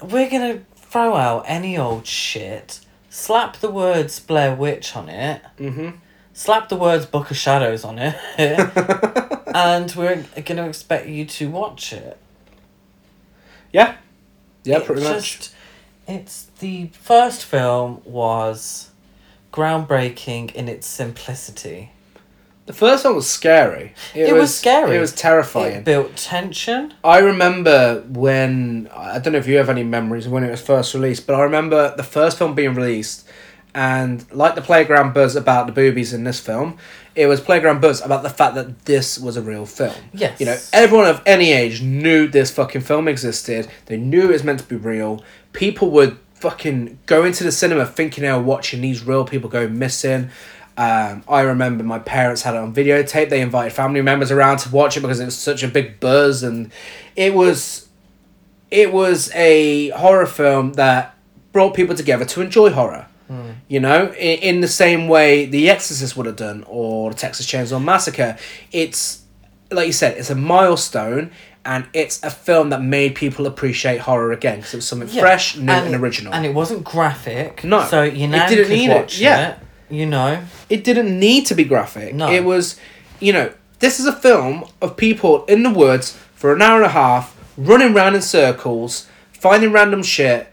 [0.02, 2.80] We're gonna throw out any old shit,
[3.10, 5.90] slap the words Blair Witch on it, Mm-hmm.
[6.40, 8.16] Slap the words Book of Shadows on it,
[9.54, 12.16] and we're gonna expect you to watch it.
[13.72, 13.96] yeah.
[14.64, 15.50] Yeah, It pretty much.
[16.08, 18.90] It's the first film was
[19.52, 21.92] groundbreaking in its simplicity.
[22.66, 23.94] The first one was scary.
[24.14, 24.96] It was scary.
[24.96, 25.76] It was terrifying.
[25.76, 26.94] It built tension.
[27.02, 30.60] I remember when I don't know if you have any memories of when it was
[30.62, 33.26] first released, but I remember the first film being released,
[33.74, 36.78] and like the playground buzz about the boobies in this film,
[37.14, 39.94] it was playground buzz about the fact that this was a real film.
[40.12, 40.40] Yes.
[40.40, 43.68] You know, everyone of any age knew this fucking film existed.
[43.86, 45.22] They knew it was meant to be real.
[45.52, 49.68] People would fucking go into the cinema thinking they were watching these real people go
[49.68, 50.30] missing.
[50.76, 53.28] Um, I remember my parents had it on videotape.
[53.28, 56.42] They invited family members around to watch it because it was such a big buzz,
[56.42, 56.72] and
[57.16, 57.88] it was,
[58.70, 61.14] it was a horror film that
[61.52, 63.06] brought people together to enjoy horror.
[63.68, 67.82] You know, in, in the same way The Exorcist would have done, or Texas Chainsaw
[67.82, 68.36] Massacre.
[68.72, 69.22] It's
[69.70, 71.30] like you said, it's a milestone,
[71.64, 75.20] and it's a film that made people appreciate horror again because it was something Yeah.
[75.20, 76.34] fresh, new, and, original.
[76.34, 77.62] And it wasn't graphic.
[77.62, 79.50] No, So you know, it didn't need it, yeah.
[79.50, 79.58] it.
[79.90, 80.42] You know.
[80.68, 82.14] it didn't need to be graphic.
[82.14, 82.30] No.
[82.30, 82.78] It was,
[83.20, 86.86] you know, this is a film of people in the woods for an hour and
[86.86, 90.49] a half, running around in circles, finding random shit.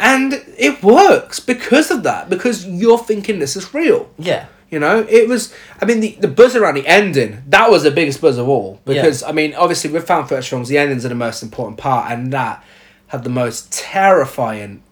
[0.00, 4.10] And it works because of that, because you're thinking this is real.
[4.18, 4.46] Yeah.
[4.70, 5.54] You know, it was.
[5.80, 8.80] I mean, the, the buzz around the ending that was the biggest buzz of all
[8.84, 12.12] because I mean, obviously with found footage films, the endings are the most important part,
[12.12, 12.62] and that
[13.06, 14.82] had the most terrifying,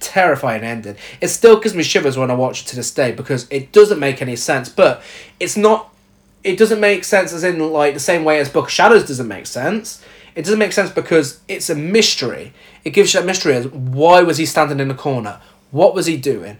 [0.00, 0.96] terrifying ending.
[1.22, 3.98] It still gives me shivers when I watch it to this day because it doesn't
[3.98, 4.68] make any sense.
[4.68, 5.02] But
[5.40, 5.94] it's not.
[6.44, 9.28] It doesn't make sense as in like the same way as Book of Shadows doesn't
[9.28, 10.04] make sense.
[10.34, 12.52] It doesn't make sense because it's a mystery.
[12.84, 15.40] It gives you that mystery as why was he standing in the corner?
[15.70, 16.58] What was he doing?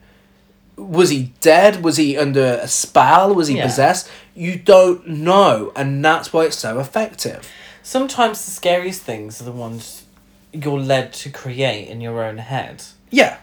[0.78, 1.84] was he dead?
[1.84, 3.34] Was he under a spell?
[3.34, 3.66] Was he Yeah.
[3.66, 4.08] possessed?
[4.34, 7.46] You don't know, and that's why it's so effective.
[7.82, 10.04] Sometimes the scariest things are the ones
[10.52, 12.82] you're led to create in your own head.
[13.10, 13.36] Yeah,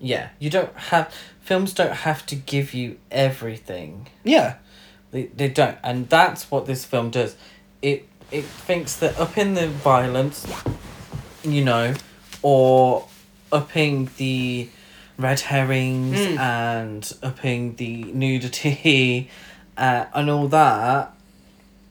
[0.00, 4.08] Yeah, you don't have films don't have to give you everything.
[4.24, 4.54] Yeah.
[5.12, 7.36] They they don't, and that's what this film does.
[7.80, 10.44] It it thinks that up in the violence,
[11.44, 11.94] you know,
[12.42, 13.06] or
[13.50, 14.68] upping the
[15.18, 16.38] red herrings Mm.
[16.38, 19.28] and upping the nudity,
[19.76, 21.14] uh, and all that,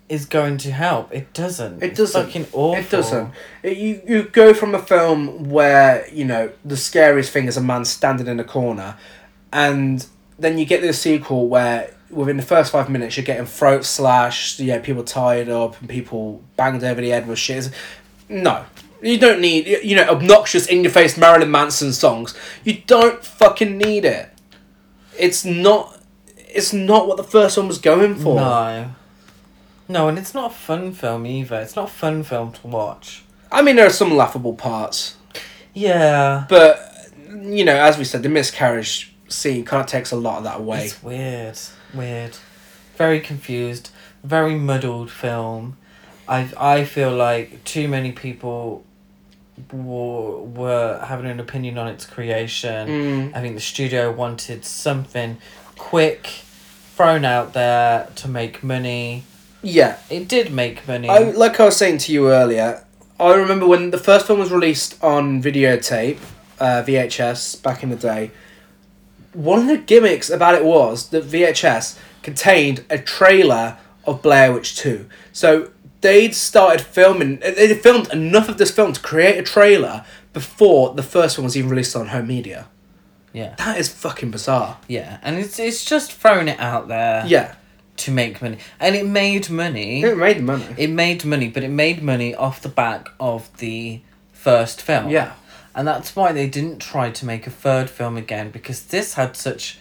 [0.10, 1.14] is going to help.
[1.14, 1.82] It doesn't.
[1.82, 2.26] It doesn't.
[2.26, 2.76] Fucking awful.
[2.76, 3.32] It doesn't.
[3.64, 7.61] It, you you go from a film where you know the scariest thing is a
[7.61, 8.98] man standing in a corner,
[9.53, 10.06] and
[10.38, 14.60] then you get this sequel where within the first five minutes you're getting throat slashed,
[14.60, 17.69] yeah, people tied up and people banged over the head with shit.
[18.28, 18.65] No,
[19.02, 22.38] you don't need you know obnoxious in your face Marilyn Manson songs.
[22.64, 24.30] You don't fucking need it.
[25.18, 25.98] It's not.
[26.53, 28.36] It's not what the first one was going for.
[28.36, 28.91] No.
[29.88, 31.60] No, and it's not a fun film either.
[31.60, 33.23] It's not a fun film to watch.
[33.52, 35.18] I mean, there are some laughable parts.
[35.73, 36.45] Yeah.
[36.48, 40.44] But you know, as we said, the miscarriage scene kind of takes a lot of
[40.45, 40.86] that away.
[40.86, 41.57] It's weird.
[41.94, 42.38] Weird.
[42.95, 43.90] Very confused.
[44.23, 45.78] Very muddled film.
[46.28, 48.84] I I feel like too many people
[49.71, 52.88] were, were having an opinion on its creation.
[52.88, 53.35] Mm.
[53.35, 55.38] I think the studio wanted something
[55.77, 56.27] quick
[56.95, 59.23] thrown out there to make money.
[59.63, 61.09] Yeah, It did make money.
[61.09, 62.83] I like I was saying to you earlier.
[63.19, 66.17] I remember when the first film was released on videotape,
[66.59, 68.31] uh, VHS back in the day.
[69.33, 74.75] One of the gimmicks about it was that VHS contained a trailer of Blair Witch
[74.75, 75.07] Two.
[75.31, 75.69] So
[76.02, 77.38] they'd started filming.
[77.40, 81.56] They filmed enough of this film to create a trailer before the first one was
[81.57, 82.68] even released on home media.
[83.34, 83.56] yeah.
[83.57, 84.78] That is fucking bizarre.
[84.88, 85.19] Yeah.
[85.22, 87.56] And it's it's just throwing it out there Yeah,
[87.98, 88.57] to make money.
[88.80, 90.02] And it made money.
[90.03, 90.65] it made money.
[90.78, 94.02] It made money, but it made money off the back of the
[94.32, 95.10] first film.
[95.10, 95.34] Yeah.
[95.76, 99.38] And that's why they didn't try to make a third film again because this had
[99.38, 99.78] such,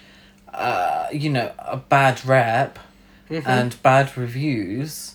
[0.55, 2.79] uh, you know, a bad rep
[3.31, 3.49] Mm-hmm.
[3.49, 5.15] and bad reviews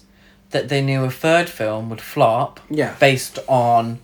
[0.51, 2.95] that they knew a third film would flop Yeah.
[2.99, 3.99] based on,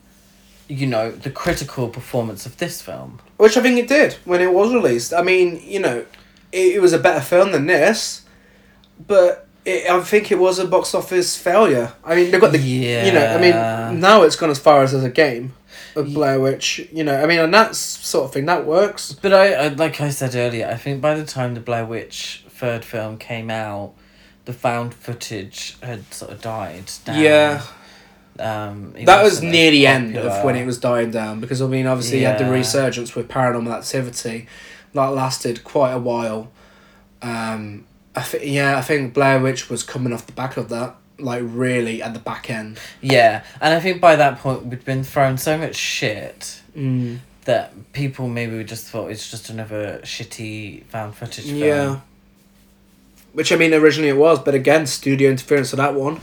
[0.68, 3.20] you know, the critical performance of this film.
[3.38, 5.14] Which I think it did when it was released.
[5.14, 6.06] I mean, you know,
[6.52, 8.24] it, it was a better film than this,
[9.08, 11.94] but it, I think it was a box office failure.
[12.04, 14.94] I mean, they've got the, you know, I mean, now it's gone as far as
[14.94, 15.54] as a game
[15.96, 19.12] of Blair Witch, you know, I mean, and that sort of thing, that works.
[19.14, 22.46] But I, I, like I said earlier, I think by the time the Blair Witch
[22.50, 23.94] third film came out,
[24.46, 27.20] the found footage had sort of died down.
[27.20, 27.62] Yeah.
[28.40, 31.86] Um, That was near the end of when it was dying down because, I mean,
[31.86, 34.48] obviously you had the resurgence with paranormal activity
[34.94, 36.52] that lasted quite a while.
[37.22, 37.86] Um,
[38.16, 41.44] I th- yeah, I think Blair Witch was coming off the back of that, like
[41.46, 42.80] really at the back end.
[43.00, 47.20] Yeah, and I think by that point we'd been thrown so much shit Mm.
[47.46, 51.58] that people maybe just thought it's just another shitty found footage film.
[51.58, 52.00] Yeah.
[53.34, 56.20] Which I mean, originally it was, but again, studio interference for that one,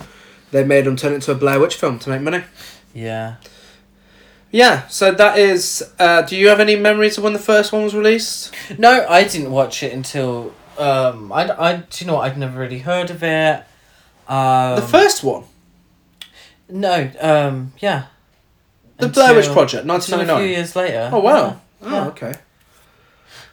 [0.51, 2.45] they made them turn it into a Blair Witch film to make money.
[2.95, 3.37] Yeah.
[4.51, 5.93] Yeah, so that is.
[5.99, 8.55] Uh, do you have any memories of when the first one was released?
[8.79, 12.59] No, I didn't watch it until um I I do you know what I'd never
[12.59, 13.65] really heard of it.
[14.27, 15.45] Um, the first one,
[16.69, 18.07] No, um yeah.
[18.99, 20.37] the Blair Witch Project, 1999.
[20.37, 21.11] a few years later.
[21.13, 21.35] Oh wow!
[21.37, 21.57] Yeah.
[21.83, 22.07] Oh Yeah.
[22.09, 22.35] okay.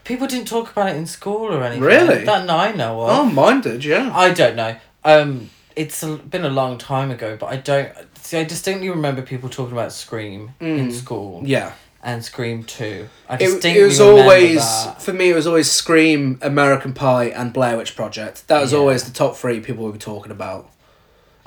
[0.05, 1.83] People didn't talk about it in school or anything.
[1.83, 2.23] Really?
[2.23, 3.09] That I know of.
[3.09, 3.83] Oh, mine did.
[3.83, 4.11] Yeah.
[4.13, 4.75] I don't know.
[5.03, 7.91] Um, it's a, been a long time ago, but I don't
[8.21, 8.37] see.
[8.37, 10.93] I distinctly remember people talking about Scream in Mm.
[10.93, 11.73] school Yeah.
[12.03, 13.09] and Scream Two.
[13.27, 15.01] I It, distinctly it was remember always that.
[15.01, 15.31] for me.
[15.31, 18.47] It was always Scream, American Pie, and Blair Witch Project.
[18.47, 18.79] That was Yeah.
[18.79, 20.69] always the top three people would be talking about.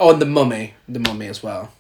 [0.00, 1.70] Oh, and the Mummy, the Mummy as well.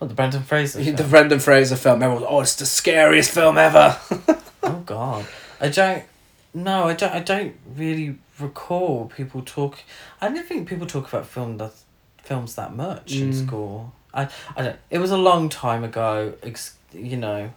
[0.00, 0.78] Oh, the Brendan Fraser.
[0.82, 1.10] The film?
[1.10, 2.02] Brendan Fraser film.
[2.02, 3.96] Everyone, oh, it's the scariest film ever.
[4.62, 5.26] oh God,
[5.64, 6.04] I don't.
[6.52, 7.12] No, I don't.
[7.12, 9.74] I don't really recall people talk.
[10.20, 11.72] I don't think people talk about film that
[12.22, 13.46] films that much in Mm.
[13.46, 13.92] school.
[14.12, 14.22] I
[14.56, 14.78] I don't.
[14.90, 16.34] It was a long time ago.
[16.42, 17.50] Ex, you know,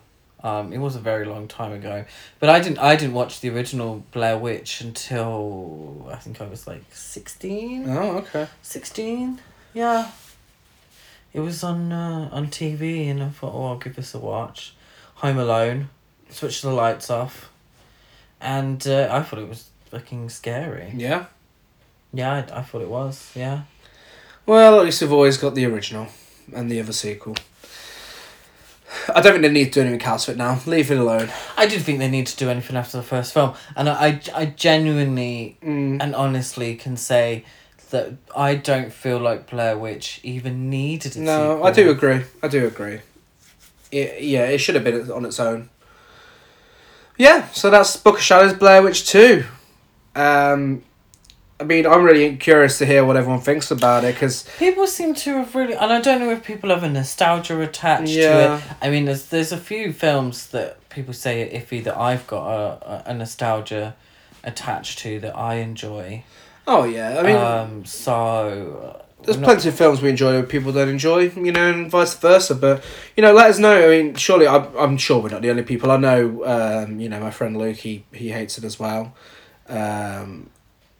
[0.43, 2.05] um, it was a very long time ago.
[2.39, 2.79] But I didn't.
[2.79, 7.89] I didn't watch the original Blair Witch until I think I was like sixteen.
[7.89, 8.47] oh, okay.
[8.61, 9.39] 16
[9.73, 10.09] yeah
[11.33, 14.73] it was on uh, on tv and i thought oh i'll give this a watch
[15.15, 15.89] home alone
[16.29, 17.49] switch the lights off
[18.41, 21.25] and uh, i thought it was fucking scary Yeah.
[22.13, 23.61] yeah I, I thought it was yeah
[24.45, 26.07] Well, at least we've always got the original
[26.55, 27.35] and the other sequel.
[29.13, 30.59] I don't think they need to do anything else with it now.
[30.65, 31.29] Leave it alone.
[31.57, 34.21] i didn't think they need to do anything after the first film and i, I,
[34.41, 36.01] I genuinely Mm.
[36.01, 37.43] and honestly can say
[37.89, 41.67] that i don't feel like blair witch even needed a No, sequel.
[41.67, 42.21] I do agree.
[42.43, 42.99] I do agree.
[43.91, 45.69] It, yeah, it should have been on its own.
[47.17, 49.43] Yeah, so that's Book of Shadows, Blair Witch Two.
[50.15, 50.83] Um,
[51.59, 55.15] I mean, I'm really curious to hear what everyone thinks about it because People seem
[55.15, 58.61] to have really, and I don't know if people have a nostalgia attached to it.
[58.81, 62.47] I mean, there's there's a few films that people say are iffy that I've got
[62.47, 63.95] a, a, a nostalgia
[64.43, 66.23] attached to that I enjoy.
[66.67, 70.49] oh yeah, I mean, um, so there's I'm not- plenty of films we enjoy that
[70.49, 72.55] people don't enjoy, you know, and vice versa.
[72.55, 72.83] But
[73.15, 73.75] you know, let us know.
[73.85, 75.91] I mean, surely I'm, I'm sure we're not the only people.
[75.91, 79.13] I know, um, you know, my friend Luke, he he hates it as well.
[79.69, 80.49] Um,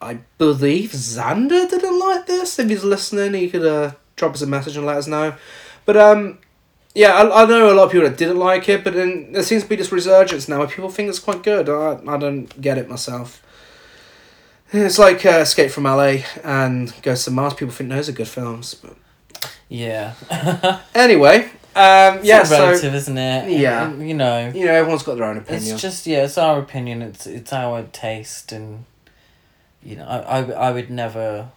[0.01, 2.59] I believe Xander didn't like this.
[2.59, 5.33] If he's listening, he could uh, drop us a message and let us know.
[5.85, 6.39] But um,
[6.93, 9.43] yeah, I, I know a lot of people that didn't like it, but then there
[9.43, 11.69] seems to be this resurgence now where people think it's quite good.
[11.69, 13.41] I I don't get it myself.
[14.71, 17.53] It's like uh, Escape from LA and Ghosts of Mars.
[17.53, 18.95] People think those are good films, but
[19.69, 20.13] yeah.
[20.95, 21.45] anyway,
[21.75, 22.43] um, yeah.
[22.43, 23.59] So relative, isn't it?
[23.59, 23.87] Yeah.
[23.87, 25.73] And, you know, you know, everyone's got their own opinion.
[25.73, 27.01] it's just yeah, it's our opinion.
[27.01, 28.85] It's it's our taste, and
[29.83, 31.49] you know, I I, I would never,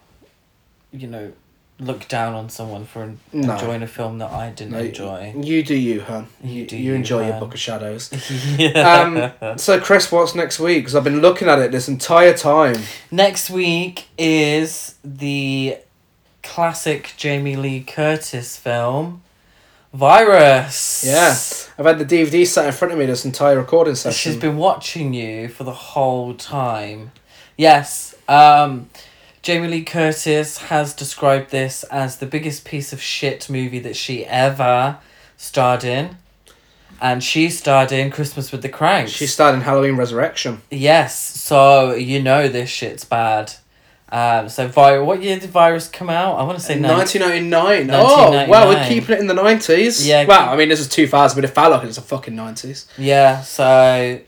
[0.91, 1.33] you know,
[1.81, 3.53] look down on someone for No.
[3.53, 5.33] enjoying a film that I didn't No, enjoy.
[5.35, 6.27] You do you, hun.
[6.43, 7.39] You do you you, enjoy your.
[7.39, 8.11] Book of Shadows.
[8.57, 9.31] yeah.
[9.43, 10.83] Um, so, Chris, what's next week?
[10.83, 12.75] Because I've been looking at it this entire time.
[13.09, 15.77] Next week is the
[16.43, 19.23] classic Jamie Lee Curtis film,
[19.93, 21.03] Virus.
[21.05, 21.35] Yeah.
[21.77, 24.31] I've had the DVD sat in front of me this entire recording session.
[24.33, 27.11] She's been watching you for the whole time.
[27.57, 28.15] Yes.
[28.27, 28.89] Um,
[29.41, 34.25] Jamie Lee Curtis has described this as the biggest piece of shit movie that she
[34.25, 34.97] ever
[35.35, 36.17] starred in.
[37.01, 39.11] And she starred in Christmas with the Cranks.
[39.11, 40.61] She starred in Halloween Resurrection.
[40.69, 43.53] Yes, so you know this shit's bad.
[44.11, 46.37] Um, so vi- what year did Virus come out?
[46.37, 47.89] I want to say nine- 1999.
[47.91, 50.05] Oh, wow, we're keeping it in the 90s.
[50.05, 52.35] Yeah, Well, I mean, this is 2000, but it felt like it was the fucking
[52.35, 52.85] 90s.
[52.97, 54.19] Yeah, so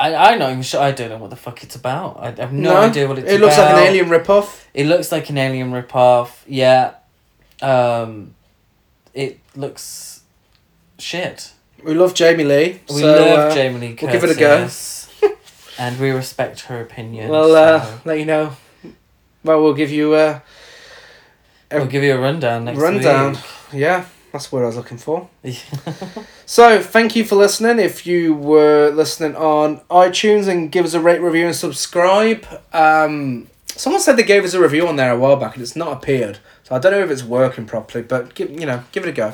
[0.00, 0.80] I I not even sure.
[0.80, 2.18] I don't know what the fuck it's about.
[2.18, 3.34] I have no, idea what it's about.
[3.34, 3.74] It looks about.
[3.74, 4.64] like an alien ripoff.
[4.72, 6.38] It looks like an alien ripoff.
[6.46, 6.94] Yeah.
[7.60, 8.34] Um,
[9.12, 10.22] it looks
[10.98, 11.52] shit.
[11.84, 12.80] We love Jamie Lee.
[12.88, 14.02] We so, love uh, Jamie Lee Curtis.
[14.02, 15.34] we'll give it a go.
[15.78, 17.28] and we respect her opinion.
[17.28, 18.56] We'll uh, so let you know.
[19.44, 20.40] Well, we'll give you uh,
[21.70, 22.84] a we'll give you a rundown next week.
[22.84, 23.32] rundown.
[23.32, 23.42] week.
[23.74, 25.28] Yeah, that's what I was looking for.
[26.46, 27.78] So, thank you for listening.
[27.78, 32.44] If you were listening on iTunes and give us a rate, review, and subscribe.
[32.72, 35.76] Um, someone said they gave us a review on there a while back and it's
[35.76, 36.38] not appeared.
[36.64, 39.12] So, I don't know if it's working properly, but give, you know, give it a
[39.12, 39.32] go.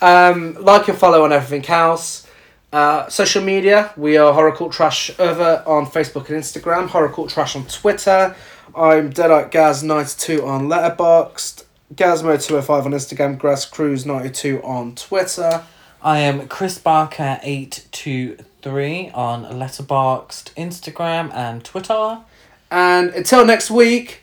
[0.00, 2.26] Um, like and follow on everything else.
[2.72, 7.30] Uh, social media, we are Horror Cult Trash over on Facebook and Instagram, Horror Cult
[7.30, 8.34] Trash on Twitter.
[8.74, 15.64] I'm Deadite Gaz92 on Letterboxd, Gazmo205 on Instagram, Grass Cruise92 on Twitter.
[16.02, 22.18] I am Chris Barker eight two three on Letterboxd, Instagram, and Twitter.
[22.70, 24.22] And until next week,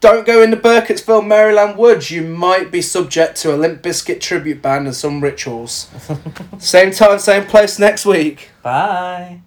[0.00, 2.10] don't go into Burkittsville, Maryland Woods.
[2.10, 5.90] You might be subject to a Limp Bizkit tribute band and some rituals.
[6.58, 8.50] same time, same place next week.
[8.62, 9.40] Bye.